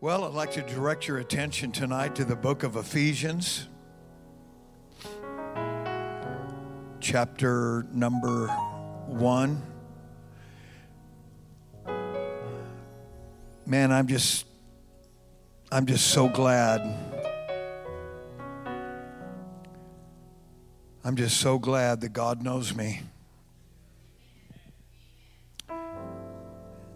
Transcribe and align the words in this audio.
Well, 0.00 0.22
I'd 0.22 0.32
like 0.32 0.52
to 0.52 0.62
direct 0.62 1.08
your 1.08 1.18
attention 1.18 1.72
tonight 1.72 2.14
to 2.14 2.24
the 2.24 2.36
book 2.36 2.62
of 2.62 2.76
Ephesians, 2.76 3.66
chapter 7.00 7.84
number 7.92 8.46
one. 9.06 9.60
Man, 13.66 13.90
I'm 13.90 14.06
just 14.06 14.46
I'm 15.72 15.84
just 15.84 16.06
so 16.06 16.28
glad. 16.28 16.80
I'm 21.02 21.16
just 21.16 21.38
so 21.40 21.58
glad 21.58 22.02
that 22.02 22.10
God 22.10 22.40
knows 22.40 22.72
me. 22.72 23.00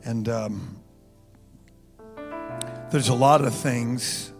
And 0.05 0.29
um, 0.29 0.82
there's 2.93 3.09
a 3.09 3.15
lot 3.15 3.43
of 3.43 3.55
things 3.55 4.31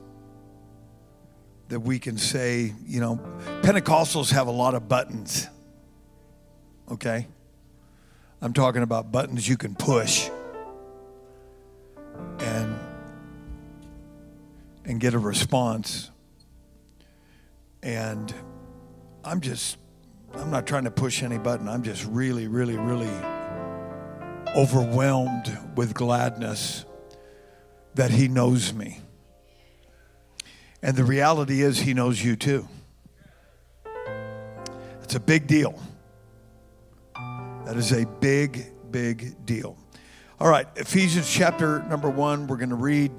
that 1.69 1.81
we 1.81 1.99
can 1.99 2.19
say, 2.19 2.75
you 2.87 3.01
know, 3.01 3.19
Pentecostals 3.63 4.31
have 4.31 4.47
a 4.47 4.51
lot 4.51 4.75
of 4.75 4.91
buttons. 4.91 5.49
Okay? 6.91 7.27
I'm 8.43 8.53
talking 8.53 8.83
about 8.83 9.11
buttons 9.11 9.49
you 9.49 9.57
can 9.57 9.75
push 9.75 10.29
and 12.41 12.79
and 14.85 15.01
get 15.01 15.15
a 15.15 15.19
response. 15.19 16.11
And 17.83 18.35
I'm 19.25 19.41
just 19.41 19.79
I'm 20.35 20.51
not 20.51 20.67
trying 20.67 20.85
to 20.85 20.91
push 20.91 21.23
any 21.23 21.39
button. 21.39 21.69
I'm 21.69 21.83
just 21.83 22.05
really 22.05 22.49
really 22.49 22.77
really 22.77 23.09
overwhelmed 24.55 25.59
with 25.75 25.95
gladness 25.95 26.85
that 27.95 28.11
He 28.11 28.29
knows 28.29 28.73
me. 28.73 29.01
And 30.83 30.97
the 30.97 31.05
reality 31.05 31.63
is, 31.63 31.79
He 31.79 31.95
knows 31.95 32.23
you 32.23 32.37
too. 32.37 32.69
It's 35.03 35.15
a 35.15 35.21
big 35.21 35.47
deal. 35.47 35.79
That 37.65 37.77
is 37.77 37.93
a 37.93 38.07
big, 38.21 38.65
big 38.91 39.45
deal. 39.47 39.77
All 40.41 40.49
right, 40.49 40.67
Ephesians 40.77 41.31
chapter 41.31 41.83
number 41.85 42.11
one, 42.11 42.47
we're 42.47 42.57
going 42.57 42.71
to 42.71 42.75
read 42.75 43.13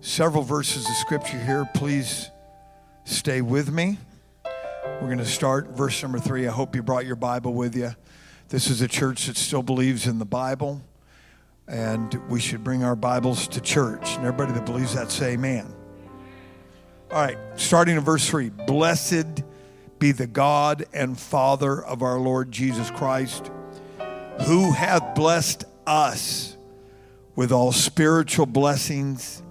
several 0.00 0.42
verses 0.42 0.86
of 0.86 0.94
scripture 0.96 1.38
here. 1.38 1.66
Please 1.74 2.30
stay 3.04 3.40
with 3.40 3.70
me. 3.70 3.96
We're 4.44 5.06
going 5.06 5.18
to 5.18 5.24
start 5.24 5.68
verse 5.68 6.02
number 6.02 6.18
three. 6.18 6.46
I 6.46 6.50
hope 6.50 6.76
you 6.76 6.82
brought 6.82 7.06
your 7.06 7.16
Bible 7.16 7.54
with 7.54 7.74
you. 7.74 7.92
This 8.48 8.68
is 8.68 8.82
a 8.82 8.88
church 8.88 9.26
that 9.26 9.36
still 9.36 9.62
believes 9.62 10.06
in 10.06 10.18
the 10.18 10.26
Bible 10.26 10.82
and 11.68 12.14
we 12.28 12.40
should 12.40 12.64
bring 12.64 12.82
our 12.82 12.96
Bibles 12.96 13.48
to 13.48 13.60
church. 13.60 14.16
And 14.16 14.26
everybody 14.26 14.52
that 14.52 14.66
believes 14.66 14.94
that, 14.94 15.10
say 15.10 15.32
amen. 15.32 15.74
All 17.10 17.20
right, 17.20 17.38
starting 17.56 17.96
in 17.96 18.02
verse 18.02 18.28
3 18.28 18.50
Blessed 18.50 19.42
be 19.98 20.12
the 20.12 20.26
God 20.26 20.86
and 20.92 21.18
Father 21.18 21.84
of 21.84 22.02
our 22.02 22.18
Lord 22.18 22.50
Jesus 22.50 22.90
Christ, 22.90 23.50
who 24.46 24.72
hath 24.72 25.14
blessed 25.14 25.64
us 25.86 26.56
with 27.36 27.52
all 27.52 27.72
spiritual 27.72 28.46
blessings 28.46 29.42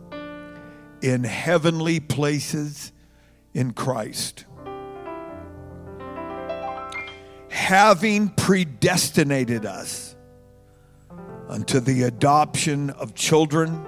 in 1.01 1.23
heavenly 1.23 1.99
places 1.99 2.91
in 3.53 3.73
Christ. 3.73 4.45
Having 7.49 8.29
predestinated 8.29 9.65
us 9.65 10.08
unto 11.49 11.79
the 11.79 12.03
adoption 12.03 12.91
of 12.91 13.15
children 13.15 13.83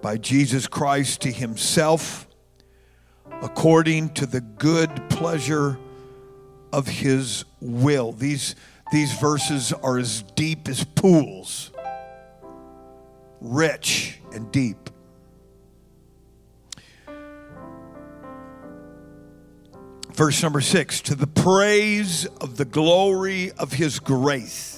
by 0.00 0.16
Jesus 0.16 0.66
Christ 0.66 1.20
to 1.20 1.30
himself, 1.30 2.26
according 3.42 4.14
to 4.14 4.24
the 4.24 4.40
good 4.40 4.90
pleasure 5.10 5.78
of 6.72 6.86
his 6.86 7.44
will. 7.60 8.12
These, 8.12 8.54
these 8.92 9.12
verses 9.18 9.74
are 9.74 9.98
as 9.98 10.22
deep 10.34 10.68
as 10.68 10.84
pools, 10.84 11.70
rich 13.42 14.18
and 14.32 14.50
deep. 14.50 14.88
Verse 20.14 20.42
number 20.42 20.62
six 20.62 21.00
to 21.02 21.14
the 21.14 21.28
praise 21.28 22.26
of 22.40 22.56
the 22.56 22.64
glory 22.64 23.52
of 23.52 23.74
his 23.74 24.00
grace 24.00 24.77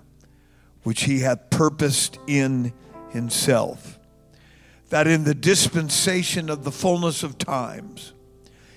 which 0.83 1.03
he 1.03 1.19
hath 1.19 1.49
purposed 1.49 2.17
in 2.27 2.73
himself, 3.09 3.99
that 4.89 5.07
in 5.07 5.23
the 5.23 5.35
dispensation 5.35 6.49
of 6.49 6.63
the 6.63 6.71
fullness 6.71 7.23
of 7.23 7.37
times 7.37 8.13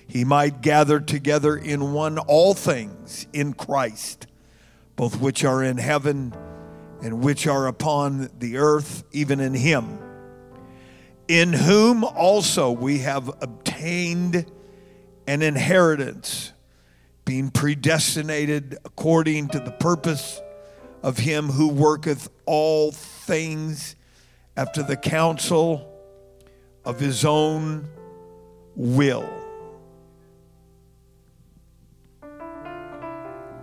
he 0.07 0.23
might 0.23 0.61
gather 0.61 0.99
together 0.99 1.57
in 1.57 1.93
one 1.93 2.17
all 2.17 2.53
things 2.53 3.27
in 3.33 3.53
Christ, 3.53 4.27
both 4.95 5.19
which 5.19 5.43
are 5.43 5.63
in 5.63 5.77
heaven 5.77 6.33
and 7.01 7.23
which 7.23 7.47
are 7.47 7.67
upon 7.67 8.29
the 8.39 8.57
earth, 8.57 9.03
even 9.11 9.39
in 9.39 9.53
him, 9.53 9.99
in 11.27 11.53
whom 11.53 12.03
also 12.03 12.71
we 12.71 12.99
have 12.99 13.27
obtained 13.41 14.49
an 15.27 15.41
inheritance, 15.41 16.53
being 17.25 17.49
predestinated 17.49 18.77
according 18.85 19.47
to 19.47 19.59
the 19.59 19.71
purpose 19.71 20.39
of 21.05 21.19
him 21.19 21.49
who 21.49 21.67
worketh 21.67 22.27
all 22.47 22.91
things 22.91 23.95
after 24.57 24.81
the 24.81 24.97
counsel 24.97 25.87
of 26.83 26.99
his 26.99 27.23
own 27.23 27.87
will. 28.75 29.29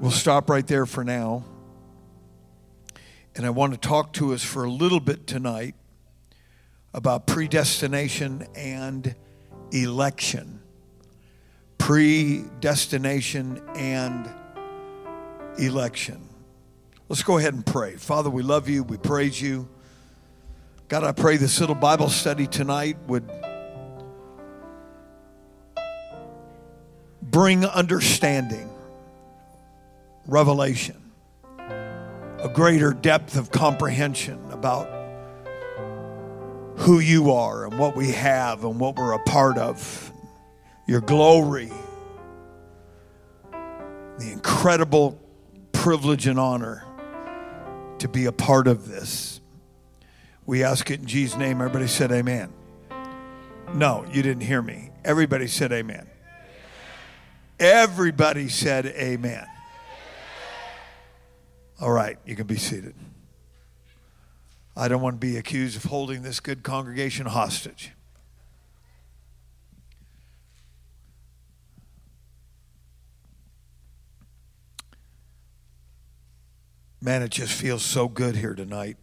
We'll 0.01 0.13
stop 0.13 0.49
right 0.49 0.65
there 0.65 0.87
for 0.87 1.03
now. 1.03 1.45
And 3.35 3.45
I 3.45 3.51
want 3.51 3.73
to 3.73 3.79
talk 3.79 4.13
to 4.15 4.35
us 4.35 4.45
for 4.45 4.63
a 4.63 4.71
little 4.71 5.01
bit 5.01 5.27
tonight 5.27 5.75
about 6.95 7.27
predestination 7.27 8.47
and 8.55 9.17
election. 9.73 10.61
Predestination 11.79 13.61
and 13.75 14.31
election. 15.59 16.29
Let's 17.13 17.23
go 17.23 17.37
ahead 17.37 17.53
and 17.53 17.67
pray. 17.67 17.97
Father, 17.97 18.31
we 18.31 18.43
love 18.43 18.71
you. 18.71 18.85
We 18.85 18.97
praise 18.97 19.39
you. 19.39 19.69
God, 20.89 21.05
I 21.05 21.13
pray 21.13 21.37
this 21.37 21.61
little 21.61 21.75
Bible 21.75 22.09
study 22.09 22.47
tonight 22.47 22.97
would 23.07 23.31
bring 27.21 27.67
understanding, 27.67 28.71
revelation, 30.27 30.97
a 31.59 32.51
greater 32.55 32.95
depth 32.95 33.37
of 33.37 33.51
comprehension 33.51 34.41
about 34.51 34.89
who 36.79 36.99
you 36.99 37.33
are 37.33 37.67
and 37.67 37.79
what 37.79 37.95
we 37.95 38.13
have 38.13 38.65
and 38.65 38.81
what 38.81 38.97
we're 38.97 39.13
a 39.13 39.23
part 39.25 39.59
of, 39.59 40.11
your 40.87 41.03
glory, 41.03 41.71
the 43.51 44.33
incredible 44.33 45.21
privilege 45.73 46.27
and 46.27 46.41
honor 46.41 46.87
to 48.03 48.09
be 48.09 48.27
a 48.27 48.33
part 48.33 48.67
of 48.67 48.89
this. 48.89 49.41
We 50.45 50.65
ask 50.65 50.91
it 50.91 50.99
in 50.99 51.07
Jesus' 51.07 51.39
name. 51.39 51.61
Everybody 51.61 51.87
said 51.87 52.11
amen. 52.11 52.53
No, 53.75 54.05
you 54.13 54.23
didn't 54.23 54.43
hear 54.43 54.61
me. 54.61 54.91
Everybody 55.05 55.47
said 55.47 55.73
amen. 55.73 56.09
Everybody 57.61 58.49
said 58.49 58.87
amen. 58.87 59.47
All 61.81 61.93
right, 61.93 62.19
you 62.27 62.35
can 62.35 62.49
be 62.49 62.57
seated. 62.57 62.97
I 64.77 64.89
don't 64.89 65.01
want 65.01 65.21
to 65.21 65.25
be 65.25 65.37
accused 65.37 65.77
of 65.77 65.85
holding 65.85 66.23
this 66.23 66.41
good 66.41 66.65
congregation 66.65 67.27
hostage. 67.27 67.93
Man, 77.05 77.23
it 77.23 77.33
just 77.33 77.53
feels 77.53 77.83
so 77.83 78.07
good 78.07 78.37
here 78.37 78.55
tonight. 78.55 78.97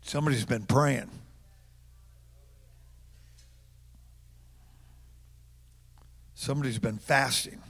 Somebody's 0.00 0.46
been 0.46 0.64
praying. 0.64 1.10
Somebody's 6.32 6.78
been 6.78 6.96
fasting. 6.96 7.60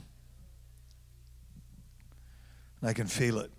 And 2.79 2.89
I 2.89 2.93
can 2.93 3.07
feel 3.07 3.39
it. 3.39 3.51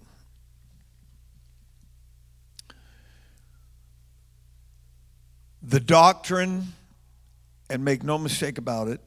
The 5.63 5.81
doctrine, 5.81 6.69
and 7.69 7.85
make 7.85 8.03
no 8.03 8.17
mistake 8.17 8.57
about 8.57 8.89
it, 8.89 9.03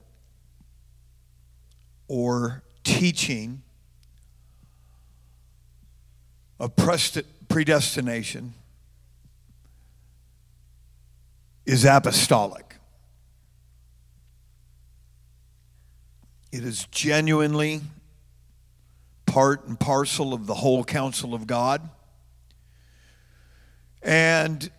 or 2.08 2.62
teaching 2.84 3.64
of 6.62 6.76
predestination 7.50 8.54
is 11.66 11.86
apostolic. 11.86 12.76
It 16.52 16.64
is 16.64 16.86
genuinely 16.92 17.82
part 19.26 19.66
and 19.66 19.80
parcel 19.80 20.36
of 20.36 20.46
the 20.46 20.54
whole 20.54 20.84
counsel 20.84 21.34
of 21.34 21.48
God. 21.48 21.90
And 24.04 24.70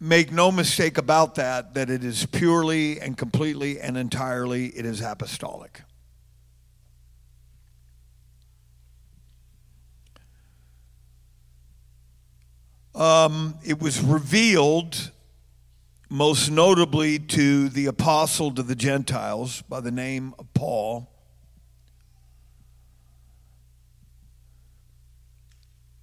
make 0.00 0.32
no 0.32 0.50
mistake 0.50 0.98
about 0.98 1.36
that 1.36 1.74
that 1.74 1.88
it 1.88 2.02
is 2.02 2.26
purely 2.26 3.00
and 3.00 3.16
completely 3.16 3.78
and 3.80 3.96
entirely 3.96 4.66
it 4.76 4.84
is 4.84 5.00
apostolic. 5.00 5.82
Um, 12.96 13.58
it 13.62 13.78
was 13.78 14.00
revealed 14.00 15.10
most 16.08 16.50
notably 16.50 17.18
to 17.18 17.68
the 17.68 17.86
apostle 17.86 18.50
to 18.52 18.62
the 18.62 18.74
Gentiles 18.74 19.60
by 19.68 19.80
the 19.80 19.90
name 19.90 20.32
of 20.38 20.52
Paul. 20.54 21.12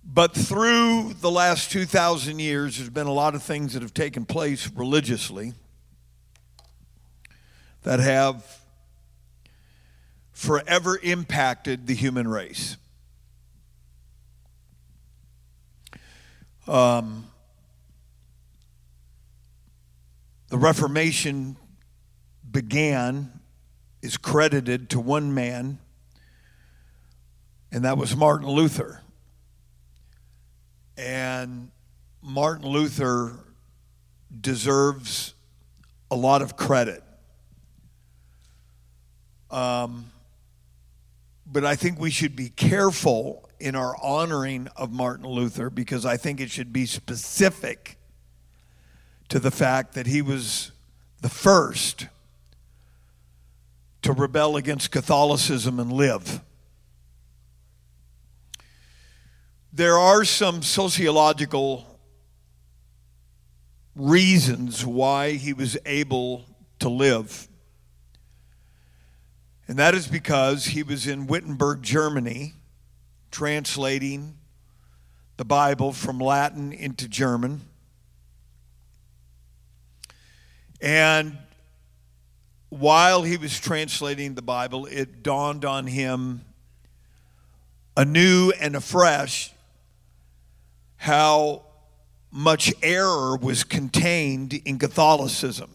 But 0.04 0.36
through 0.36 1.16
the 1.20 1.32
last 1.32 1.72
2,000 1.72 2.38
years, 2.38 2.78
there's 2.78 2.92
been 2.92 3.08
a 3.08 3.12
lot 3.12 3.34
of 3.34 3.42
things 3.42 3.74
that 3.74 3.82
have 3.82 3.96
taken 3.96 4.26
place 4.26 4.70
religiously 4.70 5.54
that 7.82 8.00
have 8.00 8.46
forever 10.32 11.00
impacted 11.02 11.88
the 11.88 11.96
human 11.96 12.28
race. 12.28 12.78
Um, 16.68 17.28
the 20.50 20.58
Reformation 20.58 21.58
began, 22.50 23.40
is 24.02 24.18
credited 24.18 24.90
to 24.92 25.00
one 25.00 25.34
man, 25.34 25.80
and 27.72 27.84
that 27.86 27.98
was 27.98 28.16
Martin 28.16 28.48
Luther. 28.48 29.02
And 30.96 31.72
Martin 32.22 32.68
Luther 32.68 33.34
deserves 34.40 35.34
a 36.12 36.16
lot 36.16 36.42
of 36.42 36.56
credit. 36.56 37.04
Um, 39.52 40.06
but 41.46 41.66
I 41.66 41.76
think 41.76 42.00
we 42.00 42.10
should 42.10 42.36
be 42.36 42.50
careful 42.50 43.50
in 43.60 43.76
our 43.76 43.96
honoring 44.02 44.68
of 44.76 44.92
Martin 44.92 45.28
Luther 45.28 45.70
because 45.70 46.06
I 46.06 46.18
think 46.18 46.40
it 46.40 46.52
should 46.52 46.74
be 46.74 46.86
specific 46.86 47.98
to 49.30 49.40
the 49.40 49.52
fact 49.52 49.94
that 49.94 50.08
he 50.08 50.22
was 50.22 50.72
the 51.22 51.30
first 51.30 52.08
to 54.02 54.12
rebel 54.12 54.58
against 54.58 54.92
Catholicism 54.92 55.80
and 55.80 55.92
live. 55.92 56.42
There 59.72 59.98
are 59.98 60.24
some 60.24 60.62
sociological 60.62 62.00
reasons 63.96 64.86
why 64.86 65.32
he 65.32 65.54
was 65.54 65.78
able 65.86 66.46
to 66.80 66.90
live. 66.90 67.48
And 69.68 69.80
that 69.80 69.96
is 69.96 70.08
because 70.08 70.66
he 70.66 70.84
was 70.84 71.08
in 71.08 71.26
Wittenberg, 71.26 71.82
Germany, 71.82 72.54
translating 73.34 74.38
the 75.38 75.44
Bible 75.44 75.92
from 75.92 76.20
Latin 76.20 76.72
into 76.72 77.10
German. 77.10 77.62
And 80.80 81.40
while 82.70 83.24
he 83.24 83.38
was 83.38 83.60
translating 83.60 84.36
the 84.36 84.44
Bible, 84.44 84.86
it 84.86 85.24
dawned 85.24 85.66
on 85.66 85.88
him 85.88 86.42
anew 87.98 88.52
and 88.62 88.76
afresh 88.76 89.52
how 90.98 91.64
much 92.30 92.72
error 92.84 93.36
was 93.36 93.64
contained 93.64 94.54
in 94.54 94.78
Catholicism. 94.78 95.72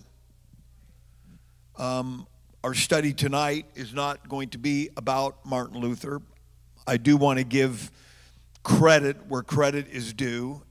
Um, 1.77 2.29
our 2.63 2.75
study 2.75 3.13
tonight 3.13 3.67
is 3.75 3.93
not 3.93 4.29
going 4.29 4.51
to 4.51 4.59
be 4.59 4.91
about 4.97 5.45
Martin 5.45 5.81
Luther. 5.81 6.23
I 6.89 6.97
do 6.97 7.19
want 7.19 7.39
to 7.39 7.45
give 7.45 7.91
credit 8.63 9.27
where 9.29 9.43
credit 9.43 9.89
is 9.89 10.15
due. 10.15 10.63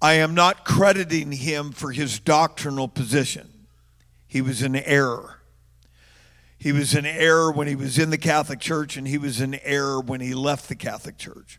I 0.00 0.14
am 0.14 0.34
not 0.34 0.64
crediting 0.64 1.32
him 1.32 1.72
for 1.72 1.90
his 1.90 2.20
doctrinal 2.20 2.86
position. 2.86 3.66
He 4.28 4.40
was 4.40 4.62
in 4.62 4.76
error. 4.76 5.40
He 6.58 6.70
was 6.70 6.94
in 6.94 7.04
error 7.04 7.50
when 7.50 7.66
he 7.66 7.74
was 7.74 7.98
in 7.98 8.10
the 8.10 8.18
Catholic 8.18 8.60
Church, 8.60 8.96
and 8.96 9.06
he 9.06 9.18
was 9.18 9.40
in 9.40 9.56
error 9.64 10.00
when 10.00 10.20
he 10.20 10.32
left 10.32 10.68
the 10.68 10.76
Catholic 10.76 11.18
Church. 11.18 11.58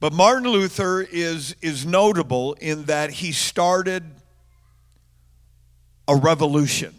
But 0.00 0.12
Martin 0.12 0.48
Luther 0.48 1.00
is, 1.00 1.54
is 1.62 1.86
notable 1.86 2.54
in 2.54 2.84
that 2.84 3.10
he 3.10 3.30
started 3.30 4.04
a 6.08 6.16
revolution. 6.16 6.94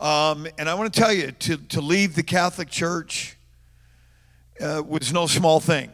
Um, 0.00 0.48
and 0.56 0.66
I 0.66 0.72
want 0.74 0.94
to 0.94 0.98
tell 0.98 1.12
you, 1.12 1.30
to, 1.30 1.58
to 1.58 1.82
leave 1.82 2.14
the 2.14 2.22
Catholic 2.22 2.70
Church 2.70 3.36
uh, 4.58 4.82
was 4.86 5.12
no 5.12 5.26
small 5.26 5.60
thing. 5.60 5.92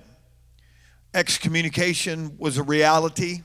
Excommunication 1.12 2.38
was 2.38 2.56
a 2.56 2.62
reality. 2.62 3.42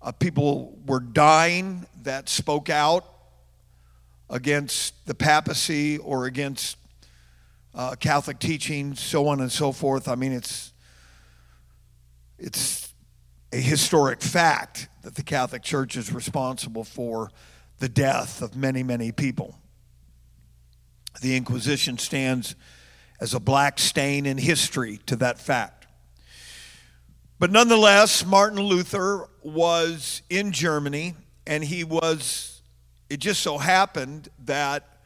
Uh, 0.00 0.10
people 0.10 0.76
were 0.84 0.98
dying 0.98 1.86
that 2.02 2.28
spoke 2.28 2.70
out 2.70 3.04
against 4.28 5.06
the 5.06 5.14
papacy 5.14 5.96
or 5.98 6.26
against 6.26 6.76
uh, 7.72 7.94
Catholic 7.94 8.40
teaching, 8.40 8.96
so 8.96 9.28
on 9.28 9.40
and 9.40 9.52
so 9.52 9.70
forth. 9.70 10.08
I 10.08 10.16
mean, 10.16 10.32
it's 10.32 10.72
it's 12.36 12.92
a 13.52 13.58
historic 13.58 14.22
fact 14.22 14.88
that 15.02 15.14
the 15.14 15.22
Catholic 15.22 15.62
Church 15.62 15.96
is 15.96 16.12
responsible 16.12 16.82
for 16.82 17.30
the 17.78 17.88
death 17.88 18.42
of 18.42 18.56
many, 18.56 18.82
many 18.82 19.12
people. 19.12 19.58
The 21.20 21.36
Inquisition 21.36 21.98
stands 21.98 22.54
as 23.20 23.34
a 23.34 23.40
black 23.40 23.78
stain 23.78 24.26
in 24.26 24.38
history 24.38 24.98
to 25.06 25.16
that 25.16 25.38
fact. 25.38 25.86
But 27.38 27.50
nonetheless, 27.50 28.24
Martin 28.24 28.60
Luther 28.60 29.28
was 29.42 30.22
in 30.30 30.52
Germany, 30.52 31.14
and 31.46 31.62
he 31.62 31.84
was, 31.84 32.62
it 33.10 33.18
just 33.18 33.42
so 33.42 33.58
happened 33.58 34.28
that 34.44 34.98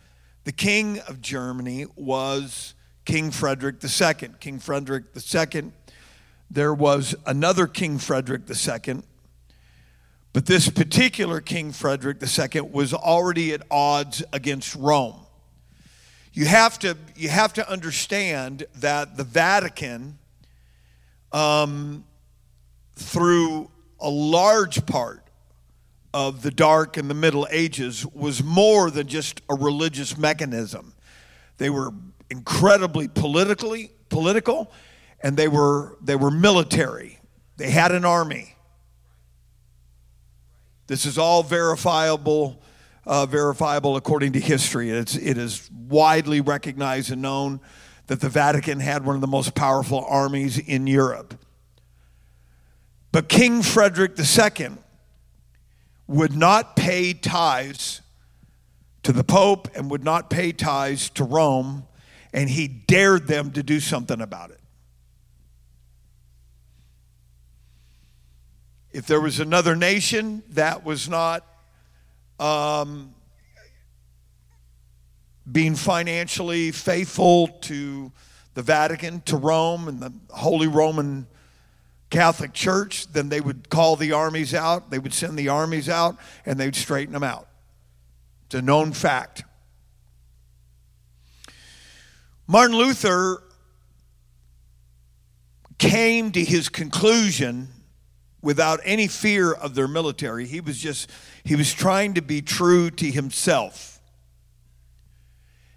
the 0.45 0.53
king 0.53 1.01
of 1.01 1.21
Germany 1.21 1.87
was 1.97 2.75
King 3.05 3.31
Frederick 3.31 3.77
II. 3.83 4.29
King 4.41 4.59
Frederick 4.59 5.05
II, 5.15 5.73
there 6.51 6.73
was 6.73 7.15
another 7.27 7.67
King 7.67 7.99
Frederick 7.99 8.43
II, 8.49 9.03
but 10.33 10.47
this 10.47 10.69
particular 10.69 11.41
King 11.41 11.73
Frederick 11.73 12.19
II 12.23 12.61
was 12.63 12.95
already 12.95 13.53
at 13.53 13.63
odds 13.71 14.23
against 14.33 14.75
Rome. 14.75 15.26
You 16.37 16.45
have 16.45 16.79
to, 16.81 16.99
you 17.17 17.31
have 17.31 17.55
to 17.55 17.67
understand 17.67 18.67
that 18.81 19.17
the 19.17 19.25
Vatican, 19.25 20.19
um, 21.33 22.05
through 22.95 23.71
a 23.99 24.11
large 24.11 24.85
part 24.85 25.23
of 26.13 26.43
the 26.43 26.51
Dark 26.51 26.99
and 26.99 27.09
the 27.09 27.15
Middle 27.15 27.49
Ages 27.51 28.05
was 28.05 28.45
more 28.45 28.91
than 28.91 29.07
just 29.07 29.41
a 29.49 29.55
religious 29.55 30.19
mechanism. 30.19 30.93
They 31.57 31.71
were 31.71 31.95
incredibly 32.29 33.09
politically 33.09 33.93
political, 34.11 34.71
and 35.23 35.39
they 35.39 35.49
were 35.49 35.97
they 36.03 36.17
were 36.17 36.31
military. 36.31 37.19
They 37.57 37.71
had 37.71 37.93
an 37.93 38.05
army. 38.05 38.57
This 40.87 41.07
is 41.07 41.17
all 41.17 41.43
verifiable, 41.43 42.61
uh, 43.07 43.27
verifiable 43.27 43.97
according 43.97 44.33
to 44.33 44.41
history. 44.41 44.91
It's 44.91 45.17
it 45.17 45.39
is 45.39 45.71
widely 45.71 46.41
recognized 46.41 47.13
and 47.13 47.23
known 47.23 47.61
that 48.09 48.21
the 48.21 48.29
Vatican 48.29 48.81
had 48.81 49.05
one 49.05 49.15
of 49.15 49.21
the 49.21 49.27
most 49.27 49.55
powerful 49.55 50.05
armies 50.09 50.59
in 50.59 50.87
Europe. 50.87 51.39
But 53.13 53.29
King 53.29 53.63
Frederick 53.63 54.13
II 54.19 54.71
would 56.07 56.37
not 56.37 56.77
pay 56.77 57.13
tithes 57.13 58.03
to 59.03 59.13
the 59.13 59.25
Pope 59.25 59.69
and 59.75 59.91
would 59.91 60.05
not 60.05 60.31
pay 60.31 60.53
tithes 60.53 61.11
to 61.11 61.25
Rome, 61.25 61.87
and 62.33 62.51
he 62.51 62.69
dared 62.69 63.27
them 63.27 63.53
to 63.53 63.63
do 63.63 63.81
something 63.81 64.21
about 64.21 64.51
it. 64.51 64.61
If 68.93 69.07
there 69.07 69.21
was 69.21 69.41
another 69.41 69.77
nation 69.77 70.43
that 70.51 70.85
was 70.85 71.09
not 71.09 71.45
um, 72.39 73.15
being 75.51 75.75
financially 75.75 76.73
faithful 76.73 77.49
to 77.63 78.13
the 78.55 78.63
Vatican, 78.63 79.21
to 79.23 79.37
Rome, 79.37 79.89
and 79.89 80.01
the 80.01 80.13
Holy 80.31 80.67
Roman 80.67 81.27
Catholic 82.11 82.53
Church, 82.53 83.11
then 83.13 83.29
they 83.29 83.41
would 83.41 83.69
call 83.69 83.97
the 83.97 84.13
armies 84.13 84.55
out, 84.55 84.91
they 84.91 84.99
would 84.99 85.13
send 85.13 85.39
the 85.39 85.49
armies 85.49 85.89
out, 85.89 86.17
and 86.45 86.59
they'd 86.59 86.77
straighten 86.77 87.13
them 87.13 87.23
out. 87.23 87.49
It's 88.47 88.55
a 88.55 88.63
known 88.63 88.93
fact. 88.93 89.45
Martin 92.47 92.77
Luther 92.77 93.43
came 95.79 96.31
to 96.33 96.45
his 96.45 96.69
conclusion 96.69 97.69
without 98.47 98.79
any 98.85 99.09
fear 99.09 99.53
of 99.53 99.75
their 99.75 99.89
military. 99.89 100.47
He 100.47 100.61
was 100.61 100.79
just, 100.79 101.11
he 101.43 101.57
was 101.57 101.75
trying 101.75 102.15
to 102.15 102.23
be 102.23 102.41
true 102.41 102.91
to 102.93 103.11
himself. 103.11 104.01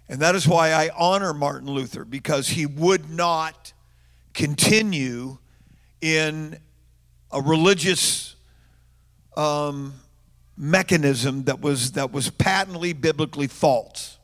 And 0.08 0.20
that 0.20 0.36
is 0.36 0.46
why 0.46 0.70
I 0.70 0.90
honor 0.96 1.34
Martin 1.34 1.68
Luther, 1.68 2.04
because 2.04 2.50
he 2.50 2.66
would 2.66 3.10
not 3.10 3.72
continue 4.34 5.38
in 6.00 6.60
a 7.32 7.42
religious 7.42 8.36
um, 9.36 9.94
mechanism 10.56 11.42
that 11.44 11.60
was, 11.60 11.92
that 11.92 12.12
was 12.12 12.30
patently 12.30 12.92
biblically 12.92 13.48
false. 13.48 14.16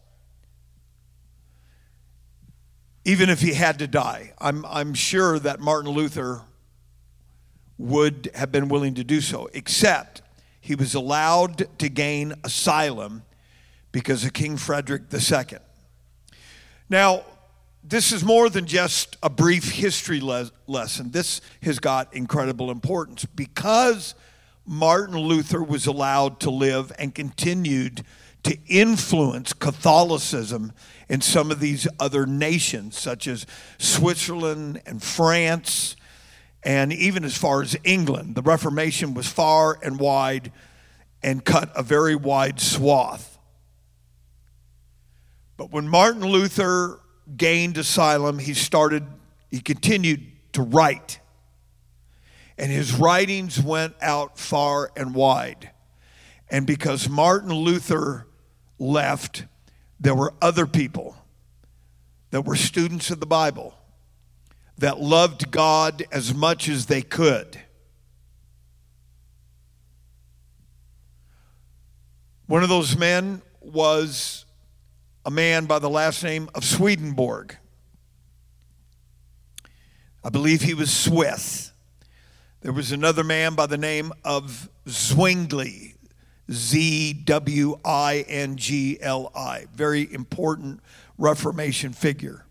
Even 3.04 3.28
if 3.28 3.40
he 3.40 3.54
had 3.54 3.80
to 3.80 3.88
die, 3.88 4.34
I'm, 4.38 4.64
I'm 4.66 4.94
sure 4.94 5.36
that 5.40 5.58
Martin 5.58 5.90
Luther 5.90 6.42
would 7.78 8.30
have 8.34 8.50
been 8.50 8.68
willing 8.68 8.94
to 8.94 9.04
do 9.04 9.20
so, 9.20 9.48
except 9.52 10.22
he 10.60 10.74
was 10.74 10.94
allowed 10.94 11.78
to 11.78 11.88
gain 11.88 12.34
asylum 12.42 13.22
because 13.92 14.24
of 14.24 14.32
King 14.32 14.56
Frederick 14.56 15.02
II. 15.12 15.58
Now, 16.88 17.24
this 17.82 18.10
is 18.12 18.24
more 18.24 18.48
than 18.48 18.66
just 18.66 19.16
a 19.22 19.30
brief 19.30 19.70
history 19.70 20.20
le- 20.20 20.50
lesson. 20.66 21.12
This 21.12 21.40
has 21.62 21.78
got 21.78 22.12
incredible 22.14 22.70
importance 22.70 23.24
because 23.24 24.14
Martin 24.66 25.16
Luther 25.16 25.62
was 25.62 25.86
allowed 25.86 26.40
to 26.40 26.50
live 26.50 26.90
and 26.98 27.14
continued 27.14 28.04
to 28.42 28.58
influence 28.66 29.52
Catholicism 29.52 30.72
in 31.08 31.20
some 31.20 31.50
of 31.50 31.60
these 31.60 31.86
other 32.00 32.26
nations, 32.26 32.98
such 32.98 33.28
as 33.28 33.46
Switzerland 33.78 34.82
and 34.86 35.02
France 35.02 35.96
and 36.66 36.92
even 36.92 37.24
as 37.24 37.36
far 37.36 37.62
as 37.62 37.76
England. 37.84 38.34
The 38.34 38.42
Reformation 38.42 39.14
was 39.14 39.28
far 39.28 39.78
and 39.84 40.00
wide 40.00 40.50
and 41.22 41.44
cut 41.44 41.70
a 41.76 41.82
very 41.82 42.16
wide 42.16 42.60
swath. 42.60 43.38
But 45.56 45.70
when 45.70 45.88
Martin 45.88 46.22
Luther 46.22 46.98
gained 47.36 47.78
asylum, 47.78 48.40
he 48.40 48.52
started, 48.52 49.06
he 49.48 49.60
continued 49.60 50.26
to 50.54 50.62
write. 50.62 51.20
And 52.58 52.72
his 52.72 52.92
writings 52.94 53.62
went 53.62 53.94
out 54.02 54.36
far 54.36 54.90
and 54.96 55.14
wide. 55.14 55.70
And 56.50 56.66
because 56.66 57.08
Martin 57.08 57.52
Luther 57.54 58.26
left, 58.80 59.44
there 60.00 60.16
were 60.16 60.34
other 60.42 60.66
people 60.66 61.16
that 62.30 62.44
were 62.44 62.56
students 62.56 63.08
of 63.12 63.20
the 63.20 63.26
Bible 63.26 63.75
that 64.78 65.00
loved 65.00 65.50
God 65.50 66.04
as 66.12 66.34
much 66.34 66.68
as 66.68 66.86
they 66.86 67.02
could. 67.02 67.60
One 72.46 72.62
of 72.62 72.68
those 72.68 72.96
men 72.96 73.42
was 73.60 74.44
a 75.24 75.30
man 75.30 75.66
by 75.66 75.80
the 75.80 75.90
last 75.90 76.22
name 76.22 76.48
of 76.54 76.64
Swedenborg. 76.64 77.56
I 80.22 80.28
believe 80.28 80.62
he 80.62 80.74
was 80.74 80.92
Swiss. 80.92 81.72
There 82.60 82.72
was 82.72 82.92
another 82.92 83.24
man 83.24 83.54
by 83.54 83.66
the 83.66 83.78
name 83.78 84.12
of 84.24 84.68
Zwingli, 84.88 85.94
Z 86.50 87.12
W 87.24 87.78
I 87.84 88.24
N 88.28 88.56
G 88.56 88.98
L 89.00 89.32
I. 89.34 89.66
Very 89.74 90.12
important 90.12 90.80
Reformation 91.18 91.92
figure. 91.92 92.45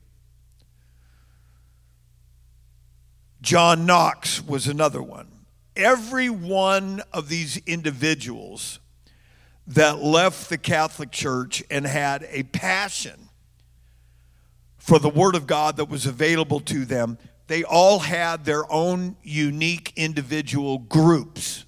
John 3.46 3.86
Knox 3.86 4.44
was 4.44 4.66
another 4.66 5.04
one. 5.04 5.28
Every 5.75 6.30
one 6.30 7.04
of 7.14 7.30
these 7.30 7.58
individuals 7.68 8.80
that 9.68 10.00
left 10.00 10.50
the 10.50 10.58
Catholic 10.58 11.12
Church 11.12 11.64
and 11.70 11.86
had 11.86 12.25
a 12.32 12.42
passion 12.42 13.30
for 14.78 14.98
the 14.98 15.10
Word 15.10 15.36
of 15.36 15.46
God 15.46 15.78
that 15.78 15.90
was 15.90 16.08
available 16.08 16.60
to 16.62 16.86
them, 16.86 17.20
they 17.46 17.64
all 17.64 18.00
had 18.00 18.46
their 18.46 18.72
own 18.72 19.16
unique 19.22 19.94
individual 19.96 20.80
groups 20.80 21.66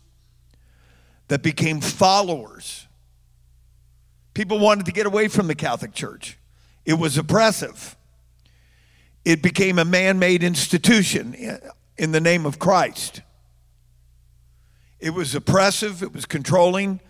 that 1.27 1.43
became 1.43 1.79
followers. 1.79 2.87
People 4.33 4.57
wanted 4.57 4.87
to 4.87 4.91
get 4.91 5.05
away 5.05 5.27
from 5.27 5.45
the 5.45 5.55
Catholic 5.55 5.93
Church, 5.93 6.39
it 6.85 6.95
was 6.95 7.19
oppressive 7.19 7.96
it 9.27 9.41
became 9.41 9.77
a 9.77 9.83
man 9.83 10.17
made 10.19 10.41
institution 10.41 11.35
in 11.97 12.13
the 12.13 12.21
name 12.21 12.45
of 12.45 12.59
Christ. 12.59 13.19
It 15.01 15.09
was 15.09 15.35
oppressive, 15.35 16.01
it 16.01 16.13
was 16.13 16.25
controlling, 16.25 17.01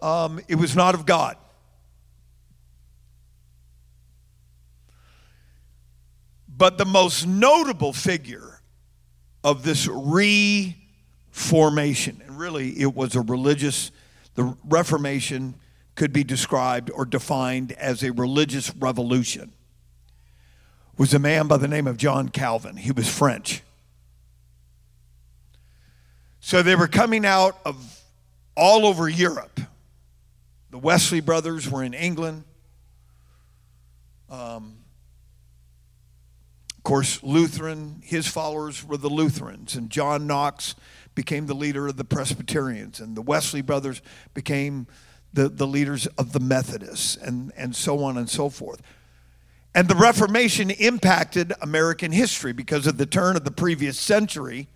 um, 0.00 0.38
it 0.46 0.54
was 0.54 0.76
not 0.76 0.94
of 0.94 1.06
God. 1.06 1.36
But 6.46 6.78
the 6.78 6.84
most 6.84 7.26
notable 7.26 7.92
figure 7.92 8.60
of 9.42 9.64
this 9.64 9.88
reformation, 11.32 12.22
and 12.24 12.38
really 12.38 12.78
it 12.78 12.94
was 12.94 13.16
a 13.16 13.22
religious, 13.22 13.90
the 14.36 14.56
Reformation 14.64 15.56
could 15.96 16.12
be 16.12 16.22
described 16.22 16.92
or 16.94 17.04
defined 17.04 17.72
as 17.72 18.04
a 18.04 18.12
religious 18.12 18.72
revolution 18.76 19.52
was 21.00 21.14
a 21.14 21.18
man 21.18 21.46
by 21.46 21.56
the 21.56 21.66
name 21.66 21.86
of 21.86 21.96
John 21.96 22.28
Calvin. 22.28 22.76
He 22.76 22.92
was 22.92 23.08
French. 23.08 23.62
So 26.40 26.62
they 26.62 26.76
were 26.76 26.88
coming 26.88 27.24
out 27.24 27.58
of 27.64 28.02
all 28.54 28.84
over 28.84 29.08
Europe. 29.08 29.60
The 30.68 30.76
Wesley 30.76 31.20
brothers 31.20 31.70
were 31.70 31.82
in 31.82 31.94
England. 31.94 32.44
Um, 34.28 34.76
of 36.76 36.82
course, 36.82 37.22
Lutheran, 37.22 38.02
his 38.04 38.26
followers 38.26 38.84
were 38.84 38.98
the 38.98 39.08
Lutherans, 39.08 39.76
and 39.76 39.88
John 39.88 40.26
Knox 40.26 40.74
became 41.14 41.46
the 41.46 41.54
leader 41.54 41.86
of 41.86 41.96
the 41.96 42.04
Presbyterians, 42.04 43.00
and 43.00 43.16
the 43.16 43.22
Wesley 43.22 43.62
brothers 43.62 44.02
became 44.34 44.86
the, 45.32 45.48
the 45.48 45.66
leaders 45.66 46.06
of 46.18 46.32
the 46.32 46.40
Methodists, 46.40 47.16
and, 47.16 47.52
and 47.56 47.74
so 47.74 48.04
on 48.04 48.18
and 48.18 48.28
so 48.28 48.50
forth. 48.50 48.82
And 49.74 49.86
the 49.86 49.94
Reformation 49.94 50.70
impacted 50.70 51.52
American 51.60 52.10
history 52.10 52.52
because 52.52 52.86
of 52.86 52.96
the 52.98 53.06
turn 53.06 53.36
of 53.36 53.44
the 53.44 53.52
previous 53.52 53.98
century. 53.98 54.68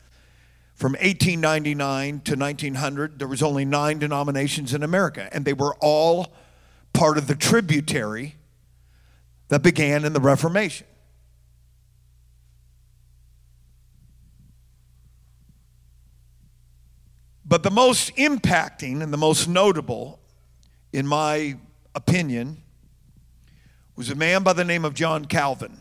From 0.74 0.92
1899 0.92 2.20
to 2.22 2.36
1900, 2.36 3.18
there 3.18 3.28
was 3.28 3.42
only 3.42 3.64
nine 3.64 3.98
denominations 3.98 4.74
in 4.74 4.82
America, 4.82 5.28
and 5.32 5.44
they 5.44 5.52
were 5.52 5.74
all 5.80 6.32
part 6.92 7.16
of 7.16 7.26
the 7.26 7.34
tributary 7.34 8.36
that 9.48 9.62
began 9.62 10.04
in 10.04 10.12
the 10.12 10.20
Reformation. 10.20 10.86
But 17.44 17.62
the 17.62 17.70
most 17.70 18.16
impacting 18.16 19.02
and 19.02 19.12
the 19.12 19.18
most 19.18 19.46
notable, 19.46 20.18
in 20.92 21.06
my 21.06 21.56
opinion, 21.94 22.63
was 23.96 24.10
a 24.10 24.14
man 24.14 24.42
by 24.42 24.52
the 24.52 24.64
name 24.64 24.84
of 24.84 24.94
John 24.94 25.24
Calvin. 25.24 25.78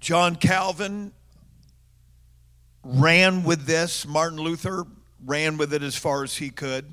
John 0.00 0.36
Calvin 0.36 1.12
ran 2.82 3.44
with 3.44 3.66
this. 3.66 4.06
Martin 4.06 4.38
Luther 4.38 4.84
ran 5.24 5.56
with 5.56 5.72
it 5.72 5.82
as 5.82 5.96
far 5.96 6.24
as 6.24 6.36
he 6.36 6.50
could. 6.50 6.86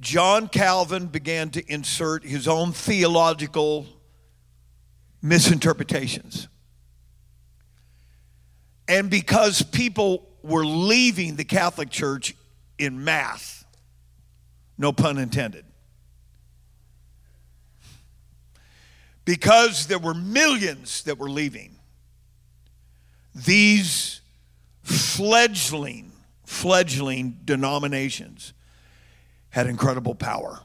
John 0.00 0.48
Calvin 0.48 1.06
began 1.06 1.50
to 1.50 1.72
insert 1.72 2.24
his 2.24 2.48
own 2.48 2.72
theological 2.72 3.86
misinterpretations. 5.22 6.48
And 8.88 9.08
because 9.08 9.62
people 9.62 10.28
were 10.42 10.66
leaving 10.66 11.36
the 11.36 11.44
Catholic 11.44 11.90
Church 11.90 12.34
in 12.78 13.02
mass. 13.02 13.64
No 14.76 14.92
pun 14.92 15.18
intended. 15.18 15.63
Because 19.24 19.86
there 19.86 19.98
were 19.98 20.14
millions 20.14 21.02
that 21.04 21.18
were 21.18 21.30
leaving, 21.30 21.76
these 23.34 24.20
fledgling, 24.82 26.12
fledgling 26.44 27.38
denominations 27.44 28.52
had 29.50 29.66
incredible 29.66 30.14
power. 30.14 30.60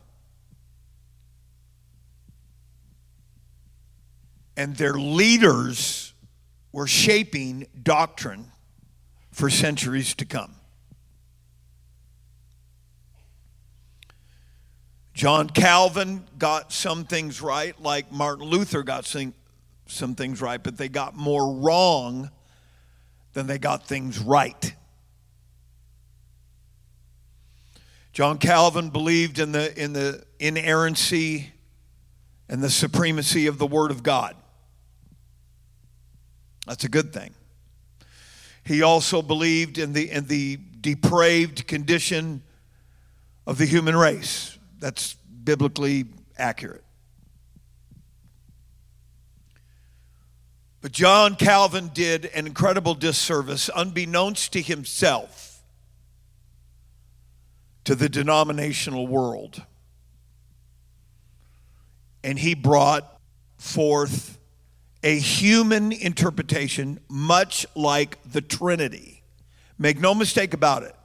And 4.57 4.75
their 4.75 4.93
leaders 4.93 6.13
were 6.73 6.87
shaping 6.87 7.67
doctrine 7.81 8.51
for 9.31 9.49
centuries 9.49 10.13
to 10.15 10.25
come. 10.25 10.58
John 15.19 15.49
Calvin 15.49 16.23
got 16.37 16.71
some 16.71 17.03
things 17.03 17.41
right, 17.41 17.77
like 17.81 18.09
Martin 18.09 18.45
Luther 18.45 18.83
got 18.83 19.03
some, 19.03 19.33
some 19.85 20.15
things 20.15 20.41
right, 20.41 20.63
but 20.63 20.77
they 20.77 20.87
got 20.87 21.13
more 21.13 21.55
wrong 21.55 22.31
than 23.33 23.45
they 23.45 23.57
got 23.57 23.85
things 23.85 24.17
right. 24.17 24.73
John 28.13 28.37
Calvin 28.37 28.91
believed 28.91 29.39
in 29.39 29.51
the, 29.51 29.77
in 29.77 29.91
the 29.91 30.23
inerrancy 30.39 31.51
and 32.47 32.63
the 32.63 32.69
supremacy 32.69 33.45
of 33.47 33.57
the 33.57 33.67
Word 33.67 33.91
of 33.91 34.03
God. 34.03 34.37
That's 36.65 36.85
a 36.85 36.89
good 36.89 37.11
thing. 37.11 37.33
He 38.63 38.83
also 38.83 39.21
believed 39.21 39.79
in 39.79 39.91
the, 39.91 40.09
in 40.09 40.27
the 40.27 40.59
depraved 40.79 41.67
condition 41.67 42.41
of 43.45 43.57
the 43.57 43.65
human 43.65 43.97
race. 43.97 44.55
That's 44.79 45.13
biblically 45.13 46.05
accurate. 46.37 46.83
But 50.81 50.93
John 50.93 51.35
Calvin 51.35 51.91
did 51.93 52.25
an 52.27 52.47
incredible 52.47 52.93
disservice, 52.93 53.69
unbeknownst 53.75 54.53
to 54.53 54.61
himself, 54.61 55.61
to 57.83 57.95
the 57.95 58.07
denominational 58.07 59.05
world. 59.05 59.61
And 62.23 62.39
he 62.39 62.53
brought 62.53 63.19
forth 63.57 64.37
a 65.03 65.17
human 65.17 65.91
interpretation, 65.91 66.99
much 67.09 67.65
like 67.75 68.17
the 68.29 68.41
Trinity. 68.41 69.23
Make 69.77 69.99
no 69.99 70.13
mistake 70.13 70.53
about 70.53 70.83
it. 70.83 70.95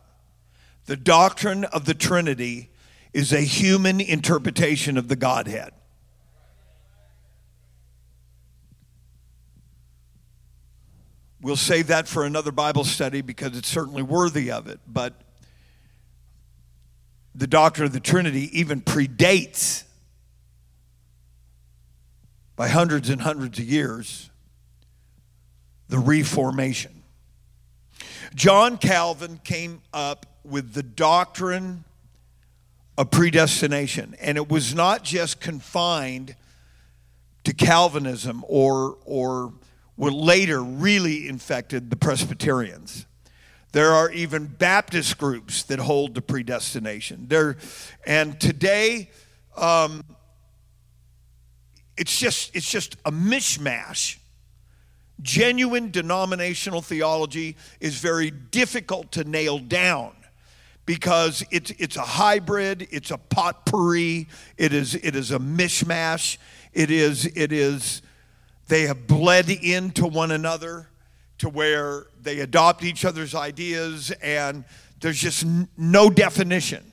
The 0.86 0.96
doctrine 0.96 1.64
of 1.64 1.84
the 1.84 1.94
Trinity 1.94 2.70
is 3.14 3.32
a 3.32 3.40
human 3.40 4.00
interpretation 4.00 4.98
of 4.98 5.06
the 5.06 5.14
Godhead. 5.14 5.72
We'll 11.40 11.56
save 11.56 11.86
that 11.86 12.08
for 12.08 12.24
another 12.24 12.50
Bible 12.50 12.84
study 12.84 13.20
because 13.20 13.56
it's 13.56 13.68
certainly 13.68 14.02
worthy 14.02 14.50
of 14.50 14.66
it. 14.66 14.80
But 14.86 15.14
the 17.34 17.46
doctrine 17.46 17.86
of 17.86 17.92
the 17.92 18.00
Trinity 18.00 18.58
even 18.58 18.80
predates 18.80 19.84
by 22.56 22.68
hundreds 22.68 23.10
and 23.10 23.20
hundreds 23.20 23.58
of 23.58 23.64
years 23.64 24.30
the 25.88 25.98
Reformation. 25.98 27.02
John 28.34 28.78
Calvin 28.78 29.38
came 29.44 29.82
up 29.92 30.26
with 30.44 30.72
the 30.72 30.82
doctrine 30.82 31.84
of 32.96 33.10
predestination, 33.10 34.14
and 34.20 34.36
it 34.36 34.48
was 34.48 34.74
not 34.74 35.02
just 35.02 35.40
confined 35.40 36.36
to 37.44 37.52
Calvinism 37.52 38.44
or, 38.46 38.98
or 39.04 39.52
what 39.96 40.12
later 40.12 40.62
really 40.62 41.28
infected 41.28 41.90
the 41.90 41.96
Presbyterians. 41.96 43.06
There 43.72 43.90
are 43.90 44.10
even 44.12 44.46
Baptist 44.46 45.18
groups 45.18 45.64
that 45.64 45.80
hold 45.80 46.14
to 46.14 46.22
predestination. 46.22 47.26
There, 47.26 47.56
and 48.06 48.38
today, 48.40 49.10
um, 49.56 50.04
it's 51.96 52.16
just 52.18 52.54
it's 52.54 52.70
just 52.70 52.96
a 53.04 53.10
mishmash. 53.10 54.18
Genuine 55.22 55.90
denominational 55.90 56.82
theology 56.82 57.56
is 57.80 57.98
very 57.98 58.30
difficult 58.30 59.10
to 59.12 59.24
nail 59.24 59.58
down 59.58 60.12
because 60.86 61.44
it's 61.50 61.70
it's 61.72 61.96
a 61.96 62.02
hybrid, 62.02 62.88
it's 62.90 63.10
a 63.10 63.18
potpourri, 63.18 64.28
it 64.56 64.72
is 64.72 64.94
it 64.94 65.16
is 65.16 65.30
a 65.30 65.38
mishmash. 65.38 66.38
It 66.72 66.90
is 66.90 67.26
it 67.34 67.52
is 67.52 68.02
they 68.68 68.82
have 68.82 69.06
bled 69.06 69.48
into 69.50 70.06
one 70.06 70.30
another 70.30 70.88
to 71.38 71.48
where 71.48 72.06
they 72.20 72.40
adopt 72.40 72.82
each 72.84 73.04
other's 73.04 73.34
ideas 73.34 74.10
and 74.22 74.64
there's 75.00 75.18
just 75.18 75.44
no 75.76 76.08
definition. 76.08 76.92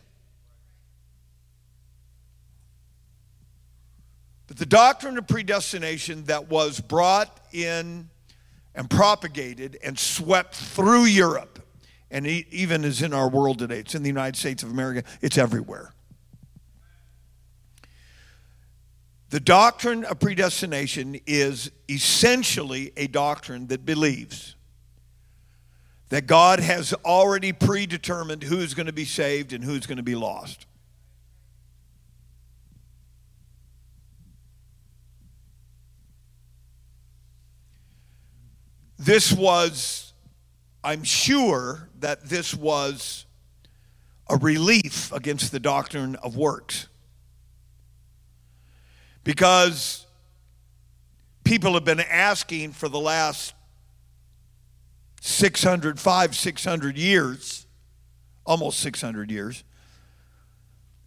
But 4.48 4.58
the 4.58 4.66
doctrine 4.66 5.18
of 5.18 5.28
predestination 5.28 6.26
that 6.26 6.50
was 6.50 6.82
brought 6.82 7.40
in 7.54 8.10
and 8.76 8.90
propagated 8.90 9.80
and 9.82 9.98
swept 9.98 10.56
through 10.56 11.06
Europe, 11.06 11.51
and 12.12 12.28
even 12.28 12.84
is 12.84 13.02
in 13.02 13.14
our 13.14 13.30
world 13.30 13.60
today, 13.60 13.80
it's 13.80 13.96
in 13.96 14.04
the 14.04 14.10
United 14.10 14.38
States 14.38 14.62
of 14.62 14.70
America, 14.70 15.08
it's 15.22 15.38
everywhere. 15.38 15.94
The 19.30 19.40
doctrine 19.40 20.04
of 20.04 20.20
predestination 20.20 21.20
is 21.26 21.72
essentially 21.90 22.92
a 22.98 23.08
doctrine 23.08 23.68
that 23.68 23.86
believes 23.86 24.56
that 26.10 26.28
God 26.28 26.60
has 26.60 26.94
already 27.06 27.54
predetermined 27.54 28.44
who's 28.44 28.74
going 28.74 28.88
to 28.88 28.94
be 28.94 29.06
saved 29.06 29.54
and 29.54 29.64
who's 29.64 29.88
going 29.88 29.98
to 29.98 30.04
be 30.04 30.16
lost. 30.16 30.66
This 39.00 39.32
was, 39.32 40.11
I'm 40.84 41.04
sure 41.04 41.90
that 42.00 42.28
this 42.28 42.54
was 42.54 43.26
a 44.30 44.38
relief 44.38 45.12
against 45.12 45.52
the 45.52 45.60
doctrine 45.60 46.16
of 46.18 46.36
works. 46.36 46.88
Because 49.24 50.08
people 51.44 51.74
have 51.74 51.86
been 51.86 52.00
asking 52.00 52.72
for 52.72 52.90
the 52.90 53.00
last 53.00 53.54
600, 55.22 56.00
500, 56.00 56.34
600 56.34 56.98
years, 56.98 57.68
almost 58.46 58.80
600 58.80 59.30
years, 59.30 59.64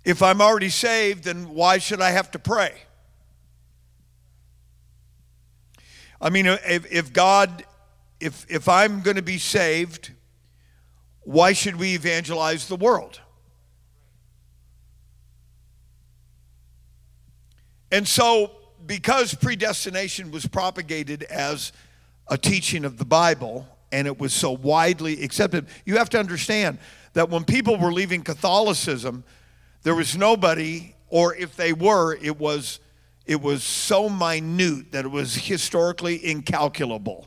if 0.05 0.23
I'm 0.23 0.41
already 0.41 0.69
saved, 0.69 1.25
then 1.25 1.49
why 1.55 1.79
should 1.79 2.01
I 2.01 2.11
have 2.11 2.31
to 2.33 2.39
pray? 2.39 2.75
I 6.21 6.31
mean, 6.31 6.47
if, 6.47 6.91
if 6.93 7.13
God, 7.13 7.65
if, 8.20 8.46
if 8.48 8.68
I'm 8.68 9.00
going 9.00 9.16
to 9.16 9.22
be 9.22 9.38
saved, 9.38 10.12
why 11.22 11.53
should 11.53 11.77
we 11.77 11.94
evangelize 11.94 12.68
the 12.68 12.77
world? 12.77 13.20
And 17.90 18.07
so, 18.07 18.50
because 18.87 19.35
predestination 19.35 20.31
was 20.31 20.46
propagated 20.46 21.22
as 21.24 21.72
a 22.29 22.37
teaching 22.37 22.85
of 22.85 22.98
the 22.98 23.05
Bible 23.05 23.68
and 23.92 24.07
it 24.07 24.18
was 24.18 24.35
so 24.35 24.50
widely 24.50 25.22
accepted, 25.22 25.66
you 25.85 25.96
have 25.96 26.11
to 26.11 26.18
understand 26.18 26.79
that 27.12 27.31
when 27.31 27.44
people 27.44 27.79
were 27.79 27.92
leaving 27.92 28.22
Catholicism, 28.22 29.22
there 29.85 29.94
was 29.94 30.16
nobody, 30.16 30.94
or 31.09 31.35
if 31.37 31.55
they 31.57 31.72
were, 31.72 32.16
it 32.16 32.38
was 32.38 32.81
it 33.27 33.40
was 33.40 33.62
so 33.62 34.11
minute 34.11 34.92
that 34.92 35.07
it 35.07 35.11
was 35.11 35.35
historically 35.35 36.27
incalculable. 36.27 37.27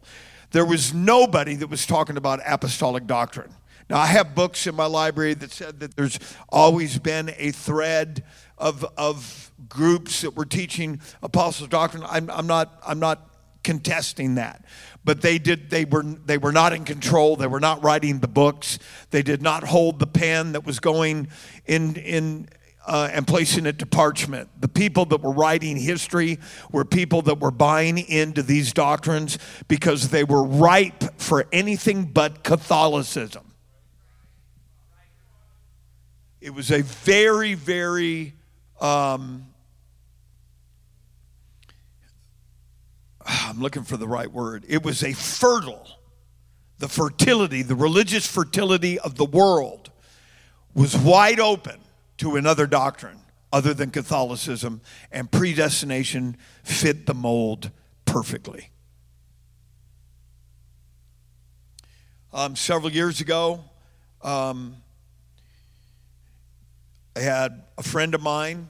There 0.52 0.66
was 0.66 0.94
nobody 0.94 1.56
that 1.56 1.68
was 1.68 1.86
talking 1.86 2.18
about 2.18 2.40
apostolic 2.46 3.06
doctrine. 3.06 3.54
Now, 3.90 4.00
I 4.00 4.08
have 4.08 4.36
books 4.36 4.68
in 4.68 4.76
my 4.76 4.86
library 4.86 5.34
that 5.36 5.52
said 5.52 5.80
that 5.80 5.96
there's 5.96 6.20
always 6.50 7.00
been 7.00 7.34
a 7.38 7.52
thread 7.52 8.24
of, 8.58 8.86
of 8.98 9.52
groups 9.70 10.22
that 10.22 10.36
were 10.36 10.46
teaching 10.46 11.00
apostles' 11.24 11.70
doctrine. 11.70 12.04
I'm, 12.06 12.30
I'm, 12.30 12.48
not, 12.48 12.82
I'm 12.86 13.00
not 13.00 13.28
contesting 13.64 14.36
that. 14.36 14.64
But 15.04 15.22
they 15.22 15.40
did 15.40 15.70
they 15.70 15.86
were 15.86 16.04
they 16.04 16.38
were 16.38 16.52
not 16.52 16.74
in 16.74 16.84
control. 16.84 17.38
They 17.38 17.48
were 17.48 17.62
not 17.62 17.84
writing 17.84 18.20
the 18.20 18.28
books. 18.28 18.78
They 19.12 19.22
did 19.22 19.42
not 19.42 19.64
hold 19.64 20.00
the 20.00 20.08
pen 20.08 20.52
that 20.52 20.66
was 20.66 20.80
going 20.80 21.30
in 21.66 21.96
in 21.96 22.50
uh, 22.88 23.10
and 23.12 23.28
placing 23.28 23.65
it 23.65 23.80
to 23.80 23.86
parchment. 23.86 24.50
The 24.60 24.67
people 24.67 25.06
that 25.06 25.21
were 25.21 25.34
writing 25.34 25.78
history 25.78 26.39
were 26.71 26.86
people 26.86 27.21
that 27.23 27.39
were 27.39 27.52
buying 27.52 27.97
into 27.97 28.41
these 28.41 28.73
doctrines 28.73 29.38
because 29.67 30.10
they 30.10 30.23
were 30.23 30.43
ripe 30.43 31.19
for 31.19 31.45
anything 31.52 32.06
but 32.06 32.43
Catholicism. 32.43 33.43
it 36.39 36.54
was 36.54 36.71
a 36.71 36.82
very, 36.82 37.56
very 37.56 38.34
um, 38.80 39.47
I'm 43.26 43.60
looking 43.60 43.84
for 43.84 43.97
the 43.97 44.08
right 44.08 44.32
word. 44.32 44.65
It 44.69 44.84
was 44.84 45.04
a 45.04 45.12
fertile, 45.12 45.88
the 46.78 46.88
fertility, 46.88 47.63
the 47.63 47.76
religious 47.76 48.26
fertility 48.26 48.97
of 48.97 49.15
the 49.15 49.26
world 49.26 49.91
was 50.73 50.95
wide 50.95 51.41
open 51.41 51.80
to 52.17 52.36
another 52.36 52.67
doctrine 52.67 53.19
other 53.51 53.73
than 53.73 53.91
Catholicism, 53.91 54.82
and 55.12 55.32
predestination 55.32 56.38
fit 56.63 57.06
the 57.06 57.13
mold 57.13 57.71
perfectly. 58.06 58.71
Um, 62.34 62.56
several 62.56 62.91
years 62.91 63.21
ago, 63.21 63.63
um, 64.21 64.75
I 67.15 67.21
had 67.21 67.63
a 67.77 67.84
friend 67.84 68.13
of 68.13 68.21
mine 68.21 68.67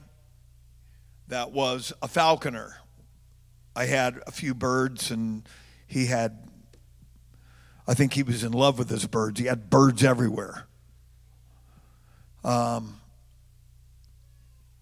that 1.26 1.50
was 1.50 1.92
a 2.00 2.08
falconer. 2.08 2.76
I 3.74 3.86
had 3.86 4.20
a 4.26 4.30
few 4.30 4.54
birds, 4.54 5.10
and 5.10 5.46
he 5.86 6.06
had, 6.06 6.48
I 7.86 7.94
think 7.94 8.14
he 8.14 8.22
was 8.22 8.44
in 8.44 8.52
love 8.52 8.78
with 8.78 8.88
his 8.88 9.06
birds. 9.06 9.40
He 9.40 9.46
had 9.46 9.68
birds 9.68 10.04
everywhere. 10.04 10.66
Um, 12.44 13.00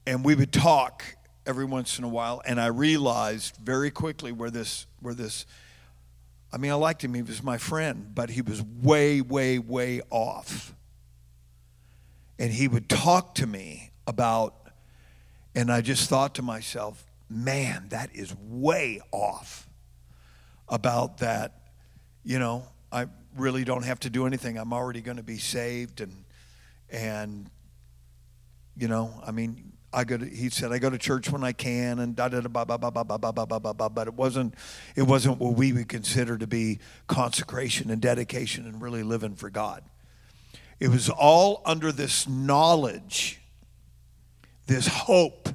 and 0.06 0.24
we 0.24 0.34
would 0.34 0.52
talk 0.52 1.04
every 1.46 1.64
once 1.64 1.98
in 1.98 2.04
a 2.04 2.08
while, 2.08 2.42
and 2.44 2.60
I 2.60 2.66
realized 2.66 3.56
very 3.56 3.90
quickly 3.90 4.32
where 4.32 4.50
this, 4.50 4.86
where 5.00 5.14
this, 5.14 5.46
I 6.52 6.58
mean, 6.58 6.70
I 6.70 6.74
liked 6.74 7.02
him. 7.02 7.14
He 7.14 7.22
was 7.22 7.42
my 7.42 7.58
friend, 7.58 8.12
but 8.14 8.30
he 8.30 8.42
was 8.42 8.62
way, 8.62 9.20
way, 9.20 9.58
way 9.58 10.00
off. 10.10 10.74
And 12.38 12.52
he 12.52 12.68
would 12.68 12.88
talk 12.88 13.34
to 13.36 13.46
me 13.46 13.90
about, 14.06 14.54
and 15.54 15.70
I 15.72 15.80
just 15.80 16.08
thought 16.08 16.34
to 16.36 16.42
myself, 16.42 17.04
man, 17.28 17.86
that 17.88 18.10
is 18.14 18.34
way 18.48 19.00
off 19.10 19.68
about 20.68 21.18
that. 21.18 21.60
You 22.24 22.38
know, 22.38 22.64
I 22.92 23.06
really 23.36 23.64
don't 23.64 23.84
have 23.84 24.00
to 24.00 24.10
do 24.10 24.26
anything. 24.26 24.58
I'm 24.58 24.72
already 24.72 25.00
going 25.00 25.16
to 25.16 25.22
be 25.22 25.38
saved, 25.38 26.00
and 26.00 26.24
and 26.90 27.50
you 28.76 28.88
know, 28.88 29.20
I 29.26 29.30
mean, 29.30 29.72
I 29.96 30.04
go 30.04 30.18
to, 30.18 30.26
he 30.26 30.50
said, 30.50 30.72
I 30.72 30.78
go 30.78 30.90
to 30.90 30.98
church 30.98 31.30
when 31.30 31.42
I 31.42 31.52
can 31.52 32.00
and 32.00 32.14
da 32.14 32.28
da 32.28 32.40
da 32.42 32.48
ba 32.48 32.66
ba 32.66 32.76
ba 32.76 32.90
ba 32.90 33.02
ba 33.02 33.18
ba 33.18 33.32
ba 33.32 33.46
ba 33.46 33.60
ba 33.60 33.72
ba 33.72 33.88
but 33.88 34.06
it 34.06 34.12
wasn't 34.12 34.54
it 34.94 35.04
wasn't 35.04 35.38
what 35.40 35.54
we 35.54 35.72
would 35.72 35.88
consider 35.88 36.36
to 36.36 36.46
be 36.46 36.80
consecration 37.06 37.90
and 37.90 38.02
dedication 38.02 38.66
and 38.66 38.82
really 38.82 39.02
living 39.02 39.34
for 39.34 39.48
God. 39.48 39.82
It 40.78 40.88
was 40.88 41.08
all 41.08 41.62
under 41.64 41.92
this 41.92 42.28
knowledge, 42.28 43.40
this 44.66 44.86
hope 44.86 45.48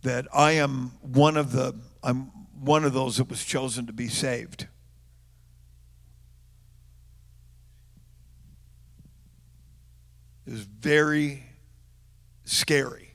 that 0.00 0.26
I 0.32 0.52
am 0.52 0.92
one 1.02 1.36
of 1.36 1.52
the 1.52 1.78
I'm 2.02 2.32
one 2.58 2.84
of 2.84 2.94
those 2.94 3.18
that 3.18 3.28
was 3.28 3.44
chosen 3.44 3.86
to 3.88 3.92
be 3.92 4.08
saved. 4.08 4.68
It 10.46 10.52
was 10.52 10.62
very 10.62 11.42
scary. 12.44 13.14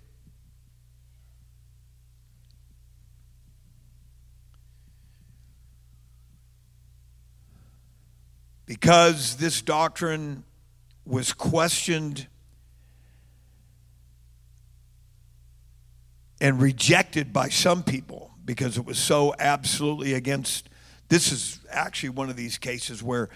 Because 8.65 9.37
this 9.37 9.61
doctrine 9.61 10.43
was 11.05 11.33
questioned 11.33 12.27
and 16.39 16.61
rejected 16.61 17.33
by 17.33 17.49
some 17.49 17.83
people 17.83 18.31
because 18.45 18.77
it 18.77 18.85
was 18.85 18.97
so 18.97 19.33
absolutely 19.39 20.13
against 20.13 20.69
this 21.09 21.31
is 21.31 21.59
actually 21.69 22.09
one 22.09 22.29
of 22.29 22.35
these 22.35 22.57
cases 22.57 23.01
where 23.01 23.29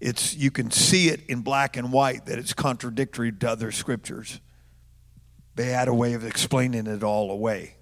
it's 0.00 0.34
you 0.36 0.50
can 0.50 0.70
see 0.70 1.08
it 1.08 1.20
in 1.28 1.40
black 1.40 1.76
and 1.76 1.92
white 1.92 2.26
that 2.26 2.38
it's 2.38 2.52
contradictory 2.52 3.32
to 3.32 3.50
other 3.50 3.72
scriptures 3.72 4.40
they 5.56 5.66
had 5.66 5.88
a 5.88 5.94
way 5.94 6.12
of 6.12 6.24
explaining 6.24 6.86
it 6.86 7.02
all 7.02 7.30
away. 7.30 7.74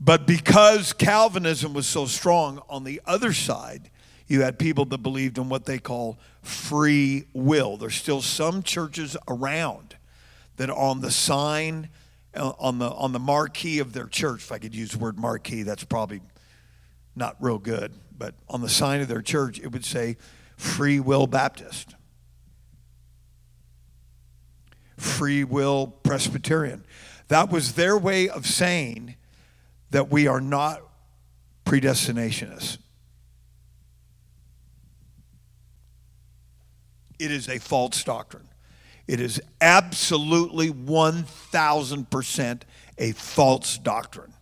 But 0.00 0.26
because 0.26 0.92
Calvinism 0.92 1.72
was 1.72 1.86
so 1.86 2.06
strong 2.06 2.60
on 2.68 2.84
the 2.84 3.00
other 3.06 3.32
side, 3.32 3.90
you 4.26 4.42
had 4.42 4.58
people 4.58 4.84
that 4.86 4.98
believed 4.98 5.38
in 5.38 5.48
what 5.48 5.64
they 5.64 5.78
call 5.78 6.18
free 6.42 7.24
will. 7.32 7.76
There's 7.76 7.94
still 7.94 8.20
some 8.20 8.62
churches 8.62 9.16
around 9.28 9.96
that 10.56 10.70
on 10.70 11.00
the 11.00 11.10
sign, 11.10 11.88
uh, 12.34 12.52
on 12.58 12.78
the 12.78 12.90
on 12.90 13.12
the 13.12 13.18
marquee 13.18 13.78
of 13.78 13.92
their 13.92 14.06
church, 14.06 14.42
if 14.42 14.52
I 14.52 14.58
could 14.58 14.74
use 14.74 14.92
the 14.92 14.98
word 14.98 15.18
marquee, 15.18 15.62
that's 15.62 15.84
probably 15.84 16.20
not 17.14 17.36
real 17.40 17.58
good, 17.58 17.92
but 18.16 18.34
on 18.48 18.60
the 18.60 18.68
sign 18.68 19.00
of 19.00 19.08
their 19.08 19.22
church, 19.22 19.60
it 19.60 19.68
would 19.68 19.84
say 19.84 20.16
Free 20.56 21.00
Will 21.00 21.26
Baptist 21.26 21.94
free 24.96 25.44
will 25.44 25.86
Presbyterian. 26.02 26.84
That 27.28 27.50
was 27.50 27.74
their 27.74 27.96
way 27.96 28.28
of 28.28 28.46
saying 28.46 29.16
that 29.90 30.10
we 30.10 30.26
are 30.26 30.40
not 30.40 30.82
predestinationists. 31.64 32.78
It 37.18 37.30
is 37.30 37.48
a 37.48 37.58
false 37.58 38.02
doctrine. 38.04 38.48
It 39.06 39.20
is 39.20 39.40
absolutely 39.60 40.70
1,000% 40.70 42.62
a 42.98 43.12
false 43.12 43.78
doctrine. 43.78 44.33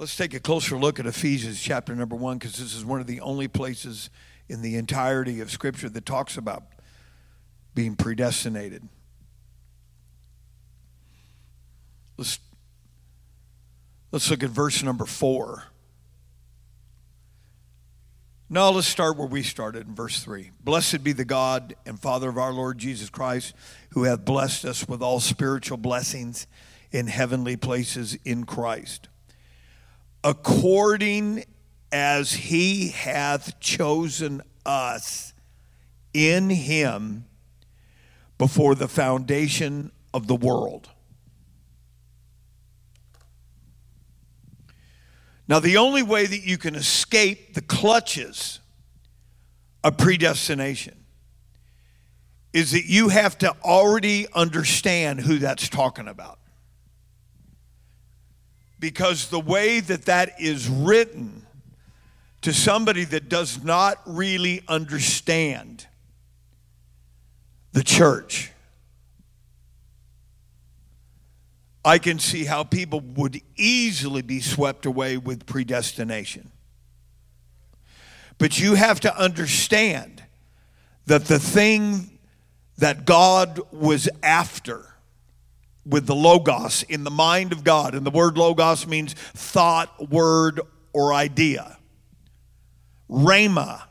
Let's 0.00 0.16
take 0.16 0.32
a 0.32 0.40
closer 0.40 0.78
look 0.78 0.98
at 0.98 1.04
Ephesians 1.04 1.60
chapter 1.60 1.94
number 1.94 2.16
one, 2.16 2.38
because 2.38 2.56
this 2.56 2.74
is 2.74 2.86
one 2.86 3.02
of 3.02 3.06
the 3.06 3.20
only 3.20 3.48
places 3.48 4.08
in 4.48 4.62
the 4.62 4.76
entirety 4.76 5.40
of 5.40 5.50
Scripture 5.50 5.90
that 5.90 6.06
talks 6.06 6.38
about 6.38 6.62
being 7.74 7.96
predestinated. 7.96 8.88
Let's, 12.16 12.38
let's 14.10 14.30
look 14.30 14.42
at 14.42 14.48
verse 14.48 14.82
number 14.82 15.04
four. 15.04 15.64
Now 18.48 18.70
let's 18.70 18.86
start 18.86 19.18
where 19.18 19.28
we 19.28 19.42
started 19.42 19.86
in 19.86 19.94
verse 19.94 20.24
3. 20.24 20.50
Blessed 20.64 21.04
be 21.04 21.12
the 21.12 21.26
God 21.26 21.74
and 21.84 22.00
Father 22.00 22.30
of 22.30 22.38
our 22.38 22.54
Lord 22.54 22.78
Jesus 22.78 23.10
Christ, 23.10 23.54
who 23.90 24.04
hath 24.04 24.24
blessed 24.24 24.64
us 24.64 24.88
with 24.88 25.02
all 25.02 25.20
spiritual 25.20 25.76
blessings 25.76 26.46
in 26.90 27.06
heavenly 27.06 27.58
places 27.58 28.16
in 28.24 28.44
Christ 28.44 29.10
according 30.22 31.44
as 31.92 32.32
he 32.32 32.88
hath 32.88 33.58
chosen 33.60 34.42
us 34.64 35.32
in 36.12 36.50
him 36.50 37.24
before 38.38 38.74
the 38.74 38.88
foundation 38.88 39.92
of 40.12 40.26
the 40.26 40.34
world. 40.34 40.88
Now, 45.48 45.58
the 45.58 45.78
only 45.78 46.02
way 46.02 46.26
that 46.26 46.44
you 46.44 46.58
can 46.58 46.76
escape 46.76 47.54
the 47.54 47.60
clutches 47.60 48.60
of 49.82 49.96
predestination 49.98 50.96
is 52.52 52.72
that 52.72 52.84
you 52.86 53.08
have 53.08 53.38
to 53.38 53.54
already 53.64 54.26
understand 54.34 55.20
who 55.20 55.38
that's 55.38 55.68
talking 55.68 56.08
about 56.08 56.39
because 58.80 59.28
the 59.28 59.38
way 59.38 59.80
that 59.80 60.06
that 60.06 60.40
is 60.40 60.68
written 60.68 61.46
to 62.40 62.52
somebody 62.52 63.04
that 63.04 63.28
does 63.28 63.62
not 63.62 64.00
really 64.06 64.62
understand 64.66 65.86
the 67.72 67.84
church, 67.84 68.50
I 71.84 71.98
can 71.98 72.18
see 72.18 72.44
how 72.44 72.64
people 72.64 73.00
would 73.00 73.40
easily 73.56 74.22
be 74.22 74.40
swept 74.40 74.86
away 74.86 75.18
with 75.18 75.46
predestination. 75.46 76.50
But 78.38 78.58
you 78.58 78.74
have 78.74 79.00
to 79.00 79.16
understand 79.16 80.22
that 81.06 81.26
the 81.26 81.38
thing 81.38 82.18
that 82.78 83.04
God 83.04 83.60
was 83.70 84.08
after 84.22 84.89
with 85.90 86.06
the 86.06 86.14
Logos 86.14 86.82
in 86.84 87.04
the 87.04 87.10
mind 87.10 87.52
of 87.52 87.64
God. 87.64 87.94
And 87.94 88.06
the 88.06 88.10
word 88.10 88.38
Logos 88.38 88.86
means 88.86 89.14
thought, 89.34 90.10
word, 90.10 90.60
or 90.92 91.12
idea. 91.12 91.78
Rhema 93.08 93.82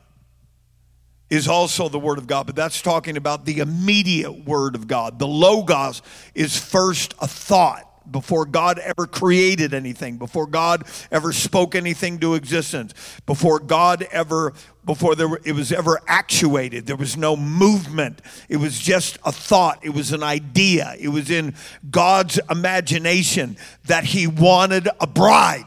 is 1.28 1.46
also 1.46 1.88
the 1.88 1.98
Word 1.98 2.18
of 2.18 2.26
God, 2.26 2.46
but 2.46 2.56
that's 2.56 2.82
talking 2.82 3.16
about 3.16 3.44
the 3.44 3.60
immediate 3.60 4.44
Word 4.44 4.74
of 4.74 4.88
God. 4.88 5.18
The 5.18 5.28
Logos 5.28 6.02
is 6.34 6.58
first 6.58 7.14
a 7.20 7.28
thought 7.28 7.89
before 8.10 8.44
God 8.44 8.78
ever 8.78 9.06
created 9.06 9.74
anything, 9.74 10.16
before 10.16 10.46
God 10.46 10.84
ever 11.10 11.32
spoke 11.32 11.74
anything 11.74 12.18
to 12.20 12.34
existence, 12.34 12.94
before 13.26 13.58
God 13.58 14.06
ever, 14.10 14.52
before 14.84 15.14
there 15.14 15.28
were, 15.28 15.40
it 15.44 15.52
was 15.52 15.72
ever 15.72 16.00
actuated. 16.06 16.86
There 16.86 16.96
was 16.96 17.16
no 17.16 17.36
movement. 17.36 18.20
It 18.48 18.56
was 18.56 18.78
just 18.78 19.18
a 19.24 19.32
thought. 19.32 19.78
It 19.82 19.90
was 19.90 20.12
an 20.12 20.22
idea. 20.22 20.94
It 20.98 21.08
was 21.08 21.30
in 21.30 21.54
God's 21.90 22.40
imagination 22.50 23.56
that 23.84 24.04
He 24.04 24.26
wanted 24.26 24.88
a 25.00 25.06
bride. 25.06 25.64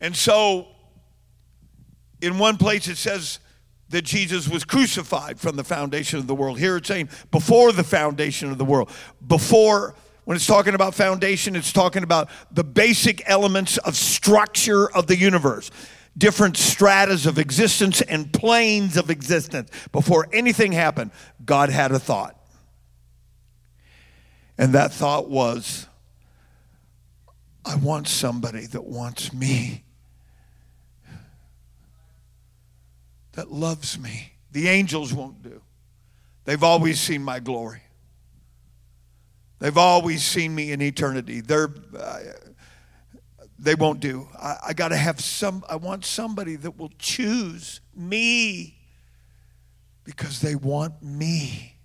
And 0.00 0.16
so 0.16 0.68
in 2.20 2.38
one 2.38 2.56
place 2.56 2.88
it 2.88 2.96
says 2.96 3.38
that 3.90 4.02
Jesus 4.02 4.48
was 4.48 4.64
crucified 4.64 5.38
from 5.38 5.56
the 5.56 5.64
foundation 5.64 6.18
of 6.18 6.26
the 6.26 6.34
world. 6.34 6.58
Here 6.58 6.76
it's 6.76 6.88
saying 6.88 7.08
before 7.30 7.72
the 7.72 7.84
foundation 7.84 8.50
of 8.50 8.58
the 8.58 8.64
world. 8.64 8.90
Before, 9.26 9.94
when 10.24 10.36
it's 10.36 10.46
talking 10.46 10.74
about 10.74 10.94
foundation, 10.94 11.56
it's 11.56 11.72
talking 11.72 12.02
about 12.02 12.28
the 12.52 12.64
basic 12.64 13.28
elements 13.28 13.78
of 13.78 13.96
structure 13.96 14.90
of 14.92 15.08
the 15.08 15.16
universe, 15.16 15.70
different 16.16 16.56
stratas 16.56 17.26
of 17.26 17.38
existence 17.38 18.00
and 18.00 18.32
planes 18.32 18.96
of 18.96 19.10
existence. 19.10 19.70
Before 19.90 20.28
anything 20.32 20.70
happened, 20.72 21.10
God 21.44 21.68
had 21.68 21.90
a 21.90 21.98
thought. 21.98 22.36
And 24.56 24.74
that 24.74 24.92
thought 24.92 25.28
was, 25.28 25.86
I 27.64 27.76
want 27.76 28.06
somebody 28.06 28.66
that 28.66 28.84
wants 28.84 29.32
me. 29.32 29.84
That 33.32 33.50
loves 33.50 33.98
me. 33.98 34.32
The 34.52 34.68
angels 34.68 35.12
won't 35.12 35.42
do. 35.42 35.62
They've 36.44 36.62
always 36.62 37.00
seen 37.00 37.22
my 37.22 37.38
glory. 37.38 37.82
They've 39.58 39.76
always 39.76 40.24
seen 40.24 40.54
me 40.54 40.72
in 40.72 40.80
eternity. 40.80 41.40
They're, 41.42 41.68
uh, 41.96 42.18
they 43.58 43.74
won't 43.74 44.00
do. 44.00 44.26
I, 44.38 44.56
I 44.68 44.72
got 44.72 44.88
to 44.88 44.96
have 44.96 45.20
some, 45.20 45.62
I 45.68 45.76
want 45.76 46.04
somebody 46.04 46.56
that 46.56 46.78
will 46.78 46.90
choose 46.98 47.80
me 47.94 48.78
because 50.04 50.40
they 50.40 50.54
want 50.54 51.02
me. 51.02 51.76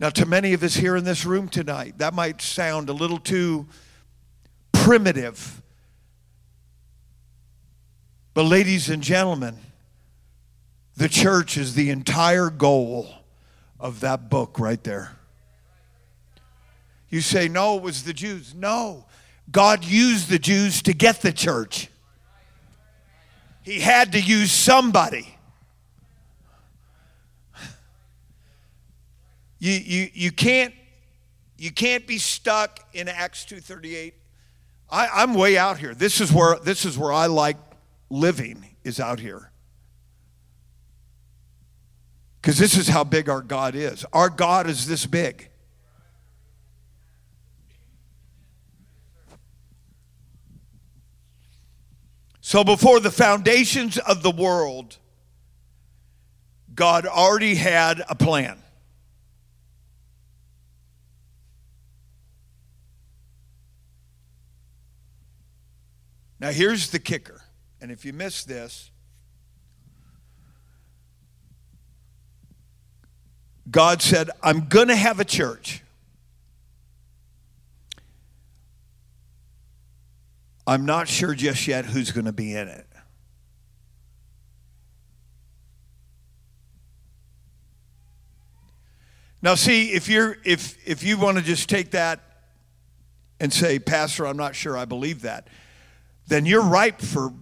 Now, 0.00 0.10
to 0.10 0.26
many 0.26 0.54
of 0.54 0.62
us 0.62 0.74
here 0.74 0.96
in 0.96 1.04
this 1.04 1.24
room 1.24 1.48
tonight, 1.48 1.98
that 1.98 2.14
might 2.14 2.42
sound 2.42 2.88
a 2.88 2.92
little 2.92 3.18
too 3.18 3.68
primitive 4.72 5.62
but, 8.34 8.42
ladies 8.42 8.90
and 8.90 9.02
gentlemen, 9.02 9.56
the 10.96 11.08
church 11.08 11.56
is 11.56 11.74
the 11.74 11.90
entire 11.90 12.50
goal 12.50 13.08
of 13.80 14.00
that 14.00 14.28
book 14.28 14.58
right 14.58 14.82
there. 14.84 15.16
You 17.08 17.20
say, 17.20 17.48
no, 17.48 17.76
it 17.76 17.82
was 17.82 18.04
the 18.04 18.12
Jews. 18.12 18.54
No, 18.54 19.06
God 19.50 19.84
used 19.84 20.28
the 20.28 20.38
Jews 20.38 20.82
to 20.82 20.92
get 20.92 21.22
the 21.22 21.32
church. 21.32 21.88
He 23.62 23.80
had 23.80 24.12
to 24.12 24.20
use 24.20 24.50
somebody. 24.50 25.36
You, 29.58 29.72
you, 29.72 30.10
you, 30.12 30.30
can't, 30.30 30.74
you 31.56 31.70
can't 31.70 32.06
be 32.06 32.18
stuck 32.18 32.80
in 32.92 33.08
Acts 33.08 33.46
2.38. 33.46 34.12
I, 34.90 35.08
I'm 35.08 35.34
way 35.34 35.56
out 35.56 35.78
here. 35.78 35.94
This 35.94 36.20
is 36.20 36.30
where, 36.30 36.56
this 36.56 36.84
is 36.84 36.98
where 36.98 37.12
I 37.12 37.26
like 37.26 37.56
living 38.10 38.76
is 38.84 39.00
out 39.00 39.20
here. 39.20 39.50
Because 42.40 42.58
this 42.58 42.76
is 42.76 42.88
how 42.88 43.04
big 43.04 43.28
our 43.28 43.40
God 43.40 43.74
is. 43.74 44.04
Our 44.12 44.28
God 44.28 44.68
is 44.68 44.86
this 44.86 45.06
big. 45.06 45.48
So 52.40 52.62
before 52.62 53.00
the 53.00 53.10
foundations 53.10 53.96
of 53.96 54.22
the 54.22 54.30
world, 54.30 54.98
God 56.74 57.06
already 57.06 57.54
had 57.54 58.02
a 58.08 58.14
plan. 58.14 58.58
Now, 66.38 66.50
here's 66.50 66.90
the 66.90 66.98
kicker 66.98 67.33
and 67.84 67.92
if 67.92 68.06
you 68.06 68.14
miss 68.14 68.44
this, 68.44 68.90
God 73.70 74.00
said, 74.00 74.30
I'm 74.42 74.68
going 74.68 74.88
to 74.88 74.96
have 74.96 75.20
a 75.20 75.24
church. 75.24 75.82
I'm 80.66 80.86
not 80.86 81.08
sure 81.08 81.34
just 81.34 81.66
yet 81.66 81.84
who's 81.84 82.10
going 82.10 82.24
to 82.24 82.32
be 82.32 82.54
in 82.54 82.68
it. 82.68 82.86
Now 89.42 89.56
see, 89.56 89.92
if 89.92 90.08
you're 90.08 90.38
if 90.42 90.78
if 90.88 91.02
you 91.02 91.18
want 91.18 91.36
to 91.36 91.44
just 91.44 91.68
take 91.68 91.90
that 91.90 92.20
and 93.38 93.52
say, 93.52 93.78
"Pastor, 93.78 94.26
I'm 94.26 94.38
not 94.38 94.54
sure 94.54 94.74
I 94.74 94.86
believe 94.86 95.20
that." 95.20 95.48
Then 96.26 96.46
you're 96.46 96.62
ripe 96.62 97.02
for 97.02 97.34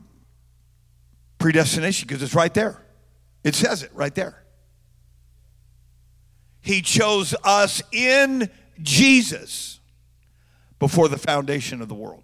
predestination 1.42 2.07
because 2.07 2.22
it's 2.22 2.37
right 2.37 2.55
there. 2.55 2.81
It 3.42 3.57
says 3.57 3.83
it 3.83 3.90
right 3.92 4.14
there. 4.14 4.44
He 6.61 6.81
chose 6.81 7.35
us 7.42 7.83
in 7.90 8.48
Jesus 8.81 9.81
before 10.78 11.09
the 11.09 11.18
foundation 11.18 11.83
of 11.83 11.88
the 11.88 11.94
world. 11.94 12.22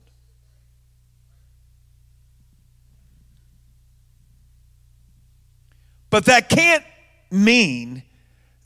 But 6.11 6.27
that 6.27 6.49
can't 6.49 6.85
mean 7.31 8.05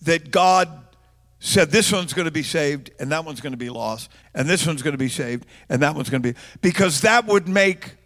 that 0.02 0.30
God 0.30 0.68
said 1.40 1.70
this 1.70 1.90
one's 1.90 2.12
going 2.12 2.26
to 2.26 2.30
be 2.30 2.42
saved 2.42 2.90
and 3.00 3.10
that 3.10 3.24
one's 3.24 3.40
going 3.40 3.52
to 3.52 3.56
be 3.56 3.70
lost 3.70 4.10
and 4.34 4.48
this 4.48 4.66
one's 4.66 4.82
going 4.82 4.92
to 4.92 4.98
be 4.98 5.08
saved 5.08 5.46
and 5.70 5.82
that 5.82 5.94
one's 5.94 6.10
going 6.10 6.22
to 6.22 6.32
be 6.34 6.38
because 6.60 7.00
that 7.00 7.26
would 7.26 7.48
make 7.48 7.96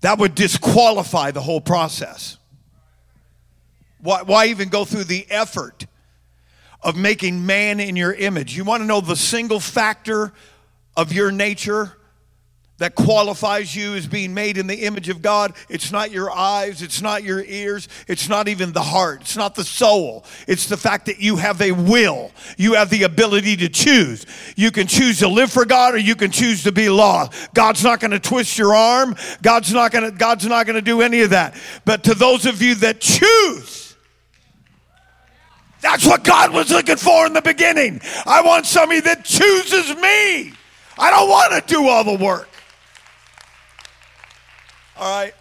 that 0.00 0.18
would 0.18 0.34
disqualify 0.34 1.30
the 1.30 1.42
whole 1.42 1.60
process. 1.60 2.38
Why, 4.00 4.22
why 4.22 4.46
even 4.46 4.68
go 4.68 4.84
through 4.84 5.04
the 5.04 5.26
effort 5.30 5.86
of 6.82 6.96
making 6.96 7.44
man 7.44 7.80
in 7.80 7.96
your 7.96 8.12
image? 8.12 8.56
You 8.56 8.64
want 8.64 8.82
to 8.82 8.86
know 8.86 9.00
the 9.00 9.16
single 9.16 9.60
factor 9.60 10.32
of 10.96 11.12
your 11.12 11.30
nature 11.30 11.96
that 12.80 12.94
qualifies 12.94 13.76
you 13.76 13.94
as 13.94 14.06
being 14.06 14.34
made 14.34 14.58
in 14.58 14.66
the 14.66 14.84
image 14.84 15.08
of 15.08 15.22
God. 15.22 15.54
It's 15.68 15.92
not 15.92 16.10
your 16.10 16.30
eyes, 16.30 16.82
it's 16.82 17.00
not 17.00 17.22
your 17.22 17.44
ears, 17.44 17.88
it's 18.08 18.28
not 18.28 18.48
even 18.48 18.72
the 18.72 18.82
heart, 18.82 19.20
it's 19.20 19.36
not 19.36 19.54
the 19.54 19.64
soul. 19.64 20.24
It's 20.48 20.66
the 20.66 20.76
fact 20.76 21.06
that 21.06 21.20
you 21.20 21.36
have 21.36 21.60
a 21.60 21.72
will. 21.72 22.32
You 22.56 22.74
have 22.74 22.90
the 22.90 23.04
ability 23.04 23.56
to 23.58 23.68
choose. 23.68 24.26
You 24.56 24.70
can 24.70 24.86
choose 24.86 25.18
to 25.20 25.28
live 25.28 25.52
for 25.52 25.64
God 25.64 25.94
or 25.94 25.98
you 25.98 26.16
can 26.16 26.30
choose 26.30 26.64
to 26.64 26.72
be 26.72 26.88
lost. 26.88 27.54
God's 27.54 27.84
not 27.84 28.00
going 28.00 28.12
to 28.12 28.18
twist 28.18 28.58
your 28.58 28.74
arm. 28.74 29.14
God's 29.42 29.72
not 29.72 29.92
going 29.92 30.10
to 30.10 30.10
God's 30.10 30.46
not 30.46 30.66
going 30.66 30.76
to 30.76 30.82
do 30.82 31.02
any 31.02 31.20
of 31.20 31.30
that. 31.30 31.54
But 31.84 32.04
to 32.04 32.14
those 32.14 32.46
of 32.46 32.60
you 32.62 32.74
that 32.76 33.00
choose 33.00 33.80
that's 35.80 36.06
what 36.06 36.24
God 36.24 36.52
was 36.52 36.70
looking 36.70 36.96
for 36.96 37.26
in 37.26 37.32
the 37.32 37.42
beginning. 37.42 38.00
I 38.26 38.42
want 38.42 38.66
somebody 38.66 39.00
that 39.00 39.24
chooses 39.24 39.96
me. 39.96 40.52
I 40.98 41.10
don't 41.10 41.28
want 41.28 41.66
to 41.66 41.74
do 41.74 41.88
all 41.88 42.04
the 42.04 42.22
work. 42.22 42.49
All 45.00 45.10
right? 45.10 45.34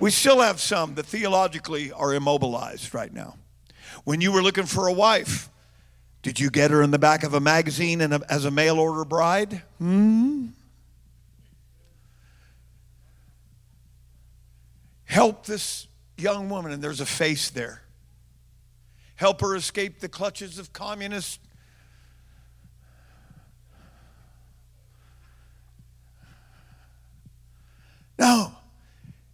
We 0.00 0.10
still 0.10 0.40
have 0.40 0.60
some 0.60 0.96
that 0.96 1.06
theologically 1.06 1.92
are 1.92 2.12
immobilized 2.12 2.92
right 2.92 3.12
now. 3.12 3.36
When 4.04 4.20
you 4.20 4.32
were 4.32 4.42
looking 4.42 4.66
for 4.66 4.88
a 4.88 4.92
wife, 4.92 5.48
did 6.22 6.40
you 6.40 6.50
get 6.50 6.70
her 6.70 6.82
in 6.82 6.90
the 6.90 6.98
back 6.98 7.22
of 7.22 7.32
a 7.32 7.40
magazine 7.40 8.00
and 8.00 8.22
as 8.28 8.44
a 8.44 8.50
mail 8.50 8.78
order 8.80 9.04
bride? 9.04 9.62
Hmm? 9.78 10.48
Help 15.04 15.46
this 15.46 15.86
young 16.16 16.48
woman, 16.50 16.72
and 16.72 16.82
there's 16.82 17.00
a 17.00 17.06
face 17.06 17.50
there. 17.50 17.82
Help 19.16 19.40
her 19.40 19.54
escape 19.54 20.00
the 20.00 20.08
clutches 20.08 20.58
of 20.58 20.72
communist 20.72 21.40
No. 28.20 28.52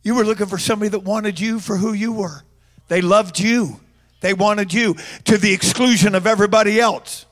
You 0.06 0.14
were 0.14 0.24
looking 0.24 0.46
for 0.46 0.56
somebody 0.56 0.88
that 0.90 1.00
wanted 1.00 1.40
you 1.40 1.58
for 1.58 1.76
who 1.76 1.92
you 1.92 2.12
were. 2.12 2.44
They 2.86 3.00
loved 3.00 3.40
you. 3.40 3.80
They 4.20 4.34
wanted 4.34 4.72
you 4.72 4.94
to 5.24 5.36
the 5.36 5.52
exclusion 5.52 6.14
of 6.14 6.28
everybody 6.28 6.78
else. 6.78 7.26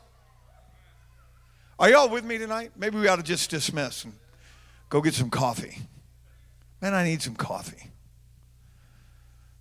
Are 1.79 1.89
y'all 1.89 2.09
with 2.09 2.25
me 2.25 2.37
tonight? 2.37 2.73
Maybe 2.77 2.99
we 2.99 3.07
ought 3.07 3.17
to 3.17 3.23
just 3.23 3.49
dismiss 3.49 4.03
and 4.03 4.13
go 4.89 5.01
get 5.01 5.15
some 5.15 5.31
coffee. 5.31 5.79
Man, 6.83 6.95
I 6.95 7.05
need 7.05 7.23
some 7.23 7.37
coffee. 7.37 7.93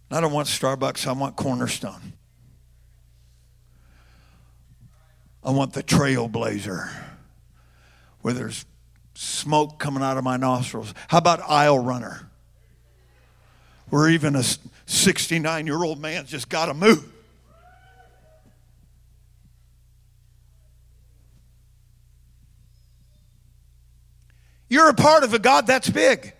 I 0.09 0.19
don't 0.19 0.33
want 0.33 0.47
Starbucks, 0.47 1.05
I 1.05 1.11
want 1.11 1.35
Cornerstone. 1.35 2.13
I 5.43 5.51
want 5.51 5.73
the 5.73 5.83
trailblazer 5.83 6.89
where 8.21 8.33
there's 8.33 8.65
smoke 9.13 9.77
coming 9.77 10.01
out 10.01 10.17
of 10.17 10.23
my 10.23 10.37
nostrils. 10.37 10.95
How 11.09 11.19
about 11.19 11.41
aisle 11.41 11.77
runner? 11.77 12.31
Where 13.93 14.09
even 14.09 14.35
a 14.35 14.41
69 14.87 15.67
year 15.67 15.83
old 15.83 16.01
man's 16.01 16.27
just 16.27 16.49
got 16.49 16.65
to 16.65 16.73
move. 16.73 17.07
You're 24.67 24.89
a 24.89 24.95
part 24.95 25.23
of 25.23 25.35
a 25.35 25.37
God 25.37 25.67
that's 25.67 25.91
big. 25.91 26.33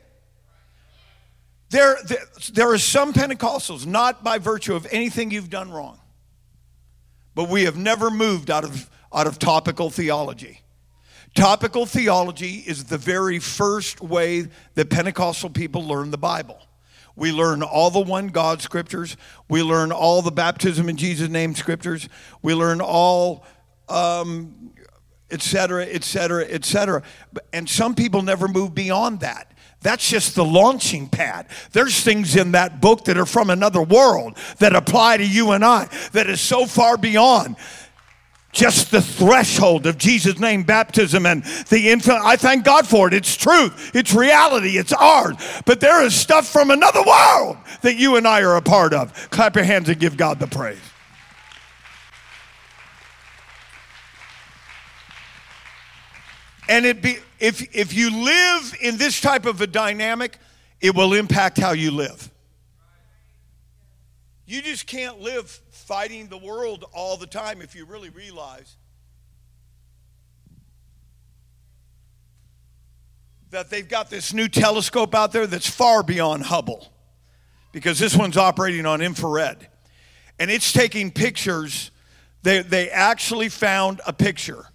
There, 1.70 1.96
there, 2.08 2.26
there 2.54 2.72
are 2.72 2.80
some 2.80 3.14
Pentecostals, 3.14 3.86
not 3.86 4.24
by 4.24 4.40
virtue 4.40 4.74
of 4.74 4.88
anything 4.90 5.30
you've 5.30 5.52
done 5.52 5.70
wrong, 5.70 6.00
but 7.36 7.50
we 7.50 7.66
have 7.66 7.78
never 7.78 8.10
moved 8.10 8.50
out 8.50 8.64
of, 8.64 8.90
out 9.14 9.28
of 9.28 9.38
topical 9.38 9.92
theology. 9.92 10.62
Topical 11.36 11.86
theology 11.86 12.64
is 12.66 12.86
the 12.86 12.98
very 12.98 13.38
first 13.38 14.02
way 14.02 14.48
that 14.74 14.90
Pentecostal 14.90 15.52
people 15.52 15.86
learn 15.86 16.10
the 16.10 16.18
Bible. 16.18 16.60
We 17.16 17.32
learn 17.32 17.62
all 17.62 17.92
the 17.92 18.00
one 18.00 18.28
God 18.28 18.62
scriptures. 18.62 19.18
We 19.50 19.62
learn 19.62 19.92
all 19.92 20.22
the 20.22 20.32
baptism 20.32 20.90
in 20.90 20.98
Jesus' 20.98 21.30
name 21.30 21.54
scriptures. 21.56 22.10
We 22.42 22.54
learn 22.56 22.82
all, 22.82 23.46
um, 23.88 24.74
et 25.30 25.42
cetera, 25.42 25.86
et 25.86 26.04
cetera, 26.04 26.46
et 26.48 26.66
cetera. 26.66 27.04
And 27.52 27.70
some 27.70 27.94
people 27.94 28.22
never 28.22 28.48
move 28.48 28.74
beyond 28.74 29.20
that. 29.20 29.54
That's 29.82 30.10
just 30.10 30.36
the 30.36 30.46
launching 30.46 31.10
pad. 31.10 31.48
There's 31.74 32.00
things 32.02 32.36
in 32.36 32.54
that 32.54 32.80
book 32.80 33.04
that 33.06 33.18
are 33.18 33.26
from 33.26 33.50
another 33.50 33.82
world 33.82 34.38
that 34.60 34.76
apply 34.76 35.18
to 35.18 35.26
you 35.26 35.52
and 35.52 35.64
I 35.64 35.90
that 36.14 36.28
is 36.28 36.40
so 36.40 36.66
far 36.66 36.98
beyond 36.98 37.58
just 38.54 38.92
the 38.92 39.02
threshold 39.02 39.86
of 39.88 39.98
Jesus' 39.98 40.40
name 40.40 40.64
baptism 40.64 41.26
and 41.26 41.44
the 41.70 41.90
infant. 41.90 42.20
I 42.24 42.38
thank 42.38 42.64
God 42.64 42.88
for 42.88 43.08
it. 43.08 43.14
It's 43.14 43.36
truth, 43.36 43.92
it's 43.94 44.14
reality, 44.14 44.78
it's 44.78 44.94
ours. 44.94 45.36
But 45.66 45.80
there 45.80 46.04
is 46.04 46.16
stuff 46.16 46.48
from 46.48 46.72
another 46.72 47.02
world 47.02 47.58
that 47.82 47.96
you 47.98 48.16
and 48.16 48.28
I 48.28 48.44
are 48.44 48.56
a 48.56 48.62
part 48.62 48.94
of. 48.94 49.30
Clap 49.32 49.56
your 49.56 49.66
hands 49.66 49.90
and 49.90 50.00
give 50.00 50.16
God 50.16 50.40
the 50.40 50.48
praise. 50.48 50.80
And 56.70 56.86
it 56.86 57.02
be 57.02 57.18
if 57.40 57.76
if 57.76 57.94
you 57.94 58.24
live 58.24 58.76
in 58.80 58.98
this 58.98 59.20
type 59.20 59.46
of 59.46 59.60
a 59.60 59.68
dynamic, 59.68 60.38
it 60.80 60.96
will 60.96 61.14
impact 61.14 61.58
how 61.58 61.72
you 61.72 61.92
live. 61.92 62.30
You 64.46 64.62
just 64.62 64.88
can't 64.88 65.20
live 65.20 65.60
fighting 65.84 66.28
the 66.28 66.38
world 66.38 66.86
all 66.94 67.18
the 67.18 67.28
time 67.28 67.62
if 67.62 67.76
you 67.76 67.86
really 67.86 68.10
realize 68.10 68.76
that 73.52 73.70
they've 73.70 73.88
got 73.88 74.10
this 74.10 74.34
new 74.34 74.48
telescope 74.48 75.14
out 75.14 75.32
there 75.32 75.46
that's 75.46 75.70
far 75.70 76.02
beyond 76.02 76.44
Hubble 76.44 76.92
because 77.72 78.00
this 78.00 78.16
one's 78.16 78.38
operating 78.38 78.86
on 78.86 79.02
infrared 79.02 79.68
and 80.40 80.50
it's 80.50 80.72
taking 80.72 81.12
pictures. 81.12 81.92
They, 82.42 82.62
they 82.62 82.90
actually 82.90 83.50
found 83.50 84.02
a 84.08 84.14
picture 84.14 84.66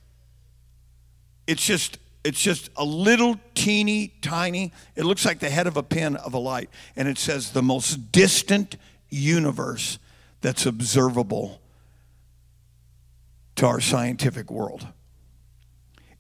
it's 1.49 1.65
just 1.65 1.99
it's 2.23 2.41
just 2.41 2.69
a 2.77 2.85
little 2.85 3.41
teeny 3.55 4.15
tiny 4.21 4.73
it 4.95 5.05
looks 5.05 5.25
like 5.25 5.41
the 5.41 5.51
head 5.51 5.67
of 5.67 5.77
a 5.77 5.83
pin 5.83 6.15
of 6.17 6.35
a 6.35 6.39
light 6.39 6.71
and 6.95 7.09
it 7.09 7.19
says 7.19 7.51
the 7.51 7.63
most 7.63 8.13
distant 8.13 8.77
universe 9.09 9.99
that's 10.41 10.67
observable 10.67 11.61
to 13.57 13.67
our 13.67 13.81
scientific 13.81 14.51
world. 14.51 14.87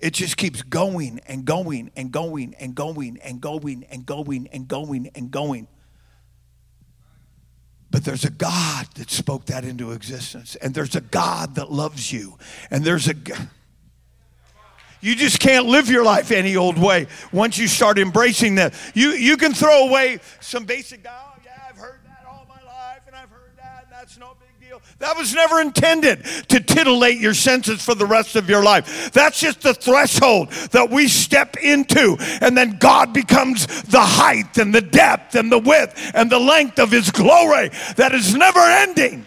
It 0.01 0.13
just 0.13 0.37
keeps 0.37 0.63
going 0.63 1.21
and 1.27 1.45
going 1.45 1.91
and 1.97 2.13
going 2.13 2.55
and 2.59 2.75
going 2.75 3.19
and 3.23 3.41
going 3.41 3.85
and 3.91 4.07
going 4.07 4.49
and 4.53 4.69
going 4.69 5.11
and 5.15 5.31
going. 5.31 5.69
But 7.91 8.05
there's 8.05 8.25
a 8.25 8.31
God 8.31 8.87
that 8.97 9.11
spoke 9.11 9.47
that 9.47 9.65
into 9.65 9.93
existence, 9.93 10.57
and 10.57 10.75
there's 10.75 10.95
a 10.95 11.01
God 11.01 11.55
that 11.55 11.73
loves 11.73 12.13
you, 12.13 12.39
and 12.71 12.85
there's 12.85 13.09
a 13.09 13.15
you 15.01 15.15
just 15.15 15.39
can't 15.39 15.67
live 15.67 15.89
your 15.89 16.05
life 16.05 16.33
any 16.33 16.57
old 16.57 16.77
way 16.77 17.07
once 17.33 17.57
you 17.57 17.69
start 17.69 17.99
embracing 17.99 18.57
that. 18.57 18.75
You, 18.95 19.11
you 19.11 19.37
can 19.37 19.55
throw 19.55 19.87
away 19.87 20.19
some 20.41 20.65
basic, 20.65 21.07
oh, 21.09 21.35
yeah, 21.45 21.53
I've 21.69 21.77
heard 21.77 22.01
that 22.05 22.27
all 22.29 22.47
my 22.49 22.61
life, 22.67 23.03
and 23.07 23.15
I've 23.15 23.31
heard 23.31 23.53
that, 23.57 23.87
and 23.87 23.95
that's 24.09 24.18
no 24.18 24.35
big 24.40 24.66
deal. 24.66 24.81
That 25.01 25.18
was 25.18 25.35
never 25.35 25.61
intended 25.61 26.25
to 26.49 26.61
titillate 26.61 27.18
your 27.18 27.35
senses 27.35 27.85
for 27.85 27.94
the 27.94 28.07
rest 28.07 28.37
of 28.37 28.49
your 28.49 28.62
life. 28.62 29.12
That's 29.12 29.38
just 29.38 29.61
the 29.61 29.75
threshold 29.75 30.51
that 30.71 30.88
we 30.88 31.09
step 31.09 31.59
into, 31.59 32.16
and 32.40 32.57
then 32.57 32.79
God 32.79 33.12
becomes 33.12 33.66
the 33.83 34.01
height 34.01 34.57
and 34.57 34.75
the 34.75 34.81
depth 34.81 35.35
and 35.35 35.53
the 35.53 35.59
width 35.59 36.12
and 36.14 36.33
the 36.33 36.38
length 36.38 36.79
of 36.79 36.90
His 36.90 37.11
glory 37.11 37.68
that 37.97 38.14
is 38.14 38.35
never 38.35 38.61
ending. 38.61 39.27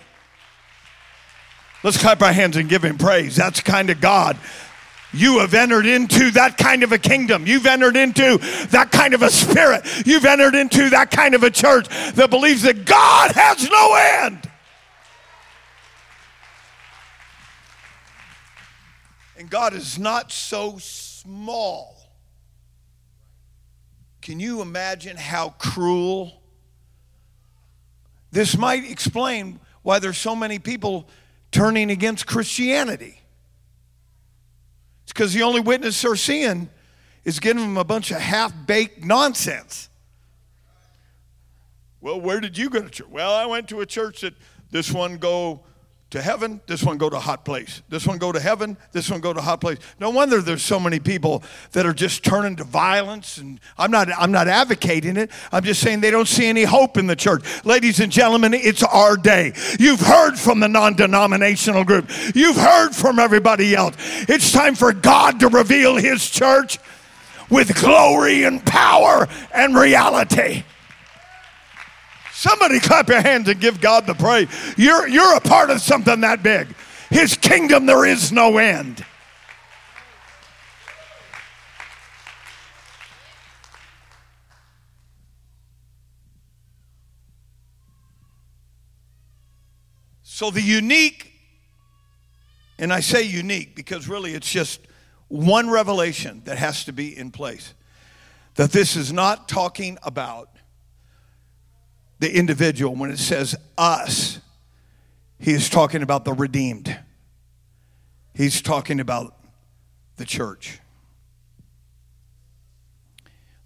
Let's 1.83 1.99
clap 1.99 2.23
our 2.23 2.33
hands 2.33 2.57
and 2.57 2.67
give 2.67 2.83
Him 2.83 2.97
praise. 2.97 3.35
That's 3.35 3.61
kind 3.61 3.91
of 3.91 4.01
God 4.01 4.39
you 5.13 5.39
have 5.39 5.53
entered 5.53 5.85
into 5.85 6.31
that 6.31 6.57
kind 6.57 6.83
of 6.83 6.91
a 6.91 6.97
kingdom. 6.97 7.45
You've 7.45 7.67
entered 7.67 7.97
into 7.97 8.37
that 8.69 8.91
kind 8.91 9.13
of 9.13 9.21
a 9.21 9.29
spirit. 9.29 10.07
You've 10.07 10.23
entered 10.23 10.55
into 10.55 10.89
that 10.89 11.11
kind 11.11 11.35
of 11.35 11.43
a 11.43 11.51
church 11.51 11.87
that 12.13 12.29
believes 12.29 12.61
that 12.61 12.85
God 12.85 13.31
has 13.33 13.69
no 13.69 13.95
end. 14.23 14.50
God 19.51 19.73
is 19.73 19.99
not 19.99 20.31
so 20.31 20.77
small. 20.79 21.97
Can 24.21 24.39
you 24.39 24.61
imagine 24.61 25.17
how 25.17 25.49
cruel? 25.49 26.41
This 28.31 28.57
might 28.57 28.89
explain 28.89 29.59
why 29.81 29.99
there's 29.99 30.17
so 30.17 30.37
many 30.37 30.57
people 30.57 31.09
turning 31.51 31.91
against 31.91 32.25
Christianity. 32.25 33.19
It's 35.03 35.11
because 35.11 35.33
the 35.33 35.43
only 35.43 35.59
witness 35.59 36.01
they're 36.01 36.15
seeing 36.15 36.69
is 37.25 37.41
giving 37.41 37.61
them 37.61 37.77
a 37.77 37.83
bunch 37.83 38.09
of 38.11 38.21
half 38.21 38.53
baked 38.65 39.03
nonsense. 39.03 39.89
Well, 41.99 42.21
where 42.21 42.39
did 42.39 42.57
you 42.57 42.69
go 42.69 42.83
to 42.83 42.89
church? 42.89 43.09
Well, 43.09 43.33
I 43.33 43.47
went 43.47 43.67
to 43.67 43.81
a 43.81 43.85
church 43.85 44.21
that 44.21 44.33
this 44.71 44.93
one 44.93 45.17
go 45.17 45.65
to 46.11 46.21
heaven, 46.21 46.59
this 46.67 46.83
one 46.83 46.97
go 46.97 47.09
to 47.09 47.19
hot 47.19 47.45
place. 47.45 47.81
This 47.87 48.05
one 48.05 48.17
go 48.17 48.33
to 48.33 48.39
heaven, 48.39 48.77
this 48.91 49.09
one 49.09 49.21
go 49.21 49.33
to 49.33 49.41
hot 49.41 49.61
place. 49.61 49.77
No 49.97 50.09
wonder 50.09 50.41
there's 50.41 50.61
so 50.61 50.79
many 50.79 50.99
people 50.99 51.41
that 51.71 51.85
are 51.85 51.93
just 51.93 52.23
turning 52.23 52.57
to 52.57 52.65
violence 52.65 53.37
and 53.37 53.59
I'm 53.77 53.91
not 53.91 54.09
I'm 54.17 54.31
not 54.31 54.49
advocating 54.49 55.15
it. 55.15 55.31
I'm 55.53 55.63
just 55.63 55.81
saying 55.81 56.01
they 56.01 56.11
don't 56.11 56.27
see 56.27 56.47
any 56.47 56.63
hope 56.63 56.97
in 56.97 57.07
the 57.07 57.15
church. 57.15 57.43
Ladies 57.65 58.01
and 58.01 58.11
gentlemen, 58.11 58.53
it's 58.53 58.83
our 58.83 59.15
day. 59.15 59.53
You've 59.79 60.01
heard 60.01 60.37
from 60.37 60.59
the 60.59 60.67
non-denominational 60.67 61.85
group. 61.85 62.09
You've 62.35 62.57
heard 62.57 62.91
from 62.91 63.17
everybody 63.17 63.73
else. 63.73 63.95
It's 64.27 64.51
time 64.51 64.75
for 64.75 64.91
God 64.91 65.39
to 65.39 65.47
reveal 65.47 65.95
his 65.95 66.29
church 66.29 66.77
with 67.49 67.73
glory 67.81 68.43
and 68.43 68.65
power 68.65 69.29
and 69.53 69.75
reality. 69.75 70.63
Somebody 72.41 72.79
clap 72.79 73.07
your 73.07 73.21
hands 73.21 73.47
and 73.49 73.61
give 73.61 73.79
God 73.79 74.07
the 74.07 74.15
praise. 74.15 74.47
You're, 74.75 75.07
you're 75.07 75.35
a 75.35 75.39
part 75.39 75.69
of 75.69 75.79
something 75.79 76.21
that 76.21 76.41
big. 76.41 76.73
His 77.11 77.37
kingdom, 77.37 77.85
there 77.85 78.03
is 78.03 78.31
no 78.31 78.57
end. 78.57 79.05
So 90.23 90.49
the 90.49 90.63
unique, 90.63 91.31
and 92.79 92.91
I 92.91 93.01
say 93.01 93.21
unique 93.21 93.75
because 93.75 94.07
really 94.07 94.33
it's 94.33 94.51
just 94.51 94.79
one 95.27 95.69
revelation 95.69 96.41
that 96.45 96.57
has 96.57 96.85
to 96.85 96.91
be 96.91 97.15
in 97.15 97.29
place. 97.29 97.75
That 98.55 98.71
this 98.71 98.95
is 98.95 99.13
not 99.13 99.47
talking 99.47 99.99
about 100.01 100.49
the 102.21 102.33
individual. 102.33 102.95
When 102.95 103.11
it 103.11 103.19
says 103.19 103.55
us, 103.77 104.39
he 105.37 105.51
is 105.51 105.69
talking 105.69 106.03
about 106.03 106.23
the 106.23 106.33
redeemed, 106.33 106.97
he's 108.33 108.61
talking 108.61 109.01
about 109.01 109.35
the 110.15 110.25
church. 110.25 110.79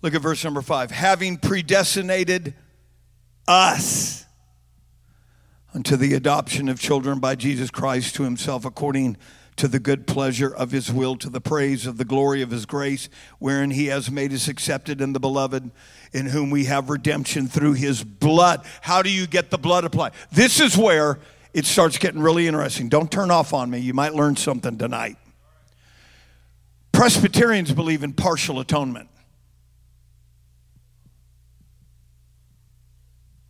Look 0.01 0.15
at 0.15 0.21
verse 0.21 0.43
number 0.43 0.61
five. 0.61 0.91
Having 0.91 1.37
predestinated 1.37 2.53
us 3.47 4.25
unto 5.73 5.97
the 5.97 6.13
adoption 6.13 6.69
of 6.69 6.79
children 6.79 7.19
by 7.19 7.35
Jesus 7.35 7.69
Christ 7.69 8.15
to 8.15 8.23
himself 8.23 8.65
according 8.65 9.17
to 9.57 9.67
the 9.67 9.79
good 9.79 10.05
pleasure 10.05 10.53
of 10.53 10.71
his 10.71 10.91
will, 10.91 11.15
to 11.15 11.29
the 11.29 11.41
praise 11.41 11.87
of 11.87 11.97
the 11.97 12.05
glory 12.05 12.41
of 12.41 12.51
his 12.51 12.65
grace, 12.65 13.09
wherein 13.39 13.71
he 13.71 13.87
has 13.87 14.11
made 14.11 14.33
us 14.33 14.47
accepted 14.47 15.01
in 15.01 15.13
the 15.13 15.19
beloved, 15.19 15.71
in 16.15 16.27
whom 16.27 16.49
we 16.49 16.63
have 16.63 16.89
redemption 16.89 17.45
through 17.45 17.73
his 17.73 18.01
blood. 18.01 18.65
How 18.79 19.01
do 19.01 19.09
you 19.09 19.27
get 19.27 19.49
the 19.49 19.57
blood 19.57 19.83
applied? 19.83 20.13
This 20.31 20.61
is 20.61 20.77
where 20.77 21.19
it 21.53 21.65
starts 21.65 21.97
getting 21.97 22.21
really 22.21 22.47
interesting. 22.47 22.87
Don't 22.87 23.11
turn 23.11 23.31
off 23.31 23.53
on 23.53 23.69
me. 23.69 23.79
You 23.79 23.93
might 23.93 24.13
learn 24.13 24.37
something 24.37 24.77
tonight. 24.77 25.17
Presbyterians 26.93 27.73
believe 27.73 28.01
in 28.01 28.13
partial 28.13 28.61
atonement. 28.61 29.09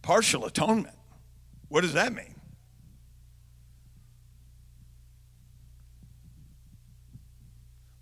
Partial 0.01 0.45
atonement. 0.45 0.95
What 1.67 1.81
does 1.81 1.93
that 1.93 2.13
mean? 2.13 2.33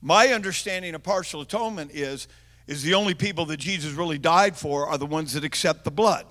My 0.02 0.28
understanding 0.30 0.96
of 0.96 1.04
partial 1.04 1.42
atonement 1.42 1.92
is, 1.92 2.30
is 2.68 2.84
the 2.84 2.94
only 2.94 3.14
people 3.14 3.46
that 3.48 3.58
Jesus 3.58 3.92
really 3.94 4.18
died 4.18 4.56
for 4.56 4.88
are 4.88 4.98
the 4.98 5.06
ones 5.06 5.34
that 5.34 5.44
accept 5.44 5.84
the 5.84 5.92
blood. 5.92 6.26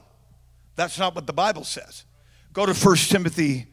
That's 0.77 0.99
not 0.99 1.15
what 1.15 1.27
the 1.27 1.33
Bible 1.33 1.65
says. 1.65 2.05
Go 2.53 2.67
to 2.67 2.75
1 2.75 2.97
Timothy 2.97 3.67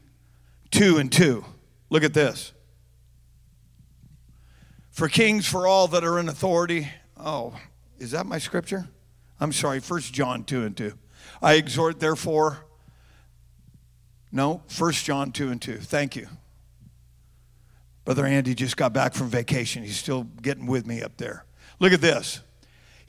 2 0.72 0.97
and 0.97 1.12
2. 1.12 1.43
Look 1.89 2.03
at 2.03 2.14
this. 2.14 2.53
For 4.91 5.07
kings, 5.07 5.47
for 5.47 5.66
all 5.66 5.88
that 5.89 6.03
are 6.03 6.20
in 6.20 6.28
authority. 6.28 6.89
Oh, 7.18 7.55
is 7.97 8.12
that 8.12 8.26
my 8.26 8.38
scripture? 8.38 8.89
I'm 9.39 9.53
sorry, 9.53 9.80
1 9.80 10.01
John 10.01 10.43
2 10.43 10.64
and 10.64 10.76
2. 10.76 10.93
I 11.41 11.53
exhort, 11.53 11.99
therefore. 11.99 12.66
No, 14.32 14.62
1 14.78 14.91
John 14.91 15.32
2 15.32 15.49
and 15.49 15.62
2. 15.62 15.78
Thank 15.78 16.16
you. 16.16 16.28
Brother 18.05 18.26
Andy 18.26 18.55
just 18.55 18.76
got 18.76 18.91
back 18.91 19.14
from 19.14 19.30
vacation. 19.30 19.84
He's 19.84 19.97
still 19.97 20.24
getting 20.24 20.66
with 20.66 20.86
me 20.86 21.01
up 21.01 21.18
there. 21.18 21.45
Look 21.80 21.93
at 21.93 22.01
this. 22.01 22.41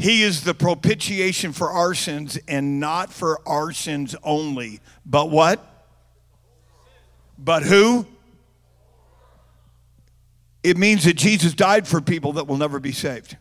He 0.01 0.23
is 0.23 0.45
the 0.45 0.55
propitiation 0.55 1.53
for 1.53 1.69
our 1.69 1.93
sins 1.93 2.39
and 2.49 2.81
not 2.81 3.13
for 3.13 3.47
our 3.47 3.71
sins 3.71 4.17
only. 4.23 4.81
But 5.05 5.29
what? 5.29 5.87
But 7.37 7.65
who? 7.65 8.07
It 10.63 10.79
means 10.79 11.05
that 11.05 11.19
Jesus 11.19 11.53
died 11.53 11.87
for 11.87 12.01
people 12.01 12.33
that 12.33 12.47
will 12.47 12.57
never 12.57 12.81
be 12.81 12.93
saved. 12.93 13.37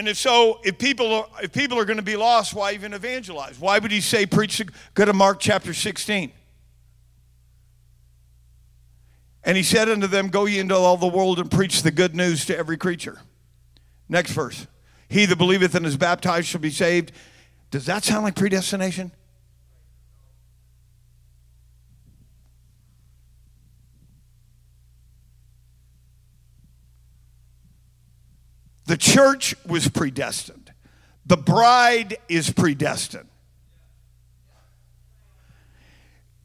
And 0.00 0.08
if 0.08 0.16
so, 0.16 0.60
if 0.64 0.78
people 0.78 1.12
are, 1.12 1.26
if 1.42 1.52
people 1.52 1.78
are 1.78 1.84
going 1.84 1.98
to 1.98 2.02
be 2.02 2.16
lost, 2.16 2.54
why 2.54 2.72
even 2.72 2.94
evangelize? 2.94 3.60
Why 3.60 3.78
would 3.78 3.90
he 3.90 4.00
say 4.00 4.24
preach? 4.24 4.62
Go 4.94 5.04
to 5.04 5.12
Mark 5.12 5.40
chapter 5.40 5.74
16. 5.74 6.32
And 9.44 9.56
he 9.58 9.62
said 9.62 9.90
unto 9.90 10.06
them, 10.06 10.28
Go 10.28 10.46
ye 10.46 10.58
into 10.58 10.74
all 10.74 10.96
the 10.96 11.06
world 11.06 11.38
and 11.38 11.50
preach 11.50 11.82
the 11.82 11.90
good 11.90 12.16
news 12.16 12.46
to 12.46 12.56
every 12.56 12.78
creature. 12.78 13.18
Next 14.08 14.32
verse. 14.32 14.66
He 15.06 15.26
that 15.26 15.36
believeth 15.36 15.74
and 15.74 15.84
is 15.84 15.98
baptized 15.98 16.46
shall 16.46 16.62
be 16.62 16.70
saved. 16.70 17.12
Does 17.70 17.84
that 17.84 18.02
sound 18.02 18.24
like 18.24 18.36
predestination? 18.36 19.12
The 28.90 28.96
church 28.96 29.54
was 29.64 29.86
predestined. 29.86 30.72
The 31.24 31.36
bride 31.36 32.18
is 32.28 32.50
predestined. 32.50 33.28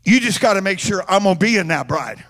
You 0.04 0.20
just 0.20 0.40
got 0.40 0.54
to 0.54 0.62
make 0.62 0.78
sure 0.78 1.04
I'm 1.10 1.24
going 1.24 1.38
to 1.38 1.40
be 1.40 1.58
in 1.58 1.70
that 1.70 1.88
bride. 1.88 2.24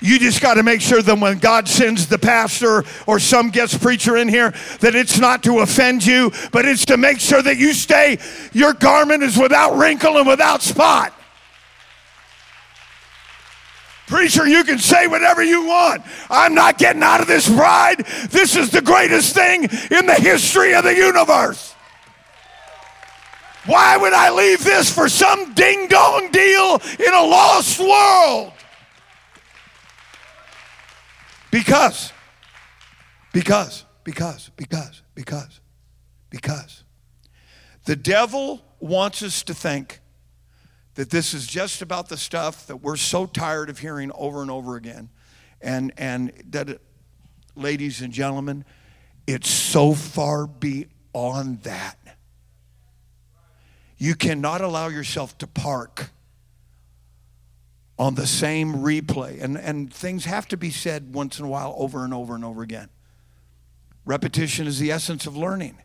You 0.00 0.18
just 0.18 0.40
got 0.40 0.54
to 0.54 0.64
make 0.64 0.80
sure 0.80 1.00
that 1.00 1.20
when 1.20 1.38
God 1.38 1.68
sends 1.68 2.08
the 2.08 2.18
pastor 2.18 2.82
or 3.06 3.20
some 3.20 3.50
guest 3.50 3.80
preacher 3.80 4.16
in 4.16 4.26
here, 4.26 4.52
that 4.80 4.96
it's 4.96 5.20
not 5.20 5.44
to 5.44 5.60
offend 5.60 6.04
you, 6.04 6.32
but 6.50 6.64
it's 6.64 6.86
to 6.86 6.96
make 6.96 7.20
sure 7.20 7.40
that 7.40 7.58
you 7.58 7.74
stay, 7.74 8.18
your 8.52 8.72
garment 8.72 9.22
is 9.22 9.38
without 9.38 9.76
wrinkle 9.76 10.16
and 10.16 10.26
without 10.26 10.62
spot. 10.62 11.16
Preacher, 14.06 14.46
you 14.46 14.64
can 14.64 14.78
say 14.78 15.06
whatever 15.06 15.42
you 15.42 15.66
want. 15.66 16.02
I'm 16.28 16.54
not 16.54 16.76
getting 16.76 17.02
out 17.02 17.20
of 17.20 17.26
this 17.26 17.48
ride. 17.48 18.04
This 18.30 18.56
is 18.56 18.70
the 18.70 18.82
greatest 18.82 19.34
thing 19.34 19.62
in 19.62 20.06
the 20.06 20.18
history 20.18 20.74
of 20.74 20.84
the 20.84 20.94
universe. 20.94 21.74
Why 23.64 23.96
would 23.96 24.12
I 24.12 24.30
leave 24.30 24.64
this 24.64 24.92
for 24.92 25.08
some 25.08 25.54
ding 25.54 25.86
dong 25.86 26.30
deal 26.32 26.82
in 26.98 27.14
a 27.14 27.22
lost 27.22 27.78
world? 27.78 28.52
Because, 31.52 32.12
because, 33.32 33.84
because, 34.04 34.50
because, 34.56 35.02
because, 35.14 35.60
because. 36.30 36.82
The 37.84 37.96
devil 37.96 38.62
wants 38.80 39.22
us 39.22 39.42
to 39.44 39.54
think 39.54 40.00
that 40.94 41.10
this 41.10 41.32
is 41.34 41.46
just 41.46 41.82
about 41.82 42.08
the 42.08 42.16
stuff 42.16 42.66
that 42.66 42.76
we're 42.76 42.96
so 42.96 43.26
tired 43.26 43.70
of 43.70 43.78
hearing 43.78 44.12
over 44.14 44.42
and 44.42 44.50
over 44.50 44.76
again. 44.76 45.08
And, 45.60 45.92
and 45.96 46.32
that, 46.50 46.68
it, 46.68 46.82
ladies 47.56 48.00
and 48.02 48.12
gentlemen, 48.12 48.64
it's 49.26 49.48
so 49.48 49.94
far 49.94 50.46
beyond 50.46 51.62
that. 51.62 51.98
You 53.96 54.14
cannot 54.14 54.60
allow 54.60 54.88
yourself 54.88 55.38
to 55.38 55.46
park 55.46 56.10
on 57.98 58.16
the 58.16 58.26
same 58.26 58.74
replay. 58.74 59.40
And, 59.40 59.56
and 59.56 59.92
things 59.92 60.24
have 60.24 60.48
to 60.48 60.56
be 60.56 60.70
said 60.70 61.14
once 61.14 61.38
in 61.38 61.44
a 61.44 61.48
while 61.48 61.74
over 61.78 62.04
and 62.04 62.12
over 62.12 62.34
and 62.34 62.44
over 62.44 62.62
again. 62.62 62.88
Repetition 64.04 64.66
is 64.66 64.80
the 64.80 64.90
essence 64.90 65.26
of 65.26 65.36
learning. 65.36 65.78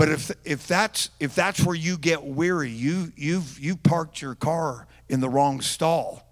But 0.00 0.08
if, 0.08 0.30
if, 0.46 0.66
that's, 0.66 1.10
if 1.20 1.34
that's 1.34 1.62
where 1.62 1.74
you 1.74 1.98
get 1.98 2.24
weary, 2.24 2.70
you, 2.70 3.12
you've, 3.16 3.60
you 3.60 3.76
parked 3.76 4.22
your 4.22 4.34
car 4.34 4.86
in 5.10 5.20
the 5.20 5.28
wrong 5.28 5.60
stall. 5.60 6.26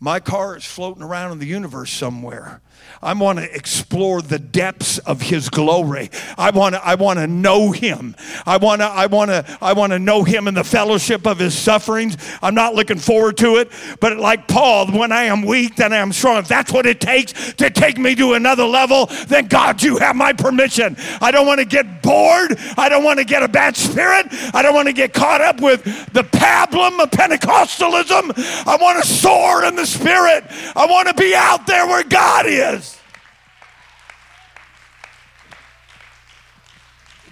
My 0.00 0.18
car 0.18 0.56
is 0.56 0.64
floating 0.64 1.02
around 1.02 1.32
in 1.32 1.40
the 1.40 1.46
universe 1.46 1.90
somewhere. 1.90 2.62
I 3.02 3.12
want 3.12 3.38
to 3.38 3.54
explore 3.54 4.22
the 4.22 4.38
depths 4.38 4.98
of 4.98 5.20
his 5.20 5.48
glory. 5.48 6.10
I 6.38 6.50
want 6.50 6.74
to 6.74 6.84
I 6.84 6.94
want 6.94 7.18
to 7.18 7.26
know 7.26 7.70
him. 7.70 8.16
I 8.46 8.56
want 8.56 8.80
to 8.80 8.86
I 8.86 9.06
want 9.06 9.30
to 9.30 9.58
I 9.60 9.74
want 9.74 9.92
to 9.92 9.98
know 9.98 10.24
him 10.24 10.48
in 10.48 10.54
the 10.54 10.64
fellowship 10.64 11.26
of 11.26 11.38
his 11.38 11.56
sufferings. 11.56 12.16
I'm 12.42 12.54
not 12.54 12.74
looking 12.74 12.98
forward 12.98 13.36
to 13.38 13.56
it, 13.56 13.70
but 14.00 14.16
like 14.16 14.48
Paul, 14.48 14.90
when 14.92 15.12
I 15.12 15.24
am 15.24 15.42
weak, 15.42 15.76
then 15.76 15.92
I 15.92 15.98
am 15.98 16.12
strong. 16.12 16.38
If 16.38 16.48
that's 16.48 16.72
what 16.72 16.86
it 16.86 17.00
takes 17.00 17.54
to 17.54 17.70
take 17.70 17.98
me 17.98 18.14
to 18.16 18.32
another 18.32 18.64
level, 18.64 19.06
then 19.28 19.46
God, 19.46 19.82
you 19.82 19.98
have 19.98 20.16
my 20.16 20.32
permission. 20.32 20.96
I 21.20 21.30
don't 21.30 21.46
want 21.46 21.60
to 21.60 21.66
get 21.66 22.02
bored. 22.02 22.58
I 22.76 22.88
don't 22.88 23.04
want 23.04 23.18
to 23.18 23.24
get 23.24 23.42
a 23.42 23.48
bad 23.48 23.76
spirit. 23.76 24.26
I 24.54 24.62
don't 24.62 24.74
want 24.74 24.88
to 24.88 24.94
get 24.94 25.12
caught 25.12 25.40
up 25.40 25.60
with 25.60 25.84
the 26.12 26.22
pablum 26.22 27.00
of 27.00 27.10
Pentecostalism. 27.10 28.66
I 28.66 28.76
want 28.80 29.02
to 29.02 29.08
soar 29.08 29.64
in 29.64 29.76
the 29.76 29.86
spirit. 29.86 30.44
I 30.74 30.86
want 30.86 31.08
to 31.08 31.14
be 31.14 31.34
out 31.34 31.66
there 31.66 31.86
where 31.86 32.02
God 32.02 32.46
is. 32.46 32.65
It's 32.74 33.00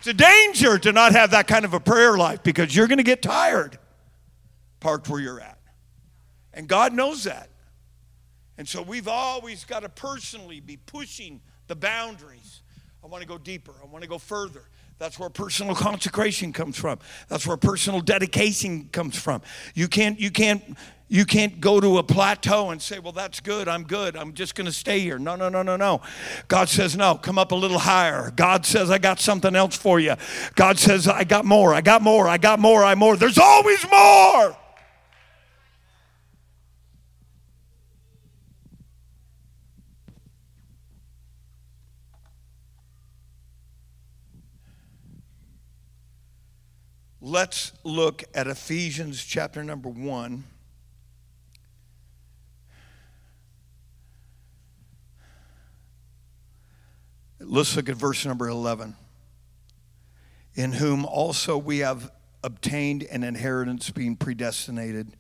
a 0.07 0.15
danger 0.15 0.79
to 0.79 0.93
not 0.93 1.13
have 1.13 1.31
that 1.31 1.47
kind 1.47 1.65
of 1.65 1.75
a 1.75 1.81
prayer 1.81 2.17
life 2.17 2.43
because 2.43 2.75
you're 2.75 2.87
going 2.87 2.99
to 2.99 3.05
get 3.05 3.23
tired 3.23 3.79
parked 4.85 5.09
where 5.09 5.19
you're 5.19 5.41
at. 5.41 5.59
And 6.53 6.69
God 6.69 6.93
knows 6.93 7.25
that. 7.25 7.49
And 8.59 8.69
so 8.69 8.83
we've 8.83 9.09
always 9.09 9.65
got 9.65 9.81
to 9.81 9.89
personally 9.89 10.61
be 10.61 10.77
pushing 10.77 11.41
the 11.67 11.75
boundaries. 11.75 12.61
I 13.03 13.07
want 13.07 13.23
to 13.23 13.27
go 13.27 13.39
deeper, 13.39 13.73
I 13.83 13.87
want 13.87 14.03
to 14.03 14.09
go 14.09 14.19
further. 14.19 14.69
That's 14.99 15.19
where 15.19 15.29
personal 15.29 15.75
consecration 15.75 16.53
comes 16.53 16.77
from. 16.77 17.01
That's 17.29 17.47
where 17.47 17.57
personal 17.57 18.01
dedication 18.01 18.89
comes 18.93 19.17
from. 19.17 19.43
You 19.75 19.89
can't 19.89 20.21
you 20.21 20.31
can't 20.31 20.63
you 21.09 21.27
can't 21.27 21.61
go 21.61 21.81
to 21.81 21.99
a 21.99 22.03
plateau 22.03 22.71
and 22.71 22.81
say, 22.81 22.99
Well, 22.99 23.13
that's 23.13 23.41
good. 23.41 23.69
I'm 23.69 23.85
good. 23.85 24.17
I'm 24.17 24.33
just 24.33 24.55
going 24.55 24.67
to 24.67 24.73
stay 24.73 25.01
here. 25.01 25.19
No, 25.19 25.37
no, 25.37 25.49
no, 25.49 25.63
no, 25.63 25.77
no. 25.77 26.01
God 26.49 26.69
says, 26.69 26.97
No, 26.97 27.17
come 27.17 27.39
up 27.39 27.53
a 27.53 27.55
little 27.55 27.79
higher. 27.79 28.33
God 28.35 28.65
says, 28.65 28.91
I 28.91 28.99
got 28.99 29.21
something 29.21 29.55
else 29.55 29.77
for 29.77 30.01
you. 30.01 30.15
God 30.55 30.79
says, 30.79 31.07
I 31.07 31.25
got 31.25 31.45
more. 31.45 31.75
I 31.75 31.83
got 31.83 32.01
more. 32.01 32.27
I 32.27 32.39
got 32.39 32.59
more. 32.59 32.83
I 32.83 32.95
more. 32.95 33.17
There's 33.17 33.39
always 33.39 33.85
more. 33.91 34.57
Let's 47.21 47.73
look 47.85 48.23
at 48.35 48.47
Ephesians 48.47 49.25
chapter 49.25 49.65
number 49.65 49.89
1. 49.89 50.45
Let's 57.47 57.77
look 57.77 57.89
at 57.89 57.97
verse 57.97 58.25
number 58.25 58.49
11. 58.49 58.95
In 60.55 60.73
whom 60.73 61.05
also 61.05 61.59
we 61.59 61.79
have 61.79 62.11
obtained 62.43 63.03
an 63.05 63.23
inheritance, 63.23 63.91
being 63.91 64.17
predestinated 64.17 65.17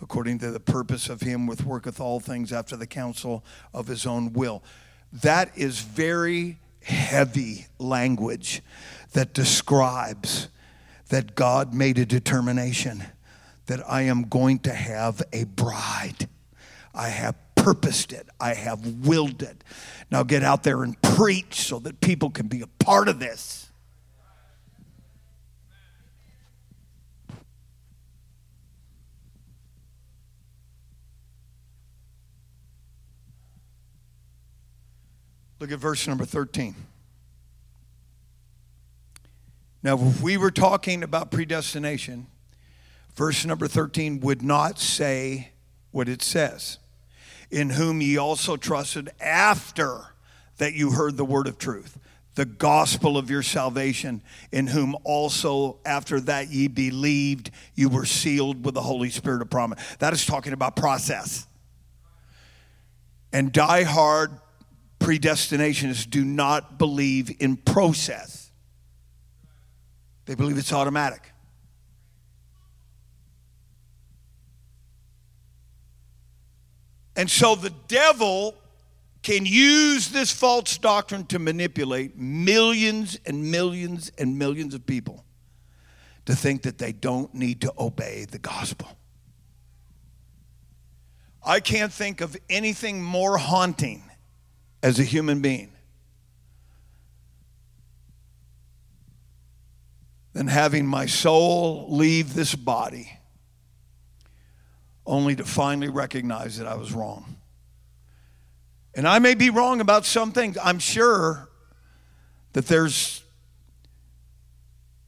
according 0.00 0.38
to 0.40 0.50
the 0.50 0.60
purpose 0.60 1.08
of 1.08 1.20
him 1.20 1.46
which 1.46 1.62
worketh 1.62 2.00
all 2.00 2.20
things 2.20 2.52
after 2.52 2.76
the 2.76 2.86
counsel 2.86 3.44
of 3.72 3.86
his 3.86 4.04
own 4.04 4.32
will. 4.32 4.62
That 5.12 5.56
is 5.56 5.80
very 5.80 6.58
heavy 6.82 7.66
language 7.78 8.62
that 9.12 9.32
describes 9.32 10.48
that 11.08 11.34
God 11.34 11.72
made 11.72 11.98
a 11.98 12.04
determination 12.04 13.04
that 13.66 13.80
I 13.88 14.02
am 14.02 14.24
going 14.24 14.58
to 14.60 14.74
have 14.74 15.22
a 15.32 15.44
bride. 15.44 16.28
I 16.94 17.08
have 17.08 17.36
purposed 17.64 18.12
it, 18.12 18.28
I 18.38 18.52
have 18.52 19.06
willed 19.06 19.42
it. 19.42 19.64
Now 20.10 20.22
get 20.22 20.42
out 20.42 20.64
there 20.64 20.82
and 20.82 21.00
preach 21.00 21.62
so 21.62 21.78
that 21.78 21.98
people 22.02 22.28
can 22.28 22.46
be 22.46 22.60
a 22.60 22.66
part 22.66 23.08
of 23.08 23.18
this. 23.18 23.70
Look 35.58 35.72
at 35.72 35.78
verse 35.78 36.06
number 36.06 36.26
13. 36.26 36.74
Now, 39.82 39.98
if 39.98 40.20
we 40.20 40.36
were 40.36 40.50
talking 40.50 41.02
about 41.02 41.30
predestination, 41.30 42.26
verse 43.14 43.46
number 43.46 43.66
13 43.66 44.20
would 44.20 44.42
not 44.42 44.78
say 44.78 45.52
what 45.92 46.10
it 46.10 46.20
says 46.20 46.78
in 47.54 47.70
whom 47.70 48.02
ye 48.02 48.16
also 48.16 48.56
trusted 48.56 49.08
after 49.20 50.06
that 50.58 50.74
you 50.74 50.90
heard 50.90 51.16
the 51.16 51.24
word 51.24 51.46
of 51.46 51.56
truth, 51.56 52.00
the 52.34 52.44
gospel 52.44 53.16
of 53.16 53.30
your 53.30 53.44
salvation, 53.44 54.20
in 54.50 54.66
whom 54.66 54.96
also 55.04 55.78
after 55.86 56.18
that 56.18 56.50
ye 56.50 56.66
believed, 56.66 57.52
you 57.76 57.88
were 57.88 58.04
sealed 58.04 58.64
with 58.64 58.74
the 58.74 58.82
Holy 58.82 59.08
Spirit 59.08 59.40
of 59.40 59.50
promise. 59.50 59.80
That 60.00 60.12
is 60.12 60.26
talking 60.26 60.52
about 60.52 60.74
process. 60.74 61.46
And 63.32 63.52
die 63.52 63.84
hard 63.84 64.32
predestinationists 64.98 66.10
do 66.10 66.24
not 66.24 66.76
believe 66.76 67.40
in 67.40 67.56
process, 67.56 68.50
they 70.26 70.34
believe 70.34 70.58
it's 70.58 70.72
automatic. 70.72 71.33
And 77.16 77.30
so 77.30 77.54
the 77.54 77.72
devil 77.88 78.54
can 79.22 79.46
use 79.46 80.08
this 80.08 80.30
false 80.30 80.76
doctrine 80.76 81.24
to 81.26 81.38
manipulate 81.38 82.16
millions 82.16 83.18
and 83.24 83.50
millions 83.50 84.12
and 84.18 84.38
millions 84.38 84.74
of 84.74 84.84
people 84.84 85.24
to 86.26 86.34
think 86.34 86.62
that 86.62 86.78
they 86.78 86.92
don't 86.92 87.32
need 87.34 87.60
to 87.62 87.72
obey 87.78 88.26
the 88.30 88.38
gospel. 88.38 88.88
I 91.44 91.60
can't 91.60 91.92
think 91.92 92.20
of 92.20 92.36
anything 92.48 93.02
more 93.02 93.36
haunting 93.36 94.02
as 94.82 94.98
a 94.98 95.04
human 95.04 95.40
being 95.40 95.72
than 100.32 100.48
having 100.48 100.86
my 100.86 101.06
soul 101.06 101.86
leave 101.88 102.34
this 102.34 102.54
body 102.54 103.13
only 105.06 105.36
to 105.36 105.44
finally 105.44 105.88
recognize 105.88 106.58
that 106.58 106.66
I 106.66 106.74
was 106.74 106.92
wrong. 106.92 107.36
And 108.94 109.08
I 109.08 109.18
may 109.18 109.34
be 109.34 109.50
wrong 109.50 109.80
about 109.80 110.04
some 110.04 110.32
things. 110.32 110.56
I'm 110.62 110.78
sure 110.78 111.48
that 112.52 112.66
there's 112.66 113.22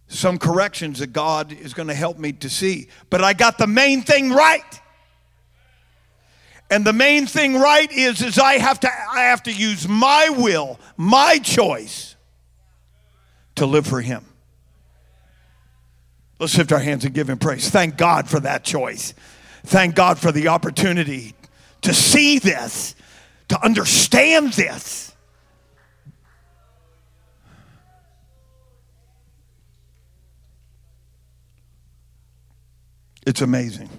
some 0.09 0.39
corrections 0.39 0.99
that 0.99 1.13
God 1.13 1.53
is 1.53 1.75
going 1.75 1.89
to 1.89 1.95
help 1.95 2.19
me 2.19 2.33
to 2.33 2.51
see. 2.51 2.89
But 3.11 3.23
I 3.23 3.33
got 3.33 3.59
the 3.59 3.67
main 3.67 4.03
thing 4.03 4.31
right. 4.31 4.81
And 6.71 6.85
the 6.85 6.93
main 6.93 7.27
thing 7.27 7.55
right 7.55 7.91
is 7.93 8.23
is 8.23 8.39
I 8.39 8.55
have 8.55 8.81
to 8.81 8.91
I 9.13 9.25
have 9.25 9.45
to 9.45 9.53
use 9.53 9.87
my 9.87 10.31
will, 10.31 10.81
my 10.97 11.39
choice 11.39 12.17
to 13.55 13.67
live 13.67 13.87
for 13.87 14.01
him. 14.01 14.25
Let's 16.41 16.59
lift 16.59 16.73
our 16.73 16.81
hands 16.81 17.05
and 17.05 17.15
give 17.15 17.31
him 17.31 17.39
praise. 17.39 17.71
Thank 17.71 17.97
God 17.97 18.29
for 18.29 18.41
that 18.41 18.65
choice. 18.65 19.15
Thank 19.67 19.97
God 19.97 20.17
for 20.17 20.31
the 20.31 20.47
opportunity 20.47 21.35
to 21.83 21.93
see 21.93 22.39
this, 22.39 22.95
to 23.49 23.61
understand 23.65 24.53
this. 24.53 25.13
It's 33.27 33.41
amazing. 33.41 33.91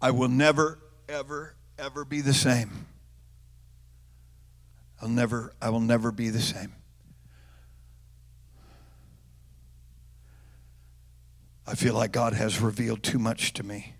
I 0.00 0.10
will 0.10 0.28
never, 0.28 0.78
ever, 1.10 1.54
ever 1.78 2.06
be 2.06 2.22
the 2.22 2.32
same. 2.32 2.86
I'll 5.02 5.10
never, 5.10 5.52
I 5.60 5.68
will 5.68 5.80
never 5.80 6.10
be 6.10 6.30
the 6.30 6.40
same. 6.40 6.72
I 11.68 11.74
feel 11.74 11.92
like 11.92 12.12
God 12.12 12.32
has 12.32 12.62
revealed 12.62 13.02
too 13.02 13.18
much 13.18 13.52
to 13.52 13.62
me. 13.62 13.92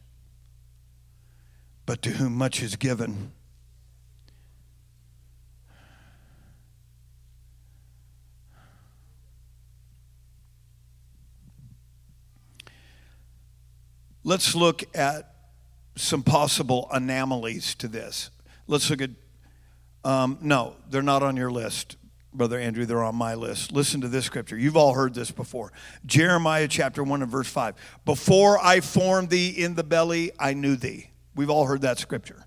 But 1.85 2.01
to 2.01 2.11
whom 2.13 2.35
much 2.35 2.63
is 2.63 2.77
given, 2.77 3.33
let's 14.25 14.55
look 14.55 14.85
at 14.97 15.35
some 15.95 16.23
possible 16.23 16.89
anomalies 16.91 17.75
to 17.75 17.87
this. 17.87 18.31
Let's 18.67 18.89
look 18.89 19.03
at, 19.03 19.11
um, 20.05 20.39
no, 20.41 20.77
they're 20.89 21.03
not 21.03 21.23
on 21.23 21.37
your 21.37 21.51
list. 21.51 21.98
Brother 22.33 22.59
Andrew, 22.59 22.85
they're 22.85 23.03
on 23.03 23.15
my 23.15 23.35
list. 23.35 23.73
Listen 23.73 24.01
to 24.03 24.09
this 24.09 24.27
scripture. 24.27 24.57
You've 24.57 24.77
all 24.77 24.95
heard 24.95 25.15
this 25.15 25.31
before. 25.31 25.73
Jeremiah 26.05 26.69
chapter 26.69 27.03
1 27.03 27.23
and 27.23 27.31
verse 27.31 27.49
5. 27.49 27.75
Before 28.05 28.59
I 28.59 28.81
formed 28.81 29.31
thee 29.31 29.49
in 29.49 29.75
the 29.75 29.85
belly, 29.85 30.33
I 30.39 30.55
knew 30.55 30.77
thee. 30.77 31.11
We've 31.35 31.51
all 31.51 31.67
heard 31.67 31.83
that 31.83 31.99
scripture. 31.99 32.45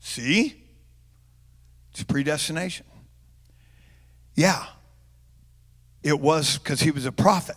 See? 0.00 0.62
It's 1.92 2.02
predestination. 2.02 2.86
Yeah. 4.34 4.66
It 6.02 6.20
was 6.20 6.58
because 6.58 6.80
he 6.80 6.90
was 6.90 7.06
a 7.06 7.12
prophet 7.12 7.56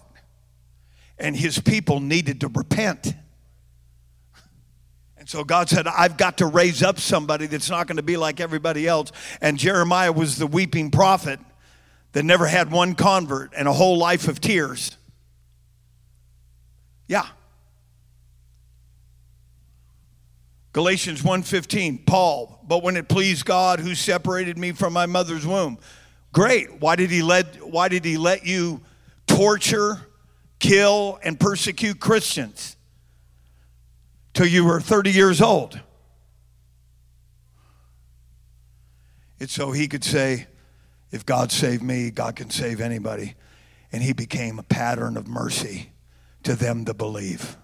and 1.18 1.36
his 1.36 1.60
people 1.60 2.00
needed 2.00 2.42
to 2.42 2.48
repent. 2.48 3.14
So 5.28 5.44
God 5.44 5.68
said, 5.68 5.88
I've 5.88 6.16
got 6.16 6.38
to 6.38 6.46
raise 6.46 6.82
up 6.82 7.02
somebody 7.02 7.48
that's 7.48 7.70
not 7.70 7.86
going 7.86 7.98
to 7.98 8.04
be 8.04 8.16
like 8.16 8.40
everybody 8.40 8.88
else. 8.88 9.12
And 9.42 9.58
Jeremiah 9.58 10.14
was 10.14 10.38
the 10.38 10.48
weeping 10.48 10.90
prophet 10.90 11.42
that 12.14 12.24
never 12.24 12.48
had 12.48 12.72
one 12.72 12.96
convert 12.96 13.52
and 13.54 13.68
a 13.68 13.74
whole 13.74 13.98
life 13.98 14.30
of 14.30 14.40
tears. 14.40 14.96
Yeah. 17.10 17.28
Galatians 20.72 21.22
1:15, 21.24 22.06
Paul, 22.06 22.64
but 22.66 22.82
when 22.82 22.96
it 22.96 23.10
pleased 23.10 23.44
God 23.44 23.82
who 23.82 23.96
separated 23.96 24.58
me 24.58 24.72
from 24.72 24.94
my 24.94 25.08
mother's 25.08 25.46
womb. 25.46 25.78
Great. 26.32 26.80
Why 26.80 26.96
did 26.96 27.12
he 27.12 27.22
let 27.22 27.68
why 27.68 27.90
did 27.90 28.06
he 28.06 28.18
let 28.18 28.46
you 28.46 28.80
torture, 29.26 30.08
kill 30.60 31.20
and 31.22 31.38
persecute 31.38 32.00
Christians? 32.00 32.77
Till 34.38 34.46
you 34.46 34.64
were 34.64 34.80
30 34.80 35.10
years 35.10 35.42
old. 35.42 35.82
It's 39.40 39.52
so 39.52 39.72
he 39.72 39.88
could 39.88 40.04
say, 40.04 40.46
if 41.10 41.26
God 41.26 41.52
saved 41.52 41.82
me, 41.82 42.12
God 42.12 42.36
can 42.36 42.52
save 42.52 42.80
anybody. 42.80 43.34
And 43.92 44.04
he 44.04 44.14
became 44.14 44.60
a 44.60 44.64
pattern 44.64 45.18
of 45.18 45.28
mercy 45.28 45.90
to 46.44 46.54
them 46.54 46.84
that 46.84 47.00
believe. 47.00 47.58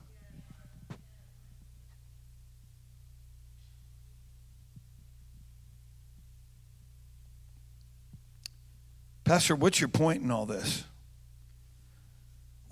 Pastor, 9.23 9.55
what's 9.55 9.79
your 9.79 9.89
point 9.89 10.23
in 10.23 10.31
all 10.31 10.47
this? 10.47 10.85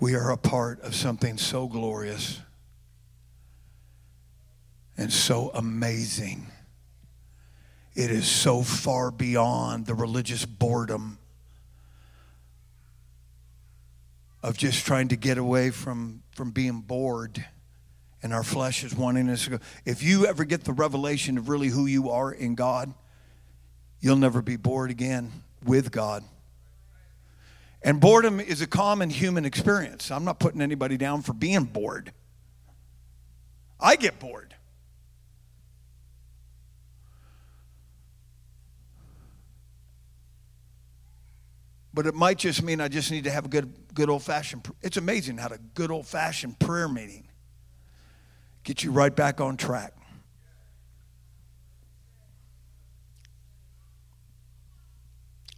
We 0.00 0.16
are 0.16 0.32
a 0.32 0.36
part 0.36 0.80
of 0.80 0.96
something 0.96 1.38
so 1.38 1.68
glorious 1.68 2.40
and 5.02 5.12
so 5.12 5.50
amazing. 5.52 6.46
It 7.94 8.10
is 8.10 8.26
so 8.26 8.62
far 8.62 9.10
beyond 9.10 9.86
the 9.86 9.94
religious 9.94 10.46
boredom 10.46 11.18
of 14.42 14.56
just 14.56 14.86
trying 14.86 15.08
to 15.08 15.16
get 15.16 15.38
away 15.38 15.70
from, 15.70 16.22
from 16.30 16.52
being 16.52 16.80
bored 16.80 17.44
and 18.22 18.32
our 18.32 18.44
flesh 18.44 18.84
is 18.84 18.94
wanting 18.94 19.28
us 19.28 19.44
to 19.44 19.50
go. 19.50 19.58
If 19.84 20.04
you 20.04 20.26
ever 20.26 20.44
get 20.44 20.62
the 20.62 20.72
revelation 20.72 21.36
of 21.36 21.48
really 21.48 21.68
who 21.68 21.86
you 21.86 22.10
are 22.10 22.30
in 22.30 22.54
God, 22.54 22.94
you'll 24.00 24.16
never 24.16 24.40
be 24.40 24.56
bored 24.56 24.92
again 24.92 25.32
with 25.64 25.90
God. 25.90 26.22
And 27.82 28.00
boredom 28.00 28.38
is 28.38 28.62
a 28.62 28.68
common 28.68 29.10
human 29.10 29.44
experience. 29.44 30.12
I'm 30.12 30.24
not 30.24 30.38
putting 30.38 30.60
anybody 30.60 30.96
down 30.96 31.22
for 31.22 31.32
being 31.32 31.64
bored. 31.64 32.12
I 33.80 33.96
get 33.96 34.20
bored. 34.20 34.54
But 41.94 42.06
it 42.06 42.14
might 42.14 42.38
just 42.38 42.62
mean 42.62 42.80
I 42.80 42.88
just 42.88 43.10
need 43.10 43.24
to 43.24 43.30
have 43.30 43.44
a 43.44 43.48
good, 43.48 43.72
good 43.94 44.08
old 44.08 44.22
fashioned. 44.22 44.66
It's 44.80 44.96
amazing 44.96 45.38
how 45.38 45.48
a 45.48 45.58
good 45.58 45.90
old 45.90 46.06
fashioned 46.06 46.58
prayer 46.58 46.88
meeting 46.88 47.28
get 48.64 48.82
you 48.82 48.92
right 48.92 49.14
back 49.14 49.40
on 49.40 49.56
track. 49.56 49.92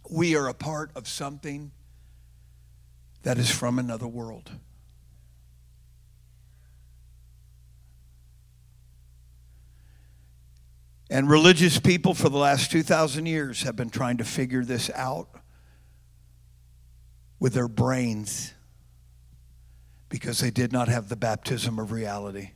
We 0.09 0.35
are 0.35 0.47
a 0.47 0.53
part 0.53 0.91
of 0.95 1.07
something 1.07 1.71
that 3.23 3.37
is 3.37 3.49
from 3.49 3.79
another 3.79 4.07
world. 4.07 4.51
And 11.09 11.29
religious 11.29 11.79
people 11.79 12.13
for 12.13 12.29
the 12.29 12.37
last 12.37 12.71
2,000 12.71 13.25
years 13.25 13.63
have 13.63 13.75
been 13.75 13.89
trying 13.89 14.17
to 14.17 14.23
figure 14.23 14.63
this 14.63 14.89
out 14.93 15.29
with 17.45 17.53
their 17.53 17.67
brains 17.67 18.55
because 20.09 20.39
they 20.39 20.49
did 20.49 20.73
not 20.73 20.87
have 20.87 21.09
the 21.09 21.15
baptism 21.15 21.77
of 21.77 21.91
reality. 21.91 22.49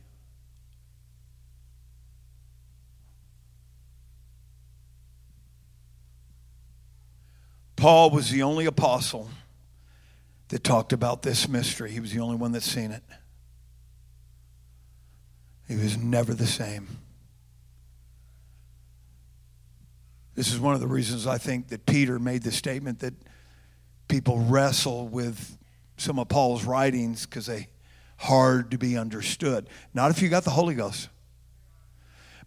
Paul 7.76 8.10
was 8.10 8.30
the 8.30 8.42
only 8.42 8.66
apostle 8.66 9.30
that 10.48 10.64
talked 10.64 10.92
about 10.92 11.22
this 11.22 11.48
mystery. 11.48 11.92
He 11.92 12.00
was 12.00 12.10
the 12.10 12.18
only 12.18 12.34
one 12.34 12.50
that 12.50 12.64
seen 12.64 12.90
it. 12.90 13.04
He 15.68 15.76
was 15.76 15.96
never 15.96 16.34
the 16.34 16.48
same. 16.48 16.88
This 20.34 20.52
is 20.52 20.58
one 20.58 20.74
of 20.74 20.80
the 20.80 20.88
reasons 20.88 21.28
I 21.28 21.38
think 21.38 21.68
that 21.68 21.86
Peter 21.86 22.18
made 22.18 22.42
the 22.42 22.50
statement 22.50 22.98
that 22.98 23.14
people 24.10 24.40
wrestle 24.40 25.08
with 25.08 25.56
some 25.96 26.18
of 26.18 26.28
Paul's 26.28 26.64
writings 26.64 27.24
because 27.24 27.46
they 27.46 27.68
hard 28.18 28.72
to 28.72 28.78
be 28.78 28.98
understood. 28.98 29.68
Not 29.94 30.10
if 30.10 30.20
you 30.20 30.28
got 30.28 30.44
the 30.44 30.50
Holy 30.50 30.74
Ghost. 30.74 31.08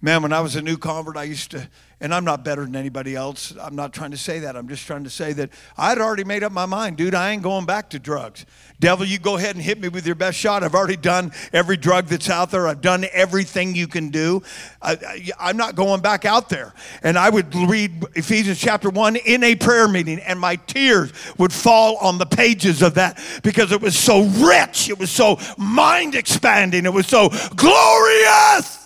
Man, 0.03 0.21
when 0.21 0.33
I 0.33 0.41
was 0.41 0.57
a 0.57 0.61
new 0.61 0.75
convert, 0.75 1.15
I 1.15 1.23
used 1.23 1.51
to, 1.51 1.65
and 2.01 2.13
I'm 2.13 2.25
not 2.25 2.43
better 2.43 2.65
than 2.65 2.75
anybody 2.75 3.15
else. 3.15 3.53
I'm 3.57 3.73
not 3.73 3.93
trying 3.93 4.11
to 4.11 4.17
say 4.17 4.39
that. 4.39 4.57
I'm 4.57 4.67
just 4.67 4.85
trying 4.85 5.05
to 5.05 5.09
say 5.09 5.31
that 5.31 5.51
I'd 5.77 5.97
already 5.97 6.25
made 6.25 6.43
up 6.43 6.51
my 6.51 6.65
mind, 6.65 6.97
dude, 6.97 7.15
I 7.15 7.31
ain't 7.31 7.41
going 7.41 7.65
back 7.65 7.89
to 7.91 7.99
drugs. 7.99 8.45
Devil, 8.81 9.05
you 9.05 9.17
go 9.17 9.37
ahead 9.37 9.55
and 9.55 9.63
hit 9.63 9.79
me 9.79 9.87
with 9.87 10.05
your 10.05 10.15
best 10.15 10.37
shot. 10.37 10.61
I've 10.61 10.75
already 10.75 10.97
done 10.97 11.31
every 11.53 11.77
drug 11.77 12.07
that's 12.07 12.29
out 12.29 12.51
there, 12.51 12.67
I've 12.67 12.81
done 12.81 13.05
everything 13.13 13.75
you 13.75 13.87
can 13.87 14.09
do. 14.09 14.43
I, 14.81 15.31
am 15.39 15.55
not 15.55 15.75
going 15.75 16.01
back 16.01 16.25
out 16.25 16.49
there. 16.49 16.73
And 17.01 17.17
I 17.17 17.29
would 17.29 17.55
read 17.55 18.03
Ephesians 18.13 18.59
chapter 18.59 18.89
1 18.89 19.15
in 19.15 19.41
a 19.41 19.55
prayer 19.55 19.87
meeting, 19.87 20.19
and 20.19 20.37
my 20.37 20.57
tears 20.57 21.13
would 21.37 21.53
fall 21.53 21.95
on 22.01 22.17
the 22.17 22.25
pages 22.25 22.81
of 22.81 22.95
that 22.95 23.23
because 23.41 23.71
it 23.71 23.79
was 23.79 23.97
so 23.97 24.25
rich, 24.25 24.89
it 24.89 24.99
was 24.99 25.11
so 25.11 25.39
mind 25.57 26.13
expanding, 26.13 26.85
it 26.85 26.91
was 26.91 27.07
so 27.07 27.29
glorious. 27.55 28.82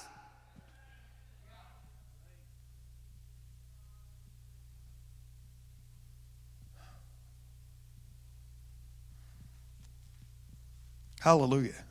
Hallelujah. 11.28 11.84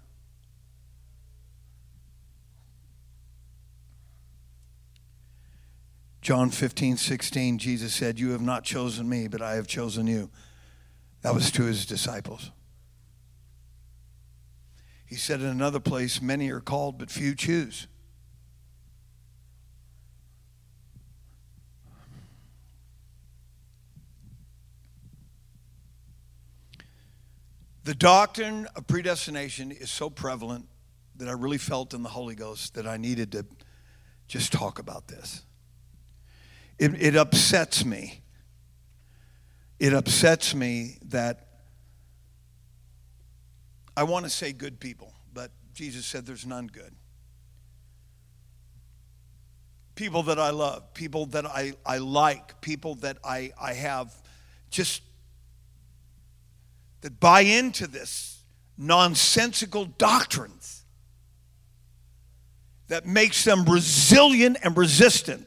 John 6.23 6.49
15, 6.49 6.97
16, 6.97 7.59
Jesus 7.59 7.93
said, 7.93 8.19
You 8.19 8.31
have 8.31 8.41
not 8.41 8.65
chosen 8.65 9.07
me, 9.07 9.29
but 9.29 9.43
I 9.43 9.57
have 9.57 9.67
chosen 9.67 10.07
you. 10.07 10.31
That 11.21 11.35
was 11.35 11.51
to 11.51 11.65
his 11.65 11.85
disciples. 11.85 12.51
He 15.05 15.17
said 15.17 15.41
in 15.43 15.49
another 15.49 15.81
place, 15.81 16.23
Many 16.23 16.51
are 16.51 16.61
called, 16.61 16.97
but 16.97 17.11
few 17.11 17.35
choose. 17.35 17.89
The 27.87 27.95
doctrine 27.95 28.67
of 28.75 28.89
predestination 28.89 29.71
is 29.71 29.93
so 29.93 30.11
prevalent 30.11 30.67
that 31.19 31.29
I 31.29 31.33
really 31.35 31.57
felt 31.57 31.95
in 31.95 32.03
the 32.03 32.09
Holy 32.09 32.35
Ghost 32.35 32.75
that 32.75 32.85
I 32.85 32.97
needed 32.97 33.31
to 33.31 33.47
just 34.27 34.53
talk 34.53 34.81
about 34.81 35.07
this. 35.07 35.45
It, 36.81 37.01
it 37.01 37.15
upsets 37.15 37.85
me. 37.85 38.23
It 39.79 39.95
upsets 39.95 40.53
me 40.53 40.99
that 41.11 41.47
I 43.97 44.03
want 44.03 44.25
to 44.25 44.31
say 44.31 44.53
good 44.53 44.81
people, 44.81 45.15
but 45.33 45.53
Jesus 45.73 46.07
said 46.07 46.27
there's 46.27 46.45
none 46.45 46.67
good. 46.67 46.93
People 49.95 50.25
that 50.25 50.41
I 50.41 50.51
love, 50.51 50.93
people 50.93 51.27
that 51.27 51.47
I, 51.47 51.75
I 51.87 51.99
like, 51.99 52.61
people 52.61 52.97
that 52.97 53.19
I, 53.23 53.53
I 53.61 53.75
have 53.75 54.13
just 54.71 55.03
that 57.01 57.21
buy 57.21 57.41
into 57.43 57.87
this 57.87 58.43
nonsensical 58.79 59.85
doctrines 59.85 60.85
that 62.89 63.07
makes 63.07 63.45
them 63.45 63.65
resilient 63.65 64.59
and 64.63 64.77
resistant 64.77 65.47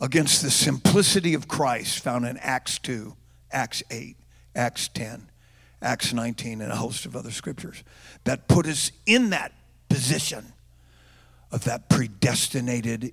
against 0.00 0.42
the 0.42 0.50
simplicity 0.50 1.34
of 1.34 1.48
Christ 1.48 2.02
found 2.02 2.26
in 2.26 2.36
Acts 2.38 2.78
2, 2.78 3.14
Acts 3.50 3.82
8, 3.90 4.16
Acts 4.54 4.88
10, 4.88 5.28
Acts 5.82 6.12
19, 6.12 6.60
and 6.60 6.70
a 6.70 6.76
host 6.76 7.06
of 7.06 7.16
other 7.16 7.30
scriptures 7.30 7.82
that 8.24 8.46
put 8.46 8.66
us 8.66 8.92
in 9.06 9.30
that 9.30 9.52
position 9.88 10.52
of 11.50 11.64
that 11.64 11.88
predestinated 11.88 13.12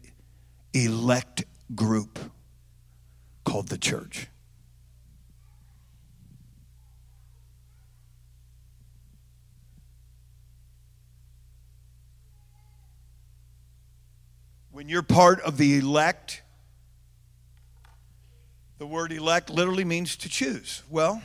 elect 0.73 1.45
group 1.73 2.19
called 3.45 3.69
the 3.69 3.77
church. 3.77 4.27
When 14.73 14.89
you're 14.89 15.03
part 15.03 15.39
of 15.41 15.57
the 15.57 15.77
elect, 15.77 16.41
the 18.79 18.87
word 18.87 19.11
elect 19.11 19.51
literally 19.51 19.85
means 19.85 20.15
to 20.15 20.27
choose. 20.27 20.81
Well, 20.89 21.21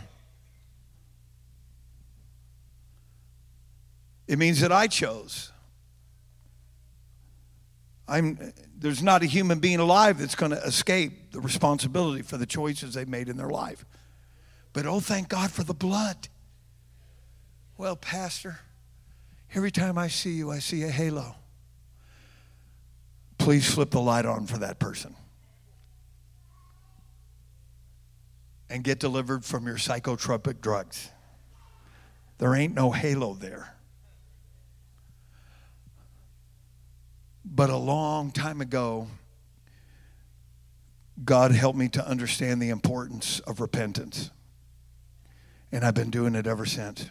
it 4.26 4.38
means 4.38 4.60
that 4.60 4.70
I 4.70 4.86
chose. 4.86 5.50
I'm, 8.06 8.52
there's 8.76 9.02
not 9.02 9.22
a 9.22 9.26
human 9.26 9.60
being 9.60 9.78
alive 9.78 10.18
that's 10.18 10.34
going 10.34 10.52
to 10.52 10.62
escape 10.62 11.32
the 11.32 11.40
responsibility 11.40 12.20
for 12.20 12.36
the 12.36 12.44
choices 12.44 12.92
they've 12.92 13.08
made 13.08 13.30
in 13.30 13.38
their 13.38 13.48
life. 13.48 13.86
But 14.74 14.84
oh, 14.84 15.00
thank 15.00 15.30
God 15.30 15.50
for 15.50 15.62
the 15.62 15.72
blood. 15.72 16.28
Well, 17.78 17.96
Pastor, 17.96 18.60
every 19.54 19.70
time 19.70 19.96
I 19.96 20.08
see 20.08 20.32
you, 20.32 20.50
I 20.50 20.58
see 20.58 20.82
a 20.82 20.90
halo 20.90 21.34
please 23.48 23.72
flip 23.72 23.90
the 23.92 23.98
light 23.98 24.26
on 24.26 24.44
for 24.44 24.58
that 24.58 24.78
person. 24.78 25.16
And 28.68 28.84
get 28.84 29.00
delivered 29.00 29.42
from 29.42 29.66
your 29.66 29.76
psychotropic 29.76 30.60
drugs. 30.60 31.08
There 32.36 32.54
ain't 32.54 32.74
no 32.74 32.90
halo 32.90 33.32
there. 33.32 33.74
But 37.42 37.70
a 37.70 37.76
long 37.78 38.32
time 38.32 38.60
ago, 38.60 39.08
God 41.24 41.52
helped 41.52 41.78
me 41.78 41.88
to 41.88 42.06
understand 42.06 42.60
the 42.60 42.68
importance 42.68 43.40
of 43.40 43.62
repentance. 43.62 44.30
And 45.72 45.86
I've 45.86 45.94
been 45.94 46.10
doing 46.10 46.34
it 46.34 46.46
ever 46.46 46.66
since. 46.66 47.08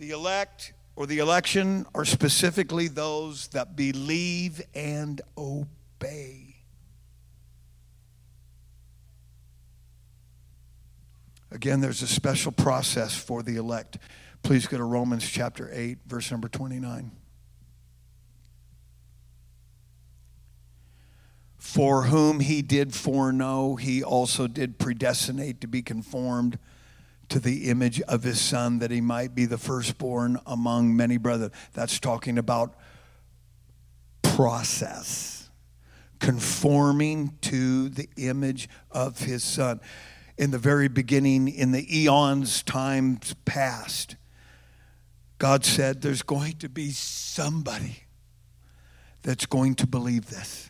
The 0.00 0.12
elect 0.12 0.72
or 0.96 1.06
the 1.06 1.18
election 1.18 1.84
are 1.94 2.06
specifically 2.06 2.88
those 2.88 3.48
that 3.48 3.76
believe 3.76 4.62
and 4.74 5.20
obey. 5.36 6.56
Again, 11.50 11.82
there's 11.82 12.00
a 12.00 12.06
special 12.06 12.50
process 12.50 13.14
for 13.14 13.42
the 13.42 13.56
elect. 13.56 13.98
Please 14.42 14.66
go 14.66 14.78
to 14.78 14.84
Romans 14.84 15.28
chapter 15.28 15.68
8, 15.70 15.98
verse 16.06 16.30
number 16.30 16.48
29. 16.48 17.10
For 21.58 22.04
whom 22.04 22.40
he 22.40 22.62
did 22.62 22.94
foreknow, 22.94 23.76
he 23.76 24.02
also 24.02 24.46
did 24.46 24.78
predestinate 24.78 25.60
to 25.60 25.66
be 25.66 25.82
conformed 25.82 26.58
to 27.30 27.40
the 27.40 27.70
image 27.70 28.00
of 28.02 28.22
his 28.22 28.40
son, 28.40 28.80
that 28.80 28.90
he 28.90 29.00
might 29.00 29.34
be 29.34 29.46
the 29.46 29.58
firstborn 29.58 30.38
among 30.46 30.94
many 30.94 31.16
brethren. 31.16 31.52
That's 31.72 31.98
talking 31.98 32.38
about 32.38 32.74
process, 34.22 35.50
conforming 36.18 37.38
to 37.42 37.88
the 37.88 38.08
image 38.16 38.68
of 38.90 39.20
his 39.20 39.42
son. 39.42 39.80
In 40.38 40.50
the 40.50 40.58
very 40.58 40.88
beginning, 40.88 41.48
in 41.48 41.72
the 41.72 41.98
eons, 41.98 42.62
times 42.62 43.34
past, 43.44 44.16
God 45.38 45.64
said, 45.64 46.02
There's 46.02 46.22
going 46.22 46.54
to 46.58 46.68
be 46.68 46.90
somebody 46.90 48.04
that's 49.22 49.46
going 49.46 49.74
to 49.76 49.86
believe 49.86 50.30
this. 50.30 50.69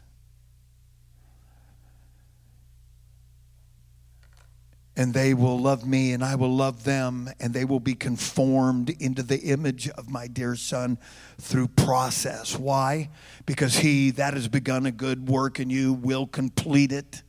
And 5.01 5.15
they 5.15 5.33
will 5.33 5.59
love 5.59 5.87
me 5.87 6.13
and 6.13 6.23
I 6.23 6.35
will 6.35 6.55
love 6.55 6.85
them 6.85 7.31
and 7.41 7.55
they 7.55 7.65
will 7.65 7.81
be 7.81 7.95
conformed 7.95 8.91
into 9.01 9.23
the 9.23 9.39
image 9.39 9.89
of 9.89 10.11
my 10.11 10.27
dear 10.27 10.55
son 10.55 10.99
through 11.39 11.69
process. 11.69 12.59
Why? 12.59 13.09
Because 13.47 13.77
he 13.77 14.11
that 14.11 14.35
has 14.35 14.47
begun 14.47 14.85
a 14.85 14.91
good 14.91 15.27
work 15.27 15.59
in 15.59 15.71
you 15.71 15.95
will 15.95 16.27
complete 16.27 16.93
it. 16.93 17.23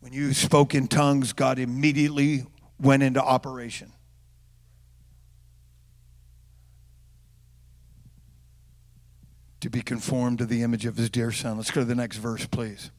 When 0.00 0.12
you 0.12 0.34
spoke 0.34 0.74
in 0.74 0.88
tongues, 0.88 1.32
God 1.32 1.60
immediately 1.60 2.46
went 2.80 3.04
into 3.04 3.22
operation. 3.22 3.92
To 9.60 9.70
be 9.70 9.80
conformed 9.80 10.38
to 10.38 10.44
the 10.44 10.64
image 10.64 10.86
of 10.86 10.96
his 10.96 11.08
dear 11.08 11.30
son. 11.30 11.56
Let's 11.56 11.70
go 11.70 11.82
to 11.82 11.84
the 11.84 11.94
next 11.94 12.16
verse, 12.16 12.46
please. 12.46 12.90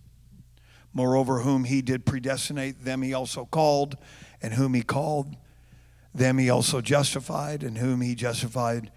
Moreover, 0.94 1.40
whom 1.40 1.64
he 1.64 1.82
did 1.82 2.06
predestinate, 2.06 2.84
them 2.84 3.02
he 3.02 3.14
also 3.14 3.46
called, 3.46 3.96
and 4.42 4.54
whom 4.54 4.74
he 4.74 4.82
called, 4.82 5.36
them 6.14 6.38
he 6.38 6.50
also 6.50 6.82
justified, 6.82 7.64
and 7.64 7.78
whom 7.78 8.02
he 8.02 8.16
justified, 8.16 8.92